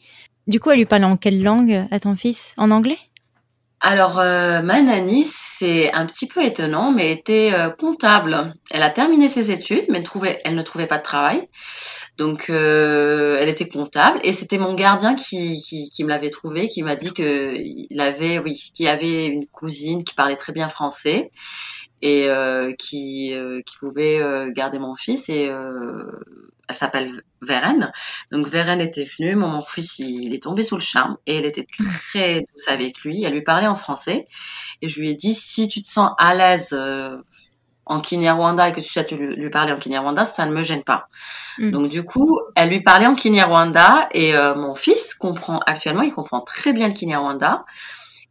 Du 0.48 0.60
coup, 0.60 0.72
elle 0.72 0.78
lui 0.78 0.86
parlait 0.86 1.06
en 1.06 1.18
quelle 1.18 1.42
langue 1.42 1.88
à 1.90 2.00
ton 2.00 2.16
fils? 2.16 2.54
En 2.58 2.70
anglais? 2.72 3.00
Alors, 3.82 4.20
euh, 4.20 4.62
ma 4.62 4.82
nanny, 4.82 5.24
c'est 5.26 5.92
un 5.92 6.06
petit 6.06 6.28
peu 6.28 6.44
étonnant, 6.44 6.92
mais 6.92 7.12
était 7.12 7.52
euh, 7.54 7.70
comptable. 7.70 8.54
Elle 8.72 8.84
a 8.84 8.90
terminé 8.90 9.28
ses 9.28 9.52
études, 9.52 9.86
mais 9.90 10.00
elle, 10.00 10.04
trouvait, 10.04 10.40
elle 10.46 10.56
ne 10.56 10.62
trouvait 10.62 10.88
pas 10.88 10.98
de 10.98 11.04
travail. 11.04 11.48
Donc, 12.18 12.50
elle 12.50 13.50
était 13.50 13.68
comptable. 13.68 14.20
Et 14.24 14.32
c'était 14.32 14.58
mon 14.58 14.74
gardien 14.74 15.16
qui, 15.16 15.60
qui, 15.62 16.04
me 16.04 16.10
l'avait 16.10 16.30
trouvé, 16.30 16.68
qui 16.68 16.82
m'a 16.82 16.96
dit 16.96 17.12
qu'il 17.12 18.00
avait, 18.00 18.40
oui, 18.40 18.72
qu'il 18.74 18.88
avait 18.88 19.26
une 19.26 19.46
cousine 19.48 20.04
qui 20.04 20.16
parlait 20.16 20.38
très 20.38 20.54
bien 20.54 20.70
français 20.70 21.32
et 22.02 22.30
euh, 22.30 22.74
qui, 22.74 23.34
euh, 23.34 23.62
qui 23.66 23.78
pouvait 23.78 24.22
euh, 24.22 24.52
garder 24.52 24.80
mon 24.80 24.96
fils 24.96 25.30
et 25.30 25.52
elle 26.68 26.76
s'appelle 26.76 27.22
Vérène. 27.42 27.92
Donc 28.32 28.48
Vérène 28.48 28.82
était 28.82 29.04
venue, 29.04 29.36
mon, 29.36 29.62
fils 29.62 30.00
il, 30.00 30.34
est 30.34 30.44
tombé 30.44 30.64
sous 30.64 30.76
le 30.76 30.82
charme 30.82 31.18
et 31.28 31.38
elle 31.38 31.46
était 31.46 31.68
très 31.68 32.42
douce 32.42 32.68
avec 32.68 33.02
lui. 33.02 33.24
Elle 33.24 33.34
lui 33.34 33.44
parlait 33.44 33.68
en 33.68 33.76
français 33.76 34.28
et 34.82 34.88
je 34.88 35.00
lui 35.00 35.10
ai 35.10 35.16
dit 35.16 35.34
si 35.34 35.68
tu 35.68 35.82
te 35.82 35.88
sens 35.88 36.12
à 36.18 36.34
l'aise 36.34 36.78
en 37.88 38.00
Kinyarwanda 38.00 38.70
et 38.70 38.74
que 38.74 38.80
tu 38.80 38.90
sais 38.90 39.06
lui, 39.12 39.36
lui 39.36 39.52
parler 39.52 39.72
en 39.72 39.78
Kinyarwanda, 39.78 40.26
ça 40.26 40.48
ne 40.48 40.52
me 40.52 40.64
gêne 40.64 40.84
pas. 40.84 41.08
Mm. 41.60 41.70
Donc 41.70 41.90
du 41.90 42.04
coup, 42.04 42.40
elle 42.56 42.70
lui 42.70 42.82
parlait 42.82 43.06
en 43.06 43.14
Kinyarwanda 43.14 44.10
et 44.12 44.34
mon 44.56 44.74
fils 44.74 45.14
comprend 45.14 45.60
actuellement, 45.66 46.02
il 46.02 46.14
comprend 46.14 46.42
très 46.42 46.74
bien 46.74 46.88
le 46.88 46.94
Kinyarwanda. 46.94 47.64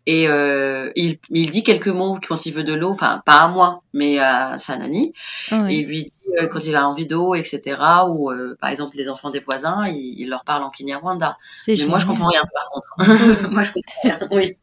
Et 0.07 0.29
euh, 0.29 0.91
il, 0.97 1.17
il, 1.31 1.49
dit 1.49 1.63
quelques 1.63 1.89
mots 1.89 2.19
quand 2.27 2.45
il 2.45 2.53
veut 2.53 2.65
de 2.65 2.75
l'eau, 2.75 2.91
enfin 2.91 3.23
pas 3.25 3.37
à 3.37 3.49
moi, 3.49 3.83
mais 3.95 4.19
à 4.19 4.59
sa 4.59 4.77
nanny. 4.77 5.15
Ah 5.51 5.65
et 5.69 5.77
il 5.77 5.87
lui 5.87 6.05
dit 6.05 6.31
euh, 6.41 6.47
quand 6.47 6.67
il 6.67 6.73
va 6.73 6.87
en 6.87 6.95
vidéo, 6.95 7.35
etc. 7.35 7.81
Ou 8.09 8.31
euh, 8.31 8.55
par 8.61 8.69
exemple 8.69 8.97
les 8.99 9.09
enfants 9.09 9.31
des 9.31 9.41
voisins, 9.41 9.87
il, 9.87 10.21
il 10.21 10.29
leur 10.29 10.45
parle 10.45 10.63
en 10.63 10.69
Kinyarwanda. 10.69 11.39
Mais 11.67 11.87
moi 11.87 11.99
je 11.99 12.07
comprends 12.07 12.29
rien 12.29 12.43
par 12.53 12.71
contre. 12.71 13.49
moi 13.51 13.63
je 13.63 13.73
comprends 13.73 14.01
rien. 14.03 14.19
Oui. 14.31 14.57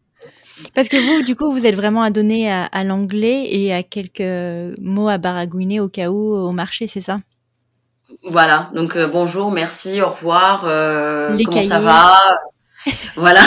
Parce 0.75 0.89
que 0.89 0.97
vous, 0.97 1.23
du 1.23 1.35
coup, 1.35 1.51
vous 1.51 1.65
êtes 1.65 1.73
vraiment 1.73 2.03
adonné 2.03 2.51
à, 2.51 2.65
à 2.65 2.83
l'anglais 2.83 3.47
et 3.49 3.73
à 3.73 3.81
quelques 3.81 4.77
mots 4.79 5.09
à 5.09 5.17
baragouiner 5.17 5.79
au 5.79 5.89
cas 5.89 6.09
où 6.11 6.35
au 6.35 6.51
marché, 6.51 6.85
c'est 6.85 7.01
ça? 7.01 7.17
Voilà. 8.23 8.69
Donc 8.75 8.95
bonjour, 9.11 9.49
merci, 9.49 10.03
au 10.03 10.09
revoir. 10.09 10.61
comment 10.61 11.61
ça 11.63 11.79
va? 11.79 12.19
Voilà. 13.15 13.41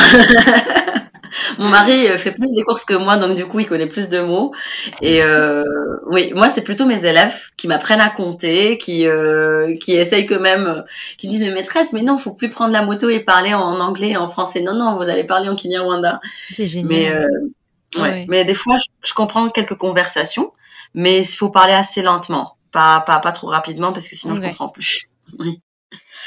Mon 1.59 1.68
mari 1.68 2.09
euh, 2.09 2.16
fait 2.16 2.33
plus 2.33 2.53
des 2.55 2.62
courses 2.62 2.85
que 2.85 2.94
moi, 2.94 3.16
donc 3.16 3.37
du 3.37 3.47
coup, 3.47 3.61
il 3.61 3.66
connaît 3.66 3.87
plus 3.87 4.09
de 4.09 4.20
mots. 4.20 4.53
Et 5.01 5.23
euh, 5.23 5.64
oui, 6.07 6.33
moi, 6.35 6.49
c'est 6.49 6.62
plutôt 6.62 6.87
mes 6.87 7.05
élèves 7.05 7.51
qui 7.57 7.68
m'apprennent 7.68 8.01
à 8.01 8.11
compter, 8.11 8.79
qui 8.79 9.07
euh, 9.07 9.77
qui 9.79 9.92
essayent 9.92 10.27
quand 10.27 10.40
même, 10.40 10.85
qui 11.18 11.27
me 11.27 11.33
disent 11.33 11.42
mais 11.42 11.51
maîtresse, 11.51 11.92
mais 11.92 12.03
non, 12.03 12.18
faut 12.18 12.33
plus 12.33 12.49
prendre 12.49 12.73
la 12.73 12.83
moto 12.83 13.09
et 13.09 13.20
parler 13.20 13.55
en 13.55 13.81
anglais 13.81 14.11
et 14.11 14.16
en 14.16 14.29
français. 14.29 14.61
Non, 14.61 14.75
non, 14.75 14.97
vous 14.97 15.09
allez 15.09 15.25
parler 15.25 15.49
en 15.49 15.55
Kinyarwanda. 15.55 16.20
C'est 16.53 16.68
génial. 16.68 16.88
Mais 16.88 17.12
euh, 17.12 18.01
ouais. 18.01 18.27
mais 18.29 18.44
des 18.44 18.55
fois, 18.55 18.77
je, 18.79 18.85
je, 19.09 19.14
comprends 19.14 19.49
quelques 19.51 19.77
conversations, 19.77 20.53
mais 20.94 21.20
il 21.20 21.25
faut 21.25 21.51
parler 21.51 21.75
assez 21.75 22.03
lentement, 22.03 22.57
pas 22.73 23.01
pas 23.01 23.18
pas 23.18 23.33
trop 23.33 23.49
rapidement 23.49 23.92
parce 23.92 24.09
que 24.09 24.16
sinon 24.16 24.35
je 24.35 24.40
comprends 24.40 24.68
plus. 24.68 25.07
Oui. 25.38 25.59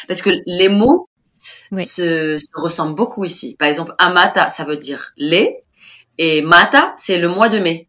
Parce 0.08 0.24
que 0.24 0.32
les 0.48 0.70
mots 0.70 1.08
se, 1.78 2.38
se, 2.38 2.48
ressemblent 2.54 2.96
beaucoup 2.96 3.26
ici. 3.26 3.56
Par 3.58 3.68
exemple, 3.68 3.94
Amata, 3.98 4.50
ça 4.50 4.64
veut 4.64 4.78
dire 4.78 5.14
lait, 5.18 5.64
et 6.18 6.42
Mata, 6.42 6.94
c'est 6.98 7.20
le 7.20 7.28
mois 7.28 7.50
de 7.50 7.60
mai. 7.60 7.88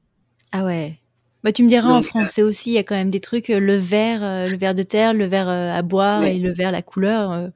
Ah 0.52 0.64
ouais. 0.64 0.98
Bah, 1.44 1.52
tu 1.52 1.62
me 1.62 1.68
diras 1.68 1.90
en 1.90 2.02
français 2.02 2.42
aussi, 2.42 2.70
il 2.70 2.74
y 2.74 2.78
a 2.78 2.82
quand 2.82 2.96
même 2.96 3.10
des 3.10 3.20
trucs, 3.20 3.48
euh, 3.50 3.60
le 3.60 3.76
verre, 3.76 4.24
euh, 4.24 4.46
le 4.46 4.58
verre 4.58 4.74
de 4.74 4.82
terre, 4.82 5.14
le 5.14 5.26
verre 5.26 5.48
euh, 5.48 5.72
à 5.72 5.82
boire 5.82 6.24
et 6.24 6.38
le 6.38 6.50
verre 6.52 6.72
la 6.72 6.82
couleur. 6.82 7.50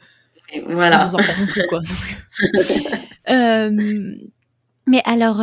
voilà. 0.66 1.10
quoi. 1.68 1.80
mais 4.86 5.02
alors, 5.04 5.38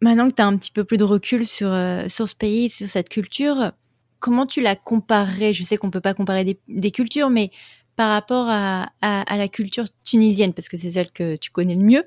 maintenant 0.00 0.28
que 0.28 0.34
tu 0.34 0.42
as 0.42 0.46
un 0.46 0.56
petit 0.56 0.72
peu 0.72 0.84
plus 0.84 0.96
de 0.96 1.04
recul 1.04 1.46
sur, 1.46 1.74
sur 2.08 2.28
ce 2.28 2.34
pays, 2.34 2.68
sur 2.68 2.88
cette 2.88 3.08
culture, 3.08 3.72
comment 4.18 4.44
tu 4.44 4.60
la 4.60 4.74
comparerais? 4.74 5.52
Je 5.52 5.62
sais 5.62 5.76
qu'on 5.76 5.90
peut 5.90 6.00
pas 6.00 6.14
comparer 6.14 6.44
des, 6.44 6.58
des 6.68 6.90
cultures, 6.90 7.30
mais 7.30 7.50
par 7.96 8.10
rapport 8.10 8.46
à, 8.48 8.90
à, 9.00 9.36
la 9.36 9.48
culture 9.48 9.84
tunisienne, 10.04 10.54
parce 10.54 10.68
que 10.68 10.76
c'est 10.76 10.92
celle 10.92 11.10
que 11.10 11.36
tu 11.36 11.50
connais 11.50 11.74
le 11.74 11.84
mieux. 11.84 12.04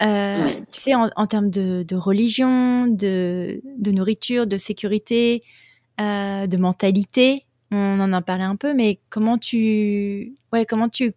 Euh, 0.00 0.50
Tu 0.72 0.80
sais, 0.80 0.94
en, 0.94 1.10
en 1.16 1.26
termes 1.26 1.50
de, 1.50 1.82
de, 1.82 1.96
religion, 1.96 2.86
de, 2.86 3.60
de, 3.78 3.90
nourriture, 3.90 4.46
de 4.46 4.56
sécurité, 4.56 5.42
euh, 6.00 6.46
de 6.46 6.56
mentalité, 6.56 7.46
on 7.72 8.00
en 8.00 8.12
a 8.12 8.22
parlé 8.22 8.44
un 8.44 8.56
peu, 8.56 8.74
mais 8.74 9.00
comment 9.10 9.38
tu, 9.38 10.36
ouais, 10.52 10.64
comment 10.64 10.88
tu 10.88 11.12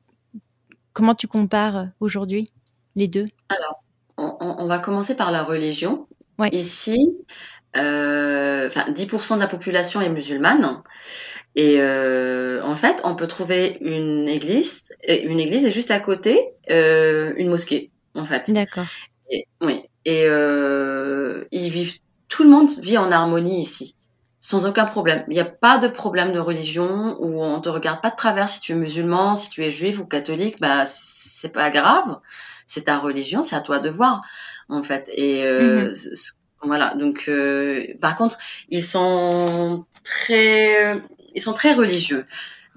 comment 0.93 1.15
tu 1.15 1.27
compares 1.27 1.87
aujourd'hui 1.99 2.51
les 2.95 3.07
deux? 3.07 3.27
Alors, 3.49 3.83
on, 4.17 4.67
va 4.67 4.79
commencer 4.79 5.15
par 5.15 5.31
la 5.31 5.43
religion. 5.43 6.07
Ici, 6.51 6.97
euh, 7.77 8.69
10% 8.69 9.35
de 9.35 9.39
la 9.39 9.47
population 9.47 10.01
est 10.01 10.09
musulmane. 10.09 10.81
Et 11.55 11.77
euh, 11.79 12.63
en 12.63 12.75
fait, 12.75 13.01
on 13.03 13.15
peut 13.15 13.27
trouver 13.27 13.77
une 13.81 14.27
église, 14.29 14.93
une 15.07 15.39
église 15.39 15.65
et 15.65 15.71
juste 15.71 15.91
à 15.91 15.99
côté 15.99 16.39
euh, 16.69 17.33
une 17.35 17.49
mosquée, 17.49 17.91
en 18.15 18.25
fait. 18.25 18.51
D'accord. 18.51 18.85
Oui. 19.61 19.83
Et 20.05 20.25
euh, 20.25 21.45
ils 21.51 21.69
vivent, 21.69 21.99
tout 22.27 22.43
le 22.43 22.49
monde 22.49 22.69
vit 22.79 22.97
en 22.97 23.11
harmonie 23.11 23.61
ici, 23.61 23.95
sans 24.39 24.65
aucun 24.65 24.85
problème. 24.85 25.23
Il 25.27 25.33
n'y 25.33 25.39
a 25.39 25.45
pas 25.45 25.77
de 25.77 25.87
problème 25.87 26.33
de 26.33 26.39
religion 26.39 27.17
où 27.19 27.43
on 27.43 27.59
te 27.61 27.69
regarde 27.69 28.01
pas 28.01 28.09
de 28.09 28.15
travers 28.15 28.47
si 28.47 28.61
tu 28.61 28.71
es 28.71 28.75
musulman, 28.75 29.35
si 29.35 29.49
tu 29.49 29.63
es 29.63 29.69
juif 29.69 29.99
ou 29.99 30.05
catholique. 30.05 30.59
Bah, 30.59 30.83
c'est 30.85 31.51
pas 31.51 31.69
grave. 31.69 32.19
C'est 32.65 32.85
ta 32.85 32.97
religion, 32.97 33.41
c'est 33.41 33.55
à 33.55 33.61
toi 33.61 33.79
de 33.79 33.89
voir, 33.89 34.21
en 34.69 34.81
fait. 34.83 35.09
Et 35.13 35.45
euh, 35.45 35.89
mhm. 35.89 35.93
voilà. 36.63 36.95
Donc, 36.95 37.25
euh, 37.27 37.85
par 37.99 38.15
contre, 38.15 38.37
ils 38.69 38.83
sont 38.83 39.85
très 40.03 40.95
ils 41.35 41.41
sont 41.41 41.53
très 41.53 41.73
religieux 41.73 42.25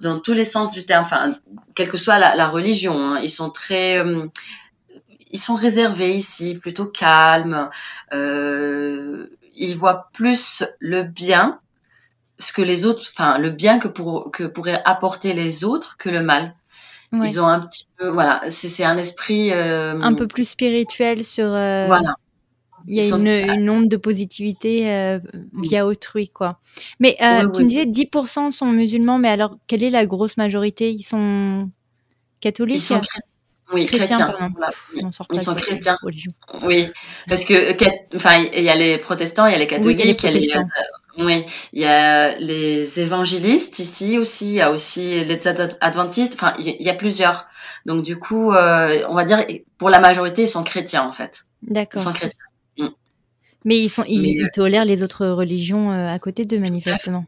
dans 0.01 0.19
tous 0.19 0.33
les 0.33 0.45
sens 0.45 0.71
du 0.73 0.85
terme, 0.85 1.05
enfin, 1.05 1.33
quelle 1.75 1.89
que 1.89 1.97
soit 1.97 2.19
la, 2.19 2.49
religion. 2.49 2.99
Hein. 2.99 3.21
ils 3.21 3.31
sont 3.31 3.51
très, 3.51 3.99
euh, 3.99 4.27
ils 5.31 5.39
sont 5.39 5.55
réservés 5.55 6.15
ici, 6.15 6.59
plutôt 6.59 6.87
calmes. 6.87 7.71
Euh, 8.13 9.27
ils 9.57 9.77
voient 9.77 10.11
plus 10.13 10.65
le 10.81 11.03
bien, 11.03 11.61
ce 12.39 12.53
que 12.53 12.63
les 12.63 12.87
autres, 12.87 13.05
enfin, 13.13 13.39
le 13.39 13.51
bien 13.51 13.79
que 13.79 13.89
pour 13.89 14.33
que 14.33 14.45
pourraient 14.45 14.83
apporter 14.85 15.33
les 15.33 15.65
autres 15.65 15.97
que 15.97 16.11
le 16.11 16.23
mal. 16.23 16.55
Ils 17.13 17.41
ont 17.41 17.47
un 17.47 17.61
petit 17.61 17.87
peu, 17.97 18.09
voilà, 18.09 18.43
c'est 18.49 18.83
un 18.83 18.97
esprit 18.99 19.53
euh, 19.53 20.01
un 20.01 20.15
peu 20.15 20.27
plus 20.27 20.49
spirituel 20.49 21.23
sur. 21.23 21.47
voilà. 21.47 22.17
Il 22.87 23.03
y 23.03 23.13
a 23.13 23.17
une, 23.17 23.27
une, 23.27 23.71
onde 23.71 23.89
de 23.89 23.97
positivité 23.97 24.91
euh, 24.91 25.19
via 25.63 25.87
autrui, 25.87 26.29
quoi. 26.29 26.61
Mais 27.01 27.17
euh, 27.23 27.49
tu 27.51 27.63
me 27.63 27.69
disais 27.69 27.87
10% 27.87 28.51
sont 28.51 28.67
musulmans, 28.67 29.19
mais 29.19 29.29
alors 29.29 29.57
quelle 29.67 29.83
est 29.83 29.91
la 29.91 30.07
grosse 30.07 30.37
majorité? 30.37 30.93
Ils 30.93 31.03
sont 31.03 31.71
catholiques? 32.41 32.77
Ils 32.77 32.81
sont 32.81 33.01
oui, 33.73 33.87
chrétiens. 33.87 34.35
Ils 34.95 35.41
sont 35.41 35.55
chrétiens. 35.55 35.97
Oui, 36.63 36.91
parce 37.29 37.45
que 37.45 37.75
enfin 38.15 38.45
il 38.55 38.63
y 38.63 38.69
a 38.69 38.75
les 38.75 38.99
protestants, 38.99 39.47
il 39.47 39.53
y 39.53 39.55
a 39.55 39.59
les 39.59 39.67
catholiques, 39.67 40.01
il 40.01 40.25
y 40.25 40.29
a 40.29 40.31
les, 40.31 40.57
euh, 40.57 41.25
oui, 41.25 41.47
il 41.73 41.81
y 41.81 41.87
a 41.87 42.37
les 42.39 43.01
évangélistes 43.01 43.79
ici 43.79 44.19
aussi, 44.19 44.49
il 44.49 44.55
y 44.57 44.61
a 44.61 44.71
aussi 44.71 45.25
les 45.25 45.49
adventistes, 45.49 46.35
enfin 46.35 46.53
il 46.59 46.83
y 46.83 46.91
a 46.91 46.95
plusieurs. 46.95 47.47
Donc 47.87 48.03
du 48.03 48.19
coup, 48.19 48.53
euh, 48.53 49.03
on 49.09 49.15
va 49.15 49.25
dire 49.25 49.45
pour 49.79 49.89
la 49.89 50.01
majorité, 50.01 50.43
ils 50.43 50.49
sont 50.49 50.63
chrétiens 50.63 51.03
en 51.03 51.13
fait. 51.13 51.45
D'accord. 51.63 52.01
Ils 52.01 52.05
sont 52.05 52.13
chrétiens. 52.13 52.45
Mais 53.65 53.79
ils 53.79 53.89
sont, 53.89 54.05
ils, 54.07 54.45
euh, 54.45 54.49
tolèrent 54.53 54.85
les 54.85 55.03
autres 55.03 55.27
religions 55.27 55.91
euh, 55.91 56.09
à 56.09 56.19
côté 56.19 56.45
d'eux, 56.45 56.59
manifestement. 56.59 57.27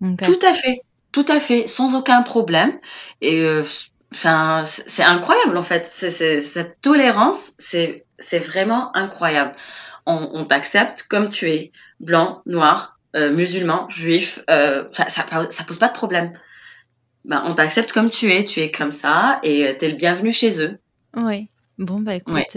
tout 0.00 0.38
à 0.42 0.52
fait, 0.52 0.82
tout 1.12 1.24
à 1.28 1.40
fait, 1.40 1.66
sans 1.66 1.96
aucun 1.96 2.22
problème. 2.22 2.78
Et 3.20 3.40
euh, 3.40 3.64
enfin, 4.12 4.62
c'est 4.64 5.02
incroyable 5.02 5.56
en 5.56 5.62
fait. 5.62 5.86
C'est 5.86 6.40
cette 6.40 6.80
tolérance, 6.80 7.52
c'est 7.58 8.04
c'est 8.18 8.38
vraiment 8.38 8.96
incroyable. 8.96 9.54
On, 10.06 10.30
on 10.32 10.44
t'accepte 10.44 11.06
comme 11.08 11.28
tu 11.30 11.50
es, 11.50 11.72
blanc, 11.98 12.42
noir, 12.46 12.98
musulman, 13.14 13.88
juif. 13.88 14.40
ça, 14.48 14.88
ça 15.08 15.64
pose 15.64 15.78
pas 15.78 15.88
de 15.88 15.94
problème. 15.94 16.32
Ben, 17.24 17.42
on 17.46 17.54
t'accepte 17.54 17.92
comme 17.92 18.10
tu 18.10 18.30
es, 18.32 18.44
tu 18.44 18.60
es 18.60 18.70
comme 18.70 18.92
ça, 18.92 19.40
et 19.42 19.74
t'es 19.78 19.88
le 19.88 19.96
bienvenu 19.96 20.30
chez 20.30 20.60
eux. 20.62 20.78
Oui. 21.16 21.48
Bon 21.78 21.98
bah 22.00 22.14
écoute, 22.14 22.56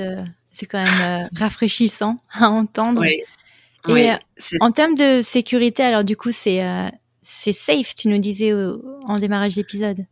c'est 0.58 0.66
quand 0.66 0.84
même 0.84 1.02
euh, 1.02 1.28
rafraîchissant 1.38 2.18
à 2.34 2.48
entendre. 2.50 3.04
Et 3.06 3.24
euh, 3.88 4.16
en 4.60 4.72
termes 4.72 4.96
de 4.96 5.22
sécurité, 5.22 5.84
alors 5.84 6.04
du 6.04 6.18
coup, 6.18 6.32
c'est 6.32 6.64
euh, 6.64 6.90
c'est 7.22 7.54
safe, 7.54 7.96
tu 7.96 8.08
nous 8.08 8.18
disais 8.18 8.54
en 8.54 9.16
démarrage 9.16 9.56
d'épisode. 9.56 10.06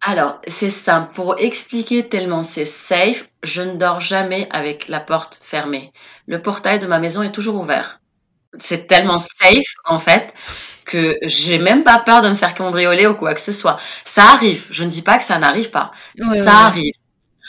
Alors, 0.00 0.40
c'est 0.46 0.70
simple. 0.70 1.12
Pour 1.14 1.38
expliquer 1.40 2.08
tellement 2.08 2.44
c'est 2.44 2.64
safe, 2.64 3.28
je 3.42 3.62
ne 3.62 3.76
dors 3.76 4.00
jamais 4.00 4.46
avec 4.50 4.88
la 4.88 5.00
porte 5.00 5.40
fermée. 5.42 5.92
Le 6.26 6.40
portail 6.40 6.78
de 6.78 6.86
ma 6.86 7.00
maison 7.00 7.22
est 7.22 7.32
toujours 7.32 7.60
ouvert. 7.60 8.00
C'est 8.58 8.86
tellement 8.86 9.18
safe, 9.18 9.74
en 9.84 9.98
fait, 9.98 10.34
que 10.84 11.16
j'ai 11.22 11.58
même 11.58 11.82
pas 11.82 11.98
peur 11.98 12.22
de 12.22 12.28
me 12.28 12.34
faire 12.34 12.54
cambrioler 12.54 13.06
ou 13.06 13.14
quoi 13.14 13.34
que 13.34 13.40
ce 13.40 13.52
soit. 13.52 13.78
Ça 14.04 14.24
arrive. 14.24 14.66
Je 14.70 14.84
ne 14.84 14.90
dis 14.90 15.02
pas 15.02 15.18
que 15.18 15.24
ça 15.24 15.38
n'arrive 15.38 15.70
pas. 15.70 15.90
ça 16.44 16.66
arrive 16.66 16.94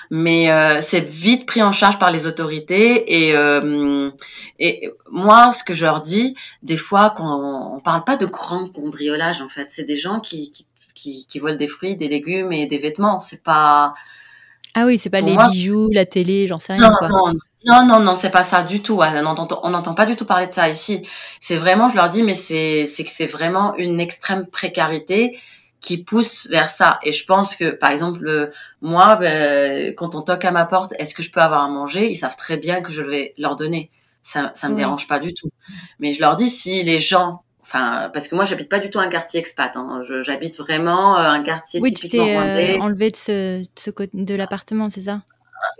mais 0.09 0.51
euh, 0.51 0.81
c'est 0.81 1.01
vite 1.01 1.45
pris 1.45 1.61
en 1.61 1.71
charge 1.71 1.99
par 1.99 2.09
les 2.09 2.25
autorités 2.25 3.27
et 3.27 3.35
euh, 3.35 4.09
et 4.57 4.91
moi 5.11 5.51
ce 5.51 5.63
que 5.63 5.73
je 5.73 5.85
leur 5.85 6.01
dis 6.01 6.35
des 6.63 6.77
fois 6.77 7.13
quand 7.15 7.75
on, 7.75 7.79
parle 7.79 8.03
pas 8.03 8.17
de 8.17 8.25
grand 8.25 8.67
cambriolage 8.67 9.41
en 9.41 9.47
fait. 9.47 9.69
C'est 9.69 9.83
des 9.83 9.95
gens 9.95 10.19
qui, 10.19 10.51
qui 10.51 10.65
qui, 10.95 11.25
qui 11.27 11.39
volent 11.39 11.55
des 11.55 11.67
fruits 11.67 11.95
des 11.95 12.07
légumes 12.07 12.51
et 12.51 12.65
des 12.65 12.77
vêtements. 12.77 13.19
C'est 13.19 13.43
pas 13.43 13.93
ah 14.75 14.85
oui 14.85 14.97
c'est 14.97 15.09
pas 15.09 15.21
les 15.21 15.35
bijoux 15.35 15.89
la 15.91 16.05
télé 16.05 16.45
j'en 16.47 16.59
sais 16.59 16.73
rien 16.73 16.89
non, 17.01 17.07
non 17.07 17.33
non 17.65 17.85
non 17.85 17.99
non 17.99 18.15
c'est 18.15 18.29
pas 18.29 18.43
ça 18.43 18.63
du 18.63 18.81
tout. 18.81 18.99
On 19.01 19.21
n'entend 19.21 19.59
on 19.63 19.69
n'entend 19.69 19.93
pas 19.93 20.05
du 20.05 20.15
tout 20.15 20.25
parler 20.25 20.47
de 20.47 20.53
ça 20.53 20.69
ici. 20.69 21.07
C'est 21.39 21.55
vraiment 21.55 21.87
je 21.87 21.95
leur 21.95 22.09
dis 22.09 22.23
mais 22.23 22.33
c'est 22.33 22.85
c'est 22.85 23.03
que 23.03 23.11
c'est 23.11 23.27
vraiment 23.27 23.75
une 23.77 23.99
extrême 23.99 24.47
précarité 24.47 25.39
qui 25.81 26.03
pousse 26.03 26.47
vers 26.49 26.69
ça. 26.69 26.99
Et 27.03 27.11
je 27.11 27.25
pense 27.25 27.55
que, 27.55 27.69
par 27.69 27.91
exemple, 27.91 28.51
moi, 28.81 29.15
ben, 29.15 29.93
quand 29.95 30.15
on 30.15 30.21
toque 30.21 30.45
à 30.45 30.51
ma 30.51 30.65
porte, 30.65 30.93
est-ce 30.99 31.13
que 31.13 31.23
je 31.23 31.31
peux 31.31 31.39
avoir 31.39 31.63
à 31.63 31.69
manger? 31.69 32.09
Ils 32.09 32.15
savent 32.15 32.35
très 32.35 32.57
bien 32.57 32.81
que 32.81 32.91
je 32.91 33.01
vais 33.01 33.33
leur 33.37 33.55
donner. 33.55 33.89
Ça, 34.21 34.51
ça 34.53 34.67
me 34.67 34.75
dérange 34.75 35.07
pas 35.07 35.19
du 35.19 35.33
tout. 35.33 35.49
Mais 35.99 36.13
je 36.13 36.19
leur 36.19 36.35
dis 36.35 36.49
si 36.49 36.83
les 36.83 36.99
gens, 36.99 37.43
enfin, 37.61 38.09
parce 38.11 38.27
que 38.27 38.35
moi, 38.35 38.43
j'habite 38.43 38.69
pas 38.69 38.79
du 38.79 38.89
tout 38.89 38.99
un 38.99 39.07
quartier 39.07 39.39
expat. 39.39 39.75
Hein. 39.77 40.01
J'habite 40.19 40.57
vraiment 40.57 41.17
euh, 41.17 41.29
un 41.29 41.41
quartier 41.41 41.79
oui, 41.81 41.93
typiquement 41.93 42.25
tu 42.25 42.51
t'es 42.51 42.77
euh, 42.77 42.81
enlevé 42.81 43.11
de 43.11 43.15
ce, 43.15 43.63
ce 43.77 43.91
de 44.13 44.35
l'appartement, 44.35 44.89
c'est 44.89 45.03
ça? 45.03 45.21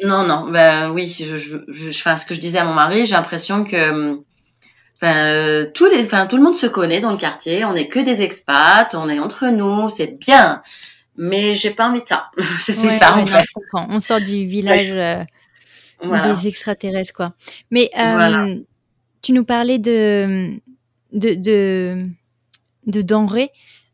Non, 0.04 0.26
non. 0.26 0.50
Ben 0.50 0.91
oui, 0.91 1.08
je, 1.08 1.36
je, 1.36 1.58
je, 1.68 1.91
ce 1.91 2.26
que 2.26 2.34
je 2.34 2.39
disais 2.39 2.60
à 2.60 2.64
mon 2.66 2.74
mari, 2.74 3.06
j'ai 3.06 3.16
l'impression 3.16 3.66
que 3.66 3.89
hum, 3.89 4.24
Enfin, 5.02 5.18
euh, 5.18 5.66
tous 5.74 5.86
les, 5.86 6.04
enfin, 6.04 6.28
tout 6.28 6.36
le 6.36 6.43
monde 6.43 6.56
se 6.56 6.68
connaît 6.68 7.00
dans 7.00 7.12
le 7.12 7.18
quartier. 7.18 7.64
On 7.64 7.72
n'est 7.72 7.88
que 7.88 8.00
des 8.00 8.22
expats, 8.22 8.93
on 8.95 9.08
est 9.08 9.20
entre 9.20 9.47
nous, 9.47 9.88
c'est 9.88 10.20
bien. 10.20 10.62
Mais 11.16 11.56
j'ai 11.56 11.72
pas 11.72 11.88
envie 11.88 12.02
de 12.02 12.08
ça. 12.08 12.30
c'est 12.58 12.74
ça 12.74 13.18
en 13.18 13.26
fait. 13.26 13.45
On 13.74 14.02
sort 14.02 14.20
du 14.20 14.45
village 14.45 14.91
euh, 14.91 16.36
des 16.36 16.47
extraterrestres, 16.47 17.14
quoi. 17.14 17.34
Mais 17.72 17.89
euh, 17.97 18.58
tu 19.22 19.32
nous 19.32 19.45
parlais 19.45 19.80
de 19.80 20.60
de 21.14 21.34
de, 21.36 22.06
de 22.88 23.02
denrées. 23.02 23.52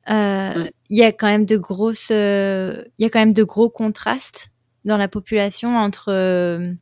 Il 0.08 0.98
y 0.98 1.04
a 1.04 1.12
quand 1.12 1.28
même 1.28 1.46
de 1.46 1.58
grosses, 1.58 2.10
il 2.10 2.86
y 2.98 3.06
a 3.06 3.10
quand 3.10 3.20
même 3.20 3.34
de 3.34 3.44
gros 3.44 3.70
contrastes 3.70 4.50
dans 4.86 4.98
la 4.98 5.08
population 5.08 5.78
entre 5.78 6.74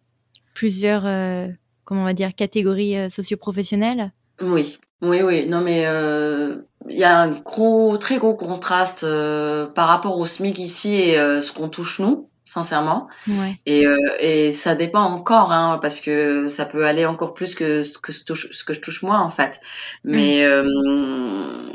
plusieurs 0.54 1.06
comment 1.86 2.02
on 2.02 2.06
va 2.06 2.14
dire, 2.14 2.36
catégorie 2.36 2.98
euh, 2.98 3.10
socio-professionnelle 3.10 4.12
Oui, 4.42 4.80
oui, 5.02 5.22
oui. 5.22 5.46
Non, 5.48 5.62
mais 5.62 5.86
euh, 5.86 6.58
il 6.90 6.98
y 6.98 7.04
a 7.04 7.20
un 7.20 7.32
gros, 7.32 7.98
très 7.98 8.18
gros 8.18 8.36
contraste 8.36 9.04
euh, 9.04 9.66
par 9.66 9.88
rapport 9.88 10.18
au 10.18 10.26
SMIC 10.26 10.60
ici 10.60 10.96
et 10.96 11.16
ce 11.16 11.52
qu'on 11.52 11.70
touche 11.70 12.00
nous 12.00 12.30
sincèrement. 12.46 13.08
Ouais. 13.26 13.58
Et, 13.66 13.86
et 14.20 14.52
ça 14.52 14.76
dépend 14.76 15.04
encore, 15.04 15.54
hein, 15.54 15.80
parce 15.82 16.02
que 16.02 16.50
ça 16.50 16.66
peut 16.66 16.86
aller 16.86 17.06
encore 17.06 17.34
plus 17.34 17.56
que 17.56 17.82
ce 17.82 17.98
que, 17.98 18.12
ce 18.12 18.64
que 18.66 18.74
je 18.74 18.82
touche 18.82 19.02
moi, 19.02 19.20
en 19.20 19.30
fait. 19.30 19.62
Mais 20.04 20.46
mm. 20.46 21.72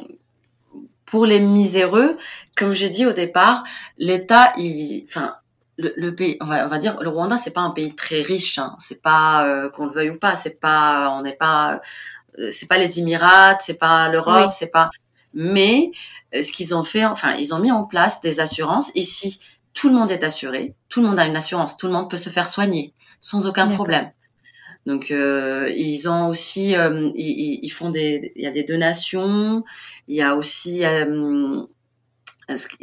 pour 1.07 1.25
les 1.25 1.41
miséreux, 1.41 2.19
comme 2.55 2.73
j'ai 2.73 2.91
dit 2.91 3.07
au 3.07 3.13
départ, 3.13 3.65
l'État, 3.97 4.53
il, 4.59 5.05
enfin, 5.09 5.37
le, 5.79 6.11
pays, 6.15 6.37
on 6.41 6.45
va, 6.45 6.67
on 6.67 6.69
va, 6.69 6.79
dire, 6.79 6.99
le 7.01 7.09
Rwanda, 7.09 7.37
c'est 7.37 7.53
pas 7.53 7.61
un 7.61 7.71
pays 7.71 7.95
très 7.95 8.21
riche. 8.21 8.59
Hein. 8.59 8.75
C'est 8.79 9.01
pas 9.01 9.47
euh, 9.47 9.71
qu'on 9.71 9.87
le 9.87 9.93
veuille 9.93 10.11
ou 10.11 10.19
pas. 10.19 10.35
C'est 10.35 10.61
pas, 10.61 11.11
on 11.17 11.23
n'est 11.23 11.37
pas, 11.37 11.81
euh, 12.39 12.51
c'est 12.51 12.67
pas 12.67 12.79
les 12.79 12.99
Émirats, 12.99 13.57
c'est 13.59 13.79
pas 13.79 14.09
l'Europe, 14.09 14.51
c'est 14.51 14.71
pas. 14.71 14.91
Mais 15.35 15.91
euh, 16.35 16.43
ce 16.43 16.51
qu'ils 16.51 16.75
ont 16.75 16.85
fait, 16.85 17.05
enfin, 17.05 17.35
ils 17.35 17.55
ont 17.55 17.61
mis 17.61 17.71
en 17.71 17.85
place 17.85 18.21
des 18.21 18.41
assurances. 18.41 18.91
Ici, 18.95 19.41
tout 19.73 19.89
le 19.89 19.95
monde 19.95 20.11
est 20.11 20.25
assuré, 20.25 20.75
tout 20.89 21.01
le 21.01 21.09
monde 21.09 21.19
a 21.19 21.27
une 21.27 21.37
assurance, 21.37 21.77
tout 21.77 21.87
le 21.87 21.93
monde 21.93 22.11
peut 22.11 22.17
se 22.17 22.31
faire 22.31 22.49
soigner 22.49 22.93
sans 23.21 23.47
aucun 23.47 23.69
problème. 23.69 24.11
Donc 24.87 25.11
ils 25.11 26.09
ont 26.09 26.29
aussi, 26.29 26.71
ils, 26.71 27.59
ils, 27.63 27.69
font 27.69 27.91
des, 27.91 28.33
il 28.37 28.43
y 28.43 28.47
a 28.47 28.51
des 28.51 28.65
donations, 28.65 29.63
il 30.09 30.17
y 30.17 30.23
a 30.23 30.35
aussi 30.35 30.83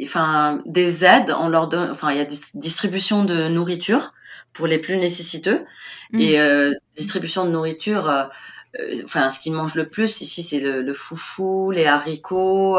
enfin 0.02 0.60
des 0.66 1.04
aides, 1.04 1.34
on 1.38 1.48
leur 1.48 1.68
donne, 1.68 1.90
enfin 1.90 2.10
il 2.10 2.18
y 2.18 2.20
a 2.20 2.24
des 2.24 2.36
distribution 2.54 3.24
de 3.24 3.48
nourriture 3.48 4.12
pour 4.52 4.66
les 4.66 4.78
plus 4.78 4.96
nécessiteux 4.96 5.64
mmh. 6.12 6.20
et 6.20 6.40
euh, 6.40 6.72
distribution 6.94 7.44
de 7.44 7.50
nourriture. 7.50 8.08
Euh, 8.08 8.24
enfin, 9.04 9.28
ce 9.28 9.40
qu'ils 9.40 9.52
mangent 9.52 9.74
le 9.74 9.88
plus 9.88 10.20
ici, 10.20 10.42
c'est 10.42 10.60
le, 10.60 10.92
foufou, 10.92 11.70
les 11.70 11.86
haricots. 11.86 12.78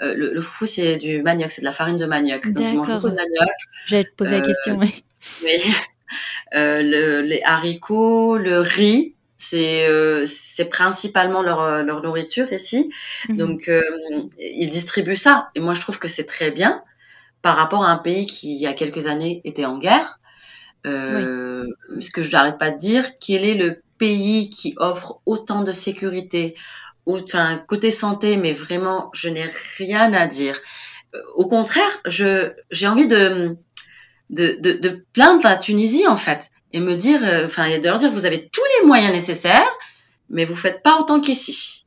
le, 0.00 0.14
le, 0.14 0.40
foufou, 0.40 0.64
c'est 0.66 0.96
du 0.96 1.22
manioc, 1.22 1.50
c'est 1.50 1.60
de 1.60 1.66
la 1.66 1.72
farine 1.72 1.98
de 1.98 2.06
manioc. 2.06 2.50
Donc, 2.52 2.66
ils 2.66 2.76
mangent 2.76 2.88
beaucoup 2.88 3.10
de 3.10 3.16
manioc. 3.16 3.50
J'allais 3.86 4.04
te 4.04 4.14
poser 4.16 4.40
la 4.40 4.46
question, 4.46 4.78
oui. 4.78 5.04
oui. 5.42 5.62
Le, 6.52 7.20
les 7.20 7.42
haricots, 7.44 8.38
le 8.38 8.60
riz, 8.60 9.15
c'est 9.38 9.86
euh, 9.86 10.24
c'est 10.26 10.68
principalement 10.68 11.42
leur, 11.42 11.60
euh, 11.60 11.82
leur 11.82 12.02
nourriture 12.02 12.52
ici. 12.52 12.90
Mhm. 13.28 13.36
Donc 13.36 13.68
euh, 13.68 13.82
ils 14.38 14.68
distribuent 14.68 15.16
ça 15.16 15.50
et 15.54 15.60
moi 15.60 15.74
je 15.74 15.80
trouve 15.80 15.98
que 15.98 16.08
c'est 16.08 16.24
très 16.24 16.50
bien 16.50 16.82
par 17.42 17.56
rapport 17.56 17.84
à 17.84 17.90
un 17.90 17.98
pays 17.98 18.26
qui 18.26 18.54
il 18.54 18.60
y 18.60 18.66
a 18.66 18.72
quelques 18.72 19.06
années 19.06 19.40
était 19.44 19.64
en 19.64 19.78
guerre. 19.78 20.20
Euh, 20.86 21.66
Ce 22.00 22.10
que 22.10 22.22
je 22.22 22.30
n'arrête 22.30 22.58
pas 22.58 22.70
de 22.70 22.78
dire, 22.78 23.04
quel 23.18 23.44
est 23.44 23.54
le 23.54 23.82
pays 23.98 24.48
qui 24.50 24.74
offre 24.76 25.20
autant 25.26 25.62
de 25.62 25.72
sécurité, 25.72 26.54
enfin 27.06 27.58
côté 27.66 27.90
santé, 27.90 28.36
mais 28.36 28.52
vraiment 28.52 29.10
je 29.12 29.28
n'ai 29.28 29.50
rien 29.78 30.12
à 30.12 30.26
dire. 30.26 30.60
Au 31.34 31.46
contraire, 31.48 32.00
je 32.06 32.52
j'ai 32.70 32.86
envie 32.86 33.08
de 33.08 33.56
de, 34.30 34.56
de, 34.60 34.72
de 34.72 35.04
plaindre 35.12 35.42
la 35.44 35.56
Tunisie 35.56 36.06
en 36.06 36.16
fait 36.16 36.50
et 36.76 36.80
me 36.80 36.94
dire, 36.94 37.20
euh, 37.24 37.46
enfin, 37.46 37.78
de 37.78 37.88
leur 37.88 37.98
dire, 37.98 38.12
vous 38.12 38.26
avez 38.26 38.50
tous 38.50 38.62
les 38.78 38.86
moyens 38.86 39.10
nécessaires, 39.10 39.66
mais 40.28 40.44
vous 40.44 40.54
faites 40.54 40.82
pas 40.82 40.98
autant 41.00 41.20
qu'ici. 41.22 41.86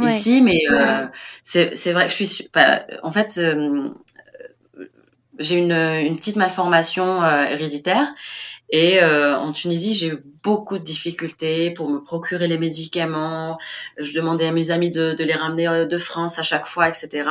Ici, 0.00 0.40
mais 0.40 0.58
euh, 0.70 1.06
c'est 1.42 1.92
vrai, 1.92 2.08
je 2.08 2.24
suis, 2.24 2.48
en 3.02 3.10
fait, 3.10 3.34
euh, 3.36 3.90
j'ai 5.38 5.56
une, 5.58 5.72
une 5.72 6.16
petite 6.16 6.36
malformation 6.36 7.22
héréditaire 7.24 8.06
et 8.70 9.04
en 9.04 9.52
Tunisie, 9.52 9.94
j'ai 9.94 10.08
eu 10.08 10.24
beaucoup 10.42 10.78
de 10.78 10.82
difficultés 10.82 11.70
pour 11.70 11.88
me 11.90 11.98
procurer 11.98 12.48
les 12.48 12.58
médicaments. 12.58 13.58
Je 13.98 14.12
demandais 14.14 14.46
à 14.46 14.52
mes 14.52 14.70
amis 14.70 14.90
de, 14.90 15.12
de 15.12 15.24
les 15.24 15.34
ramener 15.34 15.86
de 15.86 15.98
France 15.98 16.38
à 16.38 16.42
chaque 16.42 16.66
fois, 16.66 16.88
etc. 16.88 17.28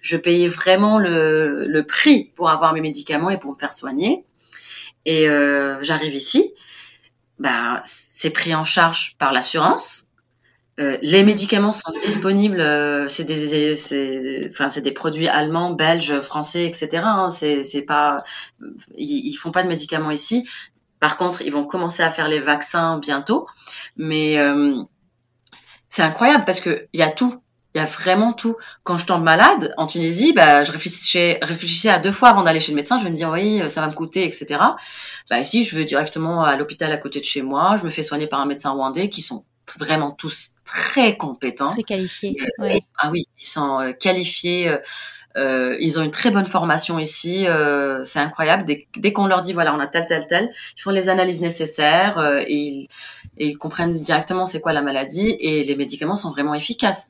Je 0.00 0.16
payais 0.16 0.48
vraiment 0.48 0.98
le, 0.98 1.66
le 1.66 1.86
prix 1.86 2.32
pour 2.36 2.48
avoir 2.48 2.72
mes 2.72 2.80
médicaments 2.80 3.30
et 3.30 3.38
pour 3.38 3.50
me 3.50 3.58
faire 3.58 3.72
soigner. 3.74 4.24
Et 5.06 5.28
euh, 5.28 5.82
j'arrive 5.82 6.14
ici, 6.14 6.52
bah, 7.38 7.80
c'est 7.86 8.30
pris 8.30 8.54
en 8.54 8.64
charge 8.64 9.14
par 9.18 9.32
l'assurance. 9.32 10.08
Euh, 10.78 10.98
les 11.00 11.22
médicaments 11.22 11.72
sont 11.72 11.92
disponibles, 11.92 12.60
euh, 12.60 13.08
c'est 13.08 13.24
des, 13.24 13.74
c'est, 13.76 14.50
enfin, 14.50 14.68
c'est 14.68 14.82
des 14.82 14.92
produits 14.92 15.28
allemands, 15.28 15.72
belges, 15.72 16.20
français, 16.20 16.66
etc. 16.66 17.02
Hein, 17.04 17.30
c'est, 17.30 17.62
c'est 17.62 17.80
pas, 17.80 18.18
ils, 18.94 19.26
ils, 19.26 19.36
font 19.36 19.52
pas 19.52 19.62
de 19.62 19.68
médicaments 19.68 20.10
ici. 20.10 20.46
Par 21.00 21.16
contre, 21.16 21.40
ils 21.40 21.52
vont 21.52 21.64
commencer 21.64 22.02
à 22.02 22.10
faire 22.10 22.28
les 22.28 22.40
vaccins 22.40 22.98
bientôt, 22.98 23.46
mais 23.96 24.38
euh, 24.38 24.82
c'est 25.88 26.02
incroyable 26.02 26.44
parce 26.44 26.60
que 26.60 26.88
il 26.92 27.00
y 27.00 27.02
a 27.02 27.10
tout. 27.10 27.40
Il 27.76 27.78
y 27.78 27.82
a 27.82 27.84
vraiment 27.84 28.32
tout. 28.32 28.56
Quand 28.84 28.96
je 28.96 29.04
tombe 29.04 29.22
malade 29.22 29.74
en 29.76 29.86
Tunisie, 29.86 30.32
bah, 30.32 30.64
je 30.64 30.72
réfléchissais, 30.72 31.38
réfléchissais 31.42 31.90
à 31.90 31.98
deux 31.98 32.10
fois 32.10 32.30
avant 32.30 32.42
d'aller 32.42 32.58
chez 32.58 32.72
le 32.72 32.76
médecin. 32.76 32.96
Je 32.96 33.04
vais 33.04 33.10
me 33.10 33.16
dire, 33.16 33.28
oui, 33.28 33.60
ça 33.68 33.82
va 33.82 33.88
me 33.88 33.92
coûter, 33.92 34.24
etc. 34.24 34.60
Bah, 35.28 35.40
ici, 35.40 35.62
je 35.62 35.76
vais 35.76 35.84
directement 35.84 36.42
à 36.42 36.56
l'hôpital 36.56 36.90
à 36.90 36.96
côté 36.96 37.20
de 37.20 37.26
chez 37.26 37.42
moi. 37.42 37.76
Je 37.78 37.84
me 37.84 37.90
fais 37.90 38.02
soigner 38.02 38.28
par 38.28 38.40
un 38.40 38.46
médecin 38.46 38.70
rwandais 38.70 39.10
qui 39.10 39.20
sont 39.20 39.44
vraiment 39.78 40.10
tous 40.10 40.52
très 40.64 41.18
compétents. 41.18 41.68
Très 41.68 41.82
qualifiés. 41.82 42.34
Ah 42.96 43.10
oui, 43.12 43.24
ils 43.38 43.46
sont 43.46 43.80
euh, 43.82 43.92
qualifiés. 43.92 44.74
Euh, 45.36 45.76
ils 45.80 45.98
ont 45.98 46.02
une 46.02 46.10
très 46.10 46.30
bonne 46.30 46.46
formation 46.46 46.98
ici, 46.98 47.46
euh, 47.46 48.02
c'est 48.04 48.18
incroyable. 48.18 48.64
Dès, 48.64 48.86
dès 48.96 49.12
qu'on 49.12 49.26
leur 49.26 49.42
dit 49.42 49.52
voilà, 49.52 49.74
on 49.74 49.80
a 49.80 49.86
tel 49.86 50.06
tel 50.06 50.26
tel, 50.26 50.50
ils 50.76 50.80
font 50.80 50.90
les 50.90 51.08
analyses 51.08 51.40
nécessaires 51.40 52.18
euh, 52.18 52.40
et, 52.46 52.54
ils, 52.54 52.88
et, 53.36 53.48
ils, 53.48 53.58
comprennent 53.58 54.00
directement 54.00 54.46
c'est 54.46 54.60
quoi 54.60 54.72
la 54.72 54.82
maladie 54.82 55.36
et 55.38 55.64
les 55.64 55.76
médicaments 55.76 56.16
sont 56.16 56.30
vraiment 56.30 56.54
efficaces. 56.54 57.08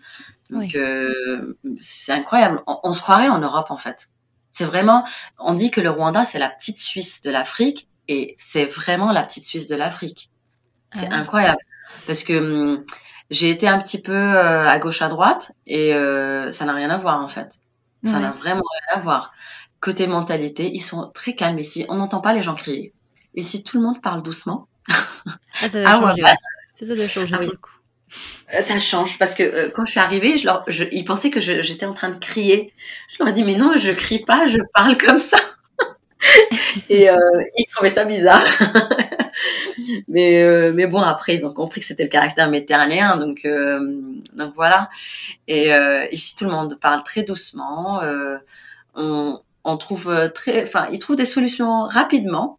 Donc 0.50 0.74
euh, 0.74 1.56
c'est 1.78 2.12
incroyable. 2.12 2.62
On, 2.66 2.78
on, 2.82 2.92
se 2.92 3.00
croirait 3.00 3.28
en 3.28 3.38
Europe 3.38 3.70
en 3.70 3.76
fait. 3.76 4.08
C'est 4.50 4.64
vraiment, 4.64 5.04
on 5.38 5.54
dit 5.54 5.70
que 5.70 5.80
le 5.80 5.90
Rwanda 5.90 6.24
c'est 6.24 6.38
la 6.38 6.48
petite 6.48 6.78
Suisse 6.78 7.22
de 7.22 7.30
l'Afrique 7.30 7.88
et 8.08 8.34
c'est 8.38 8.64
vraiment 8.64 9.12
la 9.12 9.22
petite 9.22 9.44
Suisse 9.44 9.68
de 9.68 9.76
l'Afrique. 9.76 10.30
C'est 10.90 11.08
ah 11.10 11.16
incroyable 11.16 11.60
parce 12.06 12.24
que 12.24 12.38
hum, 12.38 12.84
j'ai 13.30 13.50
été 13.50 13.68
un 13.68 13.80
petit 13.80 14.00
peu 14.00 14.12
euh, 14.12 14.68
à 14.68 14.78
gauche 14.78 15.02
à 15.02 15.08
droite 15.08 15.52
et 15.66 15.94
euh, 15.94 16.50
ça 16.50 16.64
n'a 16.64 16.74
rien 16.74 16.90
à 16.90 16.96
voir 16.96 17.22
en 17.22 17.28
fait. 17.28 17.58
Ça 18.04 18.20
n'a 18.20 18.30
vraiment 18.30 18.62
rien 18.62 18.98
à 18.98 19.00
voir. 19.00 19.32
Côté 19.80 20.06
mentalité, 20.06 20.70
ils 20.72 20.80
sont 20.80 21.10
très 21.12 21.34
calmes 21.34 21.58
ici. 21.58 21.86
On 21.88 21.96
n'entend 21.96 22.20
pas 22.20 22.32
les 22.34 22.42
gens 22.42 22.54
crier. 22.54 22.92
Ici, 23.34 23.62
tout 23.64 23.78
le 23.78 23.82
monde 23.82 24.00
parle 24.00 24.22
doucement. 24.22 24.68
Ah, 24.88 25.68
ça 25.68 25.82
doit 25.82 25.90
changer. 26.00 26.22
Ça, 26.80 26.94
doit 26.94 27.08
changer 27.08 27.34
ah, 27.34 27.40
oui. 27.40 27.48
Euh, 28.54 28.60
ça 28.60 28.78
change 28.78 29.18
parce 29.18 29.34
que 29.34 29.42
euh, 29.42 29.70
quand 29.74 29.84
je 29.84 29.90
suis 29.90 30.00
arrivée, 30.00 30.38
je 30.38 30.46
leur, 30.46 30.64
je, 30.68 30.84
ils 30.92 31.04
pensaient 31.04 31.30
que 31.30 31.40
j'étais 31.40 31.86
en 31.86 31.94
train 31.94 32.10
de 32.10 32.18
crier. 32.18 32.72
Je 33.08 33.16
leur 33.18 33.28
ai 33.28 33.32
dit 33.32 33.42
mais 33.42 33.56
non, 33.56 33.76
je 33.76 33.90
crie 33.90 34.24
pas, 34.24 34.46
je 34.46 34.58
parle 34.72 34.96
comme 34.96 35.18
ça. 35.18 35.38
et 36.88 37.10
euh, 37.10 37.16
ils 37.56 37.66
trouvaient 37.66 37.90
ça 37.90 38.04
bizarre. 38.04 38.42
mais 40.08 40.42
euh, 40.42 40.72
mais 40.74 40.86
bon 40.86 41.00
après 41.00 41.34
ils 41.34 41.46
ont 41.46 41.52
compris 41.52 41.80
que 41.80 41.86
c'était 41.86 42.04
le 42.04 42.08
caractère 42.08 42.48
méditerranéen 42.48 43.18
donc 43.18 43.44
euh, 43.44 44.00
donc 44.34 44.54
voilà. 44.54 44.88
Et 45.48 45.70
ici 46.12 46.36
tout 46.36 46.44
le 46.44 46.50
monde 46.50 46.78
parle 46.80 47.02
très 47.04 47.22
doucement. 47.22 48.00
on 48.94 49.76
trouve 49.78 50.30
très, 50.34 50.62
enfin 50.62 50.86
ils 50.92 50.98
trouvent 50.98 51.16
des 51.16 51.24
solutions 51.24 51.86
rapidement 51.86 52.58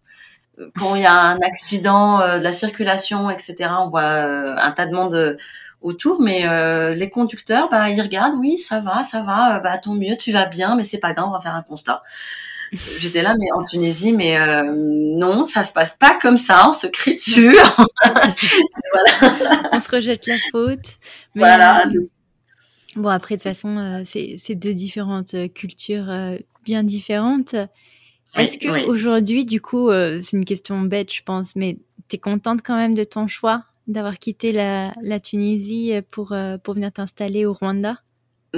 quand 0.76 0.96
il 0.96 1.04
y 1.04 1.06
a 1.06 1.14
un 1.14 1.40
accident 1.42 2.18
de 2.18 2.44
la 2.44 2.52
circulation, 2.52 3.30
etc., 3.30 3.70
on 3.80 3.90
voit 3.90 4.02
un 4.02 4.72
tas 4.72 4.88
de 4.88 4.92
monde 4.92 5.38
autour, 5.82 6.20
mais 6.20 6.48
les 6.96 7.10
conducteurs, 7.12 7.70
bah, 7.70 7.90
ils 7.90 8.02
regardent, 8.02 8.40
oui, 8.40 8.58
ça 8.58 8.80
va, 8.80 9.04
ça 9.04 9.22
va, 9.22 9.60
bah, 9.60 9.78
tant 9.78 9.94
mieux, 9.94 10.18
tu 10.18 10.32
vas 10.32 10.48
bien, 10.48 10.76
mais 10.76 10.82
c'est 10.82 10.98
pas 10.98 11.14
grave, 11.14 11.28
on 11.30 11.32
va 11.32 11.40
faire 11.40 11.54
un 11.54 11.62
constat. 11.62 12.02
J'étais 12.98 13.22
là, 13.22 13.36
mais 13.40 13.52
en 13.54 13.64
Tunisie, 13.64 14.14
mais 14.14 14.38
euh, 14.38 14.64
non, 14.76 15.46
ça 15.46 15.64
se 15.64 15.72
passe 15.72 15.98
pas 15.98 16.18
comme 16.22 16.38
ça, 16.38 16.68
on 16.68 16.74
se 16.74 16.88
crie 16.88 17.16
dessus. 17.16 17.56
voilà. 18.04 19.70
On 19.72 19.80
se 19.80 19.90
rejette 19.90 20.28
la 20.28 20.38
faute. 20.52 20.98
voilà. 21.36 21.86
Bon, 22.96 23.10
après, 23.10 23.36
de 23.36 23.42
toute 23.42 23.52
façon, 23.52 24.04
c'est 24.06 24.56
deux 24.56 24.74
différentes 24.74 25.36
cultures 25.54 26.12
bien 26.64 26.84
différentes. 26.84 27.56
Est-ce 28.36 28.58
que 28.58 28.88
aujourd'hui, 28.88 29.46
du 29.46 29.62
coup, 29.62 29.90
c'est 29.92 30.34
une 30.34 30.46
question 30.46 30.82
bête, 30.82 31.14
je 31.14 31.24
pense, 31.24 31.56
mais 31.56 31.78
tu 32.10 32.16
es 32.16 32.20
contente 32.20 32.62
quand 32.64 32.76
même 32.76 32.96
de 32.96 33.04
ton 33.04 33.28
choix 33.28 33.64
d'avoir 33.88 34.20
quitté 34.20 34.52
la, 34.52 34.94
la, 35.02 35.20
Tunisie 35.20 35.94
pour, 36.12 36.36
pour 36.64 36.74
venir 36.74 36.92
t'installer 36.92 37.46
au 37.46 37.54
Rwanda? 37.54 38.02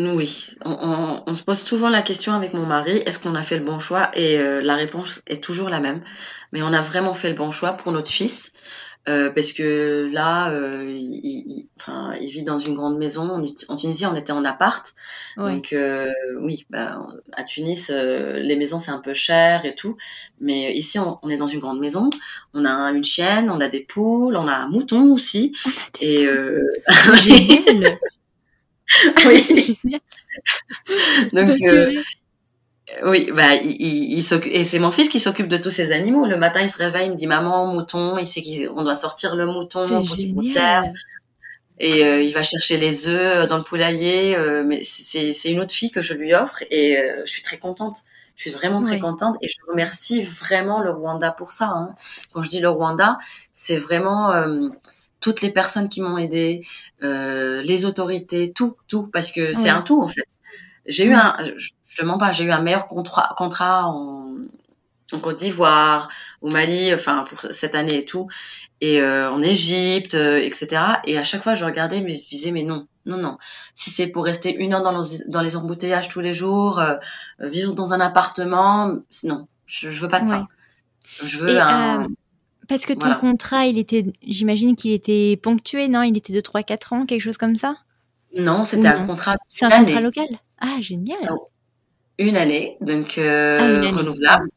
Oui, 0.08 0.56
on, 0.66 1.24
on, 1.26 1.34
se 1.34 1.44
pose 1.44 1.60
souvent 1.60 1.90
la 1.90 2.02
question 2.02 2.34
avec 2.34 2.54
mon 2.54 2.66
mari, 2.66 2.98
est-ce 3.06 3.20
qu'on 3.20 3.36
a 3.36 3.44
fait 3.44 3.58
le 3.58 3.66
bon 3.66 3.80
choix? 3.80 4.12
Et 4.14 4.40
euh, 4.40 4.62
la 4.62 4.76
réponse 4.76 5.22
est 5.28 5.44
toujours 5.44 5.70
la 5.70 5.80
même. 5.80 6.04
Mais 6.52 6.62
on 6.62 6.74
a 6.74 6.82
vraiment 6.82 7.14
fait 7.14 7.30
le 7.30 7.36
bon 7.36 7.52
choix 7.52 7.74
pour 7.74 7.92
notre 7.92 8.10
fils, 8.10 8.54
euh, 9.08 9.32
parce 9.32 9.54
que 9.54 10.10
là, 10.12 10.52
euh, 10.52 10.94
il, 10.96 11.22
il, 11.24 11.68
enfin, 11.80 12.14
il 12.22 12.30
vit 12.30 12.44
dans 12.44 12.60
une 12.60 12.76
grande 12.76 12.98
maison. 12.98 13.44
En, 13.70 13.76
Tunisie, 13.76 14.06
on 14.06 14.16
était 14.16 14.32
en 14.32 14.44
appart. 14.46 14.94
Donc 15.38 15.74
euh, 15.74 16.12
oui, 16.42 16.66
bah, 16.70 17.08
à 17.34 17.44
Tunis, 17.44 17.92
euh, 17.92 18.40
les 18.40 18.56
maisons 18.56 18.78
c'est 18.78 18.92
un 18.92 19.00
peu 19.00 19.14
cher 19.14 19.66
et 19.66 19.74
tout. 19.74 19.98
Mais 20.42 20.74
ici, 20.74 21.00
on, 21.00 21.18
on, 21.24 21.30
est 21.30 21.38
dans 21.38 21.48
une 21.48 21.60
grande 21.60 21.80
maison. 21.80 22.10
On 22.54 22.66
a 22.66 22.92
une 22.92 23.04
chienne, 23.04 23.50
on 23.50 23.62
a 23.62 23.68
des 23.68 23.80
poules, 23.80 24.36
on 24.36 24.48
a 24.48 24.54
un 24.54 24.68
mouton 24.68 25.12
aussi. 25.12 25.54
et 26.02 26.28
oui. 29.26 29.78
Donc, 31.34 31.62
euh, 31.62 31.94
oui, 33.04 33.30
bah, 33.34 33.56
il, 33.56 34.14
il, 34.14 34.24
s'occupe, 34.24 34.52
et 34.54 34.64
c'est 34.64 34.80
mon 34.80 34.92
fils 34.92 35.10
qui 35.10 35.20
s'occupe 35.20 35.48
de 35.48 35.58
tous 35.58 35.70
ces 35.70 35.92
animaux. 35.92 36.26
Le 36.26 36.38
matin, 36.38 36.62
il 36.62 36.70
se 36.70 36.78
réveille, 36.78 37.06
il 37.06 37.12
me 37.12 37.16
dit 37.16 37.28
maman, 37.28 37.68
mouton, 37.68 38.18
il 38.18 38.26
sait 38.26 38.42
qu'on 38.42 38.84
doit 38.84 38.96
sortir 38.96 39.36
le 39.36 39.46
mouton 39.46 40.04
pour 40.06 40.16
qu'il 40.16 40.36
Et 41.80 42.04
euh, 42.04 42.22
il 42.22 42.34
va 42.34 42.44
chercher 42.44 42.78
les 42.78 43.08
œufs 43.08 43.48
dans 43.48 43.58
le 43.58 43.64
poulailler. 43.64 44.36
Euh, 44.36 44.64
mais 44.66 44.82
c'est, 44.84 45.32
une 45.46 45.60
autre 45.60 45.74
fille 45.74 45.92
que 45.92 46.02
je 46.02 46.14
lui 46.14 46.34
offre 46.34 46.64
et 46.72 46.98
euh, 46.98 47.22
je 47.26 47.32
suis 47.32 47.44
très 47.44 47.58
contente. 47.58 47.98
Je 48.36 48.44
suis 48.44 48.52
vraiment 48.52 48.82
très 48.82 49.00
contente 49.00 49.36
et 49.42 49.48
je 49.48 49.56
remercie 49.70 50.24
vraiment 50.24 50.82
le 50.82 50.92
Rwanda 50.92 51.30
pour 51.30 51.52
ça. 51.52 51.72
Hein. 51.74 51.96
Quand 52.32 52.42
je 52.42 52.50
dis 52.50 52.62
le 52.62 52.70
Rwanda, 52.70 53.18
c'est 53.52 53.76
vraiment 53.76 54.32
toutes 55.20 55.42
les 55.42 55.50
personnes 55.52 55.90
qui 55.90 56.02
m'ont 56.02 56.18
aidé, 56.18 56.66
euh, 57.04 57.62
les 57.62 57.86
autorités, 57.86 58.52
tout, 58.54 58.78
tout, 58.88 59.08
parce 59.08 59.32
que 59.32 59.54
c'est 59.54 59.70
un 59.70 59.82
tout 59.82 60.02
en 60.02 60.08
fait. 60.08 60.26
J'ai 60.86 61.06
eu 61.06 61.14
un, 61.14 61.38
je, 61.58 61.70
je 61.88 62.04
mens 62.04 62.18
pas, 62.18 62.32
j'ai 62.32 62.46
eu 62.46 62.52
un 62.52 62.62
meilleur 62.62 62.88
contrat, 62.88 63.34
contrat 63.38 63.86
en, 63.88 64.36
en 65.12 65.20
Côte 65.20 65.40
d'Ivoire, 65.40 66.10
au 66.42 66.50
Mali, 66.50 66.94
enfin 66.94 67.24
pour 67.28 67.40
cette 67.52 67.76
année 67.76 67.98
et 67.98 68.06
tout, 68.06 68.28
et 68.82 69.02
euh, 69.02 69.32
en 69.32 69.42
Égypte, 69.42 70.16
euh, 70.16 70.40
etc. 70.42 70.82
Et 71.06 71.18
à 71.18 71.24
chaque 71.24 71.44
fois, 71.44 71.56
je 71.56 71.66
regardais, 71.66 72.02
mais 72.02 72.14
je 72.14 72.28
disais, 72.28 72.52
mais 72.52 72.64
non, 72.64 72.88
non, 73.06 73.18
non. 73.18 73.38
Si 73.76 73.90
c'est 73.90 74.08
pour 74.08 74.26
rester 74.26 74.56
une 74.56 74.74
heure 74.74 74.82
dans, 74.82 74.98
les, 75.00 75.20
dans 75.28 75.42
les 75.42 75.56
embouteillages 75.56 76.10
tous 76.10 76.22
les 76.22 76.34
jours, 76.34 76.80
euh, 76.80 76.96
vivre 77.40 77.74
dans 77.74 77.94
un 77.94 78.00
appartement, 78.00 78.98
non, 79.24 79.48
je, 79.66 79.90
je 79.90 80.02
veux 80.02 80.08
pas 80.08 80.22
de 80.22 80.28
ça. 80.28 80.48
Je 81.24 81.38
veux 81.40 81.60
un 81.60 82.08
Parce 82.70 82.86
que 82.86 82.94
ton 82.94 83.16
contrat, 83.16 83.66
il 83.66 83.80
était, 83.80 84.06
j'imagine 84.22 84.76
qu'il 84.76 84.92
était 84.92 85.38
ponctué, 85.42 85.88
non? 85.88 86.04
Il 86.04 86.16
était 86.16 86.34
de 86.34 86.40
3-4 86.40 86.94
ans, 86.94 87.06
quelque 87.08 87.22
chose 87.22 87.38
comme 87.38 87.56
ça? 87.56 87.76
Non, 88.38 88.64
c'était 88.64 88.88
un 88.88 89.06
contrat. 89.06 89.38
C'est 89.50 89.66
un 89.66 89.72
contrat 89.72 90.02
local? 90.02 90.28
Ah, 90.60 90.78
génial. 90.80 91.18
une 92.20 92.38
année, 92.38 92.78
donc 92.82 93.18
euh, 93.18 93.90
ah, 93.90 93.96
renouvelable. 93.96 94.50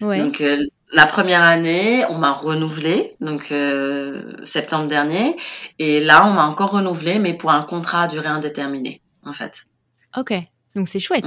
Donc 0.00 0.40
euh, 0.40 0.64
la 0.92 1.06
première 1.06 1.42
année, 1.42 2.04
on 2.08 2.18
m'a 2.18 2.32
renouvelé, 2.32 3.16
donc 3.20 3.50
euh, 3.50 4.36
septembre 4.44 4.86
dernier, 4.86 5.36
et 5.80 5.98
là 5.98 6.24
on 6.26 6.32
m'a 6.32 6.46
encore 6.46 6.70
renouvelé, 6.70 7.18
mais 7.18 7.34
pour 7.34 7.50
un 7.50 7.62
contrat 7.62 8.02
à 8.02 8.08
durée 8.08 8.28
indéterminée, 8.28 9.00
en 9.24 9.32
fait. 9.32 9.64
Ok, 10.16 10.34
donc 10.76 10.88
c'est 10.88 11.00
chouette. 11.00 11.26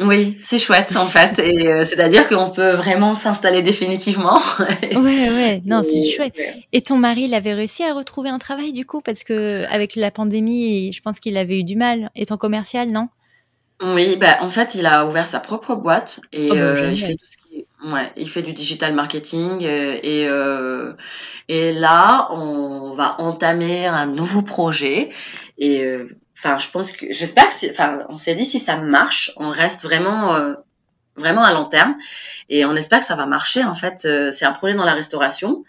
Oui, 0.00 0.36
c'est 0.40 0.58
chouette 0.58 0.96
en 0.96 1.06
fait, 1.06 1.38
et 1.38 1.68
euh, 1.68 1.84
c'est-à-dire 1.84 2.26
qu'on 2.28 2.50
peut 2.50 2.72
vraiment 2.72 3.14
s'installer 3.14 3.62
définitivement. 3.62 4.40
ouais, 4.58 5.30
ouais, 5.30 5.62
non, 5.64 5.82
c'est 5.84 6.02
chouette. 6.02 6.34
Et 6.72 6.82
ton 6.82 6.96
mari, 6.96 7.22
il 7.22 7.34
avait 7.34 7.54
réussi 7.54 7.84
à 7.84 7.94
retrouver 7.94 8.28
un 8.28 8.38
travail 8.38 8.72
du 8.72 8.84
coup, 8.84 9.00
parce 9.00 9.22
que 9.22 9.64
avec 9.72 9.94
la 9.94 10.10
pandémie, 10.10 10.92
je 10.92 11.00
pense 11.00 11.20
qu'il 11.20 11.36
avait 11.36 11.60
eu 11.60 11.64
du 11.64 11.76
mal, 11.76 12.10
étant 12.16 12.36
commercial, 12.36 12.90
non? 12.90 13.08
Oui, 13.82 14.16
bah 14.16 14.38
en 14.40 14.50
fait, 14.50 14.74
il 14.74 14.84
a 14.86 15.06
ouvert 15.06 15.28
sa 15.28 15.38
propre 15.38 15.76
boîte 15.76 16.20
et 16.32 16.48
oh, 16.50 16.54
bah, 16.54 16.60
euh, 16.60 16.90
il 16.92 16.98
fait 16.98 17.14
tout 17.14 17.26
ce 17.26 17.36
qui 17.36 17.66
Ouais, 17.92 18.10
il 18.16 18.28
fait 18.28 18.42
du 18.42 18.54
digital 18.54 18.94
marketing 18.94 19.62
euh, 19.64 19.98
et 20.02 20.26
et 21.48 21.72
là 21.72 22.28
on 22.30 22.94
va 22.94 23.20
entamer 23.20 23.86
un 23.86 24.06
nouveau 24.06 24.42
projet. 24.42 25.10
Et 25.58 25.84
enfin, 26.36 26.58
je 26.58 26.68
pense 26.70 26.92
que, 26.92 27.06
j'espère 27.10 27.48
que, 27.48 27.70
enfin, 27.70 28.00
on 28.08 28.16
s'est 28.16 28.34
dit 28.34 28.44
si 28.44 28.58
ça 28.58 28.76
marche, 28.76 29.32
on 29.36 29.50
reste 29.50 29.84
vraiment, 29.84 30.34
euh, 30.34 30.54
vraiment 31.16 31.44
à 31.44 31.52
long 31.52 31.66
terme, 31.66 31.94
et 32.48 32.64
on 32.64 32.74
espère 32.74 33.00
que 33.00 33.04
ça 33.04 33.16
va 33.16 33.26
marcher. 33.26 33.64
En 33.64 33.74
fait, 33.74 34.04
euh, 34.04 34.30
c'est 34.30 34.44
un 34.44 34.52
projet 34.52 34.74
dans 34.74 34.84
la 34.84 34.94
restauration. 34.94 35.64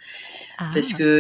Ah. 0.58 0.70
Parce 0.74 0.94
que 0.94 1.20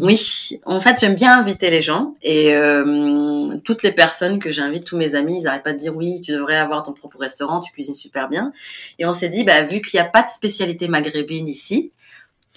oui, 0.00 0.60
en 0.66 0.80
fait, 0.80 0.98
j'aime 1.00 1.14
bien 1.14 1.38
inviter 1.38 1.70
les 1.70 1.80
gens 1.80 2.16
et 2.20 2.54
euh, 2.54 3.56
toutes 3.64 3.84
les 3.84 3.92
personnes 3.92 4.40
que 4.40 4.50
j'invite, 4.50 4.84
tous 4.84 4.96
mes 4.96 5.14
amis, 5.14 5.38
ils 5.38 5.44
n'arrêtent 5.44 5.62
pas 5.62 5.72
de 5.72 5.78
dire 5.78 5.94
oui, 5.94 6.20
tu 6.20 6.32
devrais 6.32 6.56
avoir 6.56 6.82
ton 6.82 6.92
propre 6.92 7.18
restaurant, 7.18 7.60
tu 7.60 7.70
cuisines 7.72 7.94
super 7.94 8.28
bien. 8.28 8.52
Et 8.98 9.06
on 9.06 9.12
s'est 9.12 9.28
dit, 9.28 9.44
bah, 9.44 9.62
vu 9.62 9.80
qu'il 9.82 10.00
n'y 10.00 10.04
a 10.04 10.08
pas 10.08 10.22
de 10.22 10.28
spécialité 10.28 10.88
maghrébine 10.88 11.46
ici, 11.46 11.92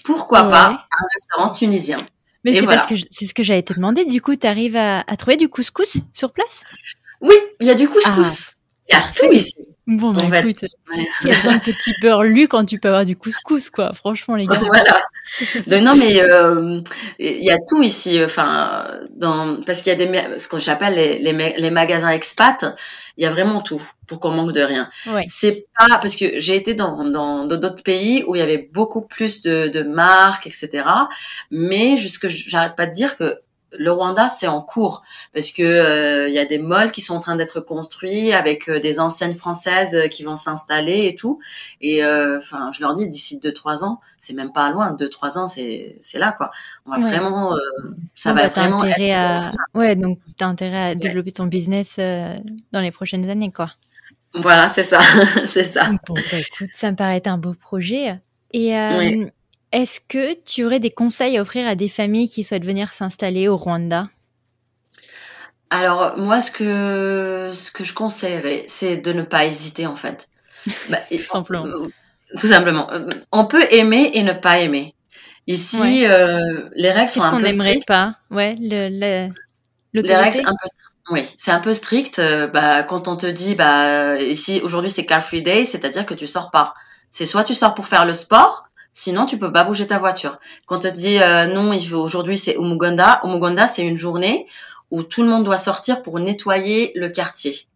pourquoi 0.03 0.47
pas 0.47 0.87
un 0.91 1.05
restaurant 1.13 1.49
tunisien? 1.49 1.97
Mais 2.45 2.59
c'est 2.59 2.65
parce 2.65 2.87
que 2.87 2.95
c'est 3.09 3.25
ce 3.25 3.33
que 3.33 3.43
j'allais 3.43 3.63
te 3.63 3.73
demander. 3.73 4.05
Du 4.05 4.21
coup, 4.21 4.35
tu 4.35 4.47
arrives 4.47 4.77
à, 4.77 5.03
trouver 5.17 5.35
du 5.35 5.49
couscous 5.49 5.97
sur 6.13 6.31
place? 6.31 6.63
Oui, 7.21 7.35
il 7.59 7.67
y 7.67 7.71
a 7.71 7.75
du 7.75 7.89
couscous. 7.89 8.51
Ah. 8.53 8.61
Il 8.87 8.93
y 8.93 8.95
a 8.95 9.01
tout 9.15 9.33
ici. 9.33 9.74
Bon, 9.87 10.11
bah, 10.11 10.39
écoute, 10.39 10.65
il 10.95 11.27
y 11.27 11.31
a 11.31 11.35
besoin 11.35 11.57
de 11.57 11.61
petit 11.61 11.93
beurre 12.01 12.23
lu 12.23 12.47
quand 12.47 12.65
tu 12.65 12.79
peux 12.79 12.87
avoir 12.87 13.05
du 13.05 13.15
couscous, 13.15 13.69
quoi. 13.69 13.93
Franchement, 13.93 14.35
les 14.35 14.47
gars. 14.47 14.59
voilà. 14.65 15.81
non, 15.81 15.95
mais 15.95 16.19
euh, 16.21 16.81
il 17.19 17.43
y 17.43 17.51
a 17.51 17.57
tout 17.67 17.83
ici. 17.83 18.19
Enfin, 18.23 18.87
dans 19.11 19.61
parce 19.63 19.83
qu'il 19.83 19.91
y 19.91 20.01
a 20.01 20.05
des 20.05 20.39
ce 20.39 20.47
qu'on 20.47 20.57
j'appelle 20.57 20.95
les, 20.95 21.33
les, 21.57 21.69
magasins 21.69 22.09
expat. 22.09 22.65
Il 23.17 23.23
y 23.23 23.27
a 23.27 23.29
vraiment 23.29 23.61
tout 23.61 23.81
pour 24.07 24.19
qu'on 24.19 24.31
manque 24.31 24.53
de 24.53 24.61
rien. 24.61 24.89
C'est 25.25 25.67
pas 25.77 25.99
parce 25.99 26.15
que 26.15 26.39
j'ai 26.39 26.55
été 26.55 26.73
dans 26.73 27.07
dans 27.07 27.45
d'autres 27.45 27.83
pays 27.83 28.23
où 28.27 28.35
il 28.35 28.39
y 28.39 28.41
avait 28.41 28.69
beaucoup 28.73 29.03
plus 29.03 29.41
de, 29.41 29.67
de 29.67 29.83
marques, 29.83 30.47
etc. 30.47 30.83
Mais 31.51 31.95
jusque 31.95 32.27
j'arrête 32.27 32.75
pas 32.75 32.87
de 32.87 32.91
dire 32.91 33.17
que 33.17 33.39
le 33.77 33.91
Rwanda, 33.91 34.29
c'est 34.29 34.47
en 34.47 34.61
cours 34.61 35.03
parce 35.33 35.51
que 35.51 35.61
il 35.61 35.65
euh, 35.65 36.29
y 36.29 36.39
a 36.39 36.45
des 36.45 36.57
malls 36.57 36.91
qui 36.91 37.01
sont 37.01 37.15
en 37.15 37.19
train 37.19 37.35
d'être 37.35 37.59
construits 37.59 38.33
avec 38.33 38.69
euh, 38.69 38.79
des 38.79 38.99
anciennes 38.99 39.33
françaises 39.33 39.95
euh, 39.95 40.07
qui 40.07 40.23
vont 40.23 40.35
s'installer 40.35 41.05
et 41.07 41.15
tout. 41.15 41.39
Et 41.81 42.03
enfin, 42.03 42.71
je 42.71 42.81
leur 42.81 42.93
dis 42.93 43.07
d'ici 43.07 43.39
deux 43.39 43.51
trois 43.51 43.83
ans, 43.83 43.99
c'est 44.19 44.33
même 44.33 44.51
pas 44.51 44.69
loin. 44.69 44.91
Deux 44.91 45.09
trois 45.09 45.37
ans, 45.37 45.47
c'est 45.47 45.97
c'est 46.01 46.19
là 46.19 46.31
quoi. 46.31 46.51
On 46.85 46.91
va 46.91 46.99
vraiment, 46.99 47.55
ça 48.15 48.33
va 48.33 48.47
vraiment. 48.47 48.81
Intérêt 48.81 49.13
à... 49.13 49.37
Ouais, 49.73 49.95
donc 49.95 50.19
as 50.39 50.45
intérêt 50.45 50.91
à 50.91 50.95
développer 50.95 51.31
ton 51.31 51.45
business 51.45 51.97
dans 51.97 52.81
les 52.81 52.91
prochaines 52.91 53.29
années 53.29 53.51
quoi. 53.51 53.71
Voilà, 54.33 54.67
c'est 54.67 54.83
ça, 54.83 54.99
c'est 55.45 55.63
ça. 55.63 55.91
Bon, 56.07 56.13
bah, 56.13 56.39
écoute, 56.39 56.69
ça 56.73 56.91
me 56.91 56.95
paraît 56.95 57.25
un 57.25 57.37
beau 57.37 57.53
projet. 57.53 58.19
Et 58.51 58.75
est-ce 59.75 59.99
que 59.99 60.33
tu 60.45 60.63
aurais 60.63 60.79
des 60.79 60.89
conseils 60.89 61.37
à 61.37 61.41
offrir 61.41 61.67
à 61.67 61.75
des 61.75 61.89
familles 61.89 62.29
qui 62.29 62.45
souhaitent 62.45 62.65
venir 62.65 62.93
s'installer 62.93 63.49
au 63.49 63.57
Rwanda? 63.57 64.07
Alors 65.69 66.17
moi, 66.17 66.39
ce 66.39 66.49
que 66.49 67.51
ce 67.53 67.71
que 67.71 67.83
je 67.83 67.93
conseillerais, 67.93 68.63
c'est 68.69 68.95
de 68.95 69.11
ne 69.11 69.23
pas 69.23 69.45
hésiter 69.45 69.85
en 69.85 69.97
fait. 69.97 70.29
Bah, 70.89 70.99
tout 71.11 71.17
simplement. 71.17 71.65
Euh, 71.65 71.87
tout 72.39 72.47
simplement. 72.47 72.89
Euh, 72.91 73.07
on 73.33 73.45
peut 73.45 73.65
aimer 73.69 74.11
et 74.13 74.23
ne 74.23 74.31
pas 74.31 74.59
aimer. 74.59 74.95
Ici, 75.45 76.07
euh, 76.07 76.69
les 76.75 76.91
règles 76.91 77.09
sont 77.09 77.21
un 77.21 77.31
peu 77.31 77.37
strictes. 77.39 77.57
qu'on 77.57 77.63
n'aimerait 77.63 77.79
pas? 77.85 78.15
Ouais, 78.31 78.55
le, 78.59 78.89
le 79.93 80.01
les 80.01 80.15
règles 80.15 80.39
un 80.39 80.51
peu 80.51 80.69
oui, 81.11 81.23
c'est 81.37 81.51
un 81.51 81.59
peu 81.59 81.75
strict. 81.75 82.19
bah, 82.51 82.81
quand 82.83 83.07
on 83.07 83.15
te 83.15 83.27
dit, 83.27 83.53
bah, 83.53 84.19
ici 84.21 84.61
aujourd'hui 84.63 84.89
c'est 84.89 85.05
car 85.05 85.21
free 85.21 85.43
day, 85.43 85.65
c'est-à-dire 85.65 86.05
que 86.05 86.15
tu 86.15 86.25
sors 86.25 86.49
pas. 86.49 86.73
C'est 87.11 87.25
soit 87.25 87.43
tu 87.43 87.53
sors 87.53 87.75
pour 87.75 87.85
faire 87.85 88.05
le 88.05 88.15
sport, 88.15 88.64
Sinon, 88.97 89.25
tu 89.25 89.37
peux 89.37 89.51
pas 89.51 89.65
bouger 89.65 89.85
ta 89.85 89.99
voiture. 89.99 90.39
Quand 90.67 90.77
on 90.77 90.79
te 90.79 90.87
dit 90.87 91.19
euh, 91.19 91.47
non, 91.47 91.77
aujourd'hui 91.95 92.37
c'est 92.37 92.55
Umuganda. 92.55 93.19
Umuganda, 93.25 93.67
c'est 93.67 93.83
une 93.83 93.97
journée 93.97 94.47
où 94.89 95.03
tout 95.03 95.21
le 95.21 95.27
monde 95.27 95.43
doit 95.43 95.57
sortir 95.57 96.01
pour 96.01 96.17
nettoyer 96.17 96.93
le 96.95 97.09
quartier. 97.09 97.67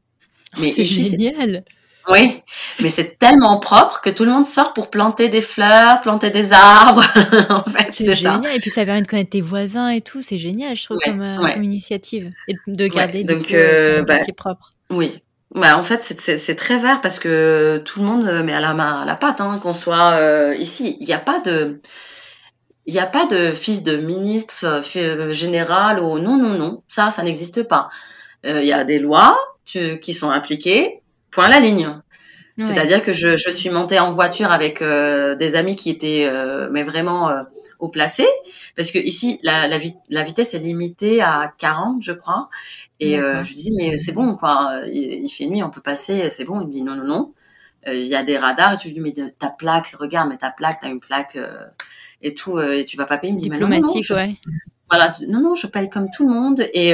Mais 0.57 0.71
c'est 0.71 0.85
génial. 0.85 1.65
Oui, 2.07 2.41
mais 2.81 2.87
c'est 2.87 3.19
tellement 3.19 3.59
propre 3.59 3.99
que 3.99 4.09
tout 4.09 4.23
le 4.23 4.31
monde 4.31 4.45
sort 4.45 4.73
pour 4.73 4.89
planter 4.89 5.27
des 5.27 5.41
fleurs, 5.41 5.99
planter 5.99 6.29
des 6.29 6.53
arbres. 6.53 7.03
en 7.49 7.69
fait, 7.69 7.89
c'est 7.91 8.15
génial. 8.15 8.55
Et 8.55 8.59
puis 8.59 8.69
ça 8.69 8.85
permet 8.85 9.01
de 9.01 9.07
connaître 9.07 9.31
tes 9.31 9.41
voisins 9.41 9.89
et 9.89 9.99
tout. 9.99 10.21
C'est 10.21 10.39
génial, 10.39 10.77
je 10.77 10.85
trouve, 10.85 10.99
comme, 11.03 11.21
euh, 11.21 11.53
initiative. 11.61 12.29
Et 12.47 12.55
de 12.65 12.87
garder 12.87 13.25
Donc, 13.25 13.51
euh, 13.51 14.03
bah, 14.03 14.15
quartier 14.15 14.33
propre. 14.33 14.73
Oui, 14.89 15.21
bah, 15.55 15.77
en 15.77 15.83
fait, 15.83 16.03
c'est 16.03 16.55
très 16.55 16.77
vert 16.77 17.01
parce 17.01 17.17
que 17.17 17.81
tout 17.83 17.99
le 17.99 18.05
monde 18.05 18.25
met 18.43 18.53
à 18.53 18.59
la 18.59 18.73
main 18.73 19.01
à 19.01 19.05
la 19.05 19.15
pâte, 19.15 19.41
hein, 19.41 19.59
qu'on 19.61 19.73
soit 19.73 20.13
euh, 20.13 20.55
ici. 20.55 20.95
Il 20.99 21.07
n'y 21.07 21.13
a 21.13 21.19
pas 21.19 21.39
de, 21.39 21.81
il 22.85 22.93
n'y 22.93 22.99
a 22.99 23.07
pas 23.07 23.25
de 23.25 23.51
fils 23.53 23.81
de 23.81 23.97
ministre 23.97 24.65
euh, 24.65 24.81
euh, 24.97 25.31
général 25.31 25.99
ou 25.99 26.19
non, 26.19 26.37
non, 26.37 26.57
non. 26.57 26.83
Ça, 26.87 27.09
ça 27.09 27.23
n'existe 27.23 27.63
pas. 27.63 27.89
Il 28.43 28.63
y 28.63 28.71
a 28.71 28.85
des 28.85 28.99
lois 28.99 29.37
qui 29.65 30.13
sont 30.13 30.29
appliquées. 30.29 31.01
Point 31.29 31.49
la 31.49 31.59
ligne. 31.59 31.99
C'est-à-dire 32.61 33.03
que 33.03 33.11
je, 33.11 33.35
je, 33.35 33.49
suis 33.49 33.69
montée 33.69 33.99
en 33.99 34.09
voiture 34.09 34.51
avec 34.51 34.81
des 34.81 35.55
amis 35.55 35.75
qui 35.75 35.89
étaient, 35.89 36.29
mais 36.71 36.83
vraiment 36.83 37.31
au 37.79 37.87
placé, 37.87 38.25
parce 38.75 38.91
que 38.91 38.99
ici 38.99 39.39
la, 39.41 39.67
la, 39.67 39.77
la 40.09 40.23
vitesse 40.23 40.53
est 40.53 40.59
limitée 40.59 41.21
à 41.21 41.53
40, 41.57 42.01
je 42.01 42.11
crois, 42.11 42.49
et 42.99 43.17
euh, 43.17 43.43
je 43.43 43.49
lui 43.49 43.55
dis, 43.55 43.73
mais 43.75 43.97
c'est 43.97 44.11
bon, 44.11 44.35
quoi. 44.35 44.81
Il, 44.87 45.29
fait 45.29 45.45
nuit, 45.45 45.63
on 45.63 45.69
peut 45.69 45.81
passer, 45.81 46.29
c'est 46.29 46.43
bon. 46.43 46.61
Il 46.61 46.67
me 46.67 46.71
dit, 46.71 46.83
non, 46.83 46.95
non, 46.95 47.05
non. 47.05 47.33
Euh, 47.87 47.93
il 47.93 48.07
y 48.07 48.15
a 48.15 48.23
des 48.23 48.37
radars. 48.37 48.73
Et 48.73 48.77
tu 48.77 48.89
lui 48.89 48.95
dis, 48.95 49.01
mais 49.01 49.13
ta 49.13 49.49
plaque, 49.49 49.87
regarde, 49.97 50.29
mais 50.29 50.37
ta 50.37 50.51
plaque, 50.51 50.79
t'as 50.81 50.89
une 50.89 50.99
plaque 50.99 51.37
euh, 51.37 51.65
et 52.21 52.33
tout, 52.33 52.59
et 52.59 52.83
tu 52.83 52.97
vas 52.97 53.05
pas 53.05 53.17
payer. 53.17 53.31
Il 53.31 53.35
me 53.35 53.39
dit, 53.39 53.49
mais 53.49 53.59
non, 53.59 53.69
non, 53.69 54.01
je, 54.01 54.13
ouais. 54.13 54.35
Voilà, 54.89 55.13
non, 55.27 55.39
non, 55.39 55.55
je 55.55 55.67
paye 55.67 55.89
comme 55.89 56.09
tout 56.09 56.27
le 56.27 56.33
monde. 56.33 56.65
Et 56.73 56.93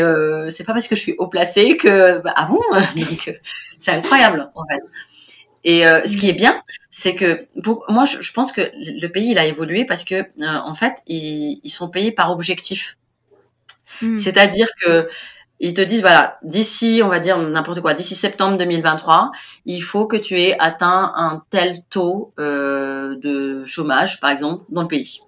c'est 0.50 0.64
pas 0.64 0.74
parce 0.74 0.88
que 0.88 0.96
je 0.96 1.02
suis 1.02 1.16
haut 1.18 1.28
placé 1.28 1.76
que, 1.78 2.20
bah, 2.22 2.34
ah 2.36 2.46
bon? 2.46 2.62
Donc, 2.96 3.40
c'est 3.80 3.92
incroyable, 3.92 4.52
en 4.54 4.64
fait. 4.68 4.82
Et 5.68 5.82
ce 5.82 6.16
qui 6.16 6.30
est 6.30 6.34
bien, 6.34 6.62
c'est 6.92 7.16
que 7.16 7.48
moi, 7.90 8.06
je, 8.06 8.32
pense 8.32 8.52
que 8.52 8.62
le 8.62 9.08
pays 9.08 9.32
il 9.32 9.40
a 9.40 9.46
évolué 9.46 9.84
parce 9.84 10.04
que 10.04 10.24
en 10.40 10.76
fait, 10.76 10.94
ils, 11.08 11.60
ils 11.64 11.70
sont 11.72 11.90
payés 11.90 12.12
par 12.12 12.32
objectif. 12.32 12.98
Hmm. 14.02 14.16
C'est-à-dire 14.16 14.68
que 14.84 15.08
ils 15.60 15.74
te 15.74 15.82
disent 15.82 16.02
voilà, 16.02 16.38
d'ici, 16.44 17.02
on 17.04 17.08
va 17.08 17.20
dire 17.20 17.38
n'importe 17.38 17.82
quoi, 17.82 17.94
d'ici 17.94 18.16
septembre 18.16 18.58
2023, 18.58 19.32
il 19.66 19.82
faut 19.82 20.06
que 20.06 20.18
tu 20.18 20.40
aies 20.40 20.56
atteint 20.60 21.14
un 21.16 21.44
tel 21.50 21.82
taux 21.90 22.34
euh, 22.40 23.16
de 23.18 23.64
chômage, 23.66 24.20
par 24.20 24.30
exemple, 24.30 24.66
dans 24.70 24.82
le 24.82 24.88
pays. 24.88 25.20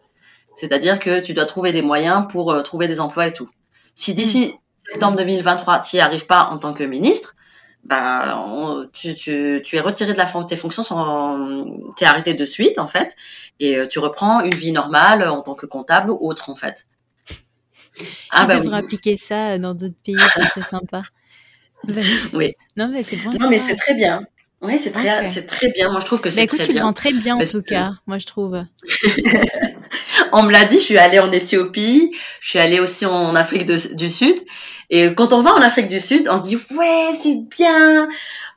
C'est-à-dire 0.55 0.99
que 0.99 1.21
tu 1.21 1.33
dois 1.33 1.45
trouver 1.45 1.71
des 1.71 1.81
moyens 1.81 2.27
pour 2.29 2.51
euh, 2.51 2.61
trouver 2.61 2.87
des 2.87 2.99
emplois 2.99 3.27
et 3.27 3.31
tout. 3.31 3.49
Si 3.95 4.13
d'ici 4.13 4.53
septembre 4.77 5.17
2023, 5.17 5.79
tu 5.79 5.95
n'y 5.95 6.01
arrives 6.01 6.25
pas 6.25 6.49
en 6.51 6.57
tant 6.57 6.73
que 6.73 6.83
ministre, 6.83 7.35
bah, 7.87 8.87
tu, 8.91 9.15
tu, 9.15 9.61
tu, 9.63 9.75
es 9.77 9.79
retiré 9.79 10.11
de 10.11 10.17
la 10.17 10.25
tes 10.43 10.57
fonctions, 10.57 10.83
tu 11.97 12.03
es 12.03 12.07
arrêté 12.07 12.33
de 12.33 12.45
suite 12.45 12.79
en 12.79 12.87
fait, 12.87 13.15
et 13.61 13.77
euh, 13.77 13.87
tu 13.87 13.99
reprends 13.99 14.41
une 14.41 14.53
vie 14.53 14.73
normale 14.73 15.27
en 15.27 15.41
tant 15.41 15.55
que 15.55 15.65
comptable 15.65 16.11
ou 16.11 16.17
autre 16.19 16.49
en 16.49 16.55
fait. 16.55 16.87
Ah, 18.29 18.45
bah 18.45 18.59
devrait 18.59 18.79
appliquer 18.79 19.15
ça 19.15 19.57
dans 19.57 19.73
d'autres 19.73 19.95
pays, 20.03 20.17
c'est 20.53 20.63
sympa. 20.63 21.03
oui. 22.33 22.53
Non, 22.75 22.89
mais 22.89 23.03
c'est 23.03 23.15
bon. 23.17 23.31
Non, 23.39 23.49
mais 23.49 23.57
c'est 23.57 23.75
très 23.75 23.93
bien. 23.93 24.23
Oui, 24.61 24.79
c'est 24.79 24.91
très, 24.91 25.29
c'est 25.29 25.45
très 25.45 25.69
bien. 25.69 25.91
Moi, 25.91 25.99
je 25.99 26.05
trouve 26.05 26.19
que 26.19 26.29
c'est 26.31 26.47
très 26.47 26.57
bien. 26.57 26.65
tu 26.65 26.73
le 26.73 26.79
vends 26.81 26.93
très 26.93 27.13
bien, 27.13 27.35
en 27.35 27.43
tout 27.43 27.61
cas. 27.61 27.91
Moi, 28.07 28.17
je 28.17 28.25
trouve. 28.25 28.63
on 30.31 30.43
me 30.43 30.51
l'a 30.51 30.65
dit, 30.65 30.79
je 30.79 30.83
suis 30.83 30.97
allée 30.97 31.19
en 31.19 31.31
Éthiopie, 31.31 32.11
je 32.41 32.49
suis 32.49 32.59
allée 32.59 32.79
aussi 32.79 33.05
en 33.05 33.35
Afrique 33.35 33.65
du 33.65 34.09
Sud. 34.09 34.35
Et 34.89 35.13
quand 35.13 35.33
on 35.33 35.41
va 35.41 35.53
en 35.53 35.61
Afrique 35.61 35.87
du 35.87 35.99
Sud, 35.99 36.27
on 36.31 36.37
se 36.37 36.43
dit, 36.43 36.57
ouais, 36.75 37.11
c'est 37.13 37.37
bien. 37.55 38.07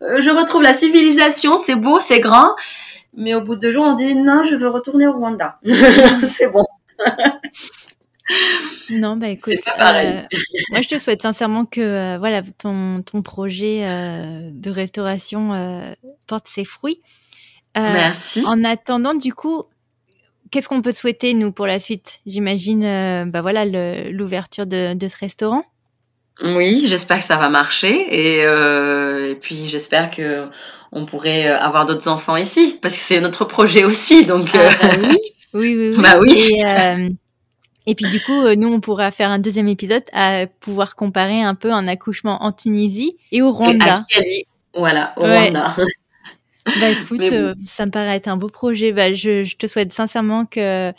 Euh, 0.02 0.20
je 0.20 0.30
retrouve 0.30 0.62
la 0.62 0.72
civilisation, 0.72 1.58
c'est 1.58 1.74
beau, 1.74 1.98
c'est 2.00 2.20
grand. 2.20 2.54
Mais 3.14 3.34
au 3.34 3.42
bout 3.42 3.56
de 3.56 3.60
deux 3.60 3.70
jours, 3.70 3.84
on 3.84 3.94
dit, 3.94 4.14
non, 4.14 4.44
je 4.44 4.54
veux 4.54 4.68
retourner 4.68 5.06
au 5.06 5.12
Rwanda. 5.12 5.58
c'est 6.28 6.50
bon. 6.50 6.64
Non, 8.90 9.16
bah 9.16 9.28
écoute, 9.28 9.60
euh, 9.78 10.22
moi 10.70 10.82
je 10.82 10.88
te 10.88 10.98
souhaite 10.98 11.22
sincèrement 11.22 11.64
que 11.64 11.80
euh, 11.80 12.18
voilà 12.18 12.42
ton, 12.58 13.02
ton 13.02 13.22
projet 13.22 13.82
euh, 13.82 14.50
de 14.52 14.70
restauration 14.70 15.94
porte 16.26 16.48
ses 16.48 16.64
fruits. 16.64 17.00
Merci. 17.76 18.44
En 18.46 18.64
attendant, 18.64 19.14
du 19.14 19.32
coup, 19.32 19.64
qu'est-ce 20.50 20.68
qu'on 20.68 20.82
peut 20.82 20.92
souhaiter 20.92 21.34
nous 21.34 21.52
pour 21.52 21.66
la 21.66 21.78
suite? 21.78 22.20
J'imagine, 22.26 23.30
bah 23.30 23.42
voilà, 23.42 23.64
l'ouverture 23.64 24.66
de, 24.66 24.94
de, 24.94 25.08
ce 25.08 25.16
restaurant. 25.16 25.64
Oui, 26.42 26.84
j'espère 26.86 27.18
que 27.18 27.24
ça 27.24 27.36
va 27.36 27.48
marcher 27.48 27.92
et, 27.92 28.40
et 28.40 29.34
puis 29.36 29.68
j'espère 29.68 30.10
que 30.10 30.48
on 30.92 31.06
pourrait 31.06 31.46
avoir 31.46 31.86
d'autres 31.86 32.08
enfants 32.08 32.36
ici 32.36 32.78
parce 32.82 32.96
que 32.96 33.02
c'est 33.02 33.20
notre 33.20 33.44
projet 33.44 33.84
aussi. 33.84 34.24
Donc 34.26 34.48
ah, 34.54 34.68
bah 34.82 34.88
oui. 35.00 35.16
oui, 35.54 35.76
oui, 35.76 35.86
oui. 35.90 36.02
Bah 36.02 36.18
oui. 36.20 36.56
Et, 36.56 37.14
et 37.90 37.94
puis 37.96 38.08
du 38.08 38.20
coup, 38.20 38.40
euh, 38.40 38.54
nous, 38.54 38.72
on 38.72 38.78
pourra 38.78 39.10
faire 39.10 39.30
un 39.30 39.40
deuxième 39.40 39.66
épisode 39.66 40.04
à 40.12 40.46
pouvoir 40.46 40.94
comparer 40.94 41.42
un 41.42 41.56
peu 41.56 41.72
un 41.72 41.88
accouchement 41.88 42.42
en 42.44 42.52
Tunisie 42.52 43.16
et 43.32 43.42
au 43.42 43.50
Rwanda. 43.50 44.06
voilà, 44.74 45.12
au 45.16 45.22
Rwanda. 45.22 45.74
Bah 46.78 46.90
écoute, 46.90 47.20
euh, 47.32 47.54
ça 47.64 47.86
me 47.86 47.90
paraît 47.90 48.16
être 48.16 48.28
un 48.28 48.36
beau 48.36 48.48
projet. 48.48 48.92
Bah, 48.92 49.14
je, 49.14 49.44
je 49.44 49.56
te 49.56 49.66
souhaite 49.66 49.94
sincèrement 49.94 50.44
que 50.44 50.92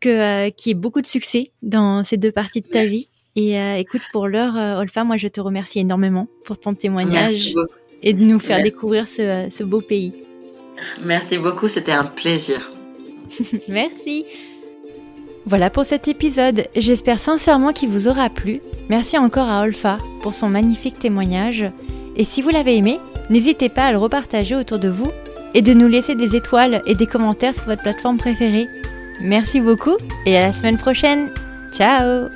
que 0.00 0.08
euh, 0.08 0.50
qu'il 0.50 0.70
y 0.70 0.72
ait 0.72 0.78
beaucoup 0.78 1.00
de 1.00 1.06
succès 1.06 1.50
dans 1.62 2.04
ces 2.04 2.18
deux 2.18 2.30
parties 2.30 2.60
de 2.60 2.68
ta 2.68 2.84
vie. 2.84 3.08
Et 3.36 3.56
écoute, 3.80 4.02
pour 4.12 4.28
l'heure, 4.28 4.54
Olfa, 4.78 5.02
moi, 5.02 5.16
je 5.16 5.28
te 5.28 5.40
remercie 5.40 5.78
énormément 5.80 6.28
pour 6.44 6.58
ton 6.60 6.74
témoignage 6.74 7.54
et 8.02 8.12
de 8.12 8.20
nous 8.20 8.38
faire 8.38 8.62
découvrir 8.62 9.08
ce, 9.08 9.48
ce 9.50 9.64
beau 9.64 9.80
pays. 9.80 10.12
Merci 11.02 11.38
beaucoup, 11.38 11.68
c'était 11.68 11.92
un 11.92 12.04
plaisir. 12.04 12.70
Merci. 13.68 14.26
Voilà 15.46 15.70
pour 15.70 15.84
cet 15.84 16.08
épisode, 16.08 16.66
j'espère 16.74 17.20
sincèrement 17.20 17.72
qu'il 17.72 17.88
vous 17.88 18.08
aura 18.08 18.28
plu. 18.28 18.60
Merci 18.88 19.16
encore 19.16 19.48
à 19.48 19.62
Olfa 19.62 19.96
pour 20.20 20.34
son 20.34 20.48
magnifique 20.48 20.98
témoignage. 20.98 21.70
Et 22.16 22.24
si 22.24 22.42
vous 22.42 22.50
l'avez 22.50 22.76
aimé, 22.76 22.98
n'hésitez 23.30 23.68
pas 23.68 23.84
à 23.84 23.92
le 23.92 23.98
repartager 23.98 24.56
autour 24.56 24.80
de 24.80 24.88
vous 24.88 25.10
et 25.54 25.62
de 25.62 25.72
nous 25.72 25.86
laisser 25.86 26.16
des 26.16 26.34
étoiles 26.34 26.82
et 26.86 26.96
des 26.96 27.06
commentaires 27.06 27.54
sur 27.54 27.66
votre 27.66 27.82
plateforme 27.82 28.18
préférée. 28.18 28.66
Merci 29.22 29.60
beaucoup 29.60 29.96
et 30.26 30.36
à 30.36 30.48
la 30.48 30.52
semaine 30.52 30.78
prochaine. 30.78 31.30
Ciao 31.72 32.28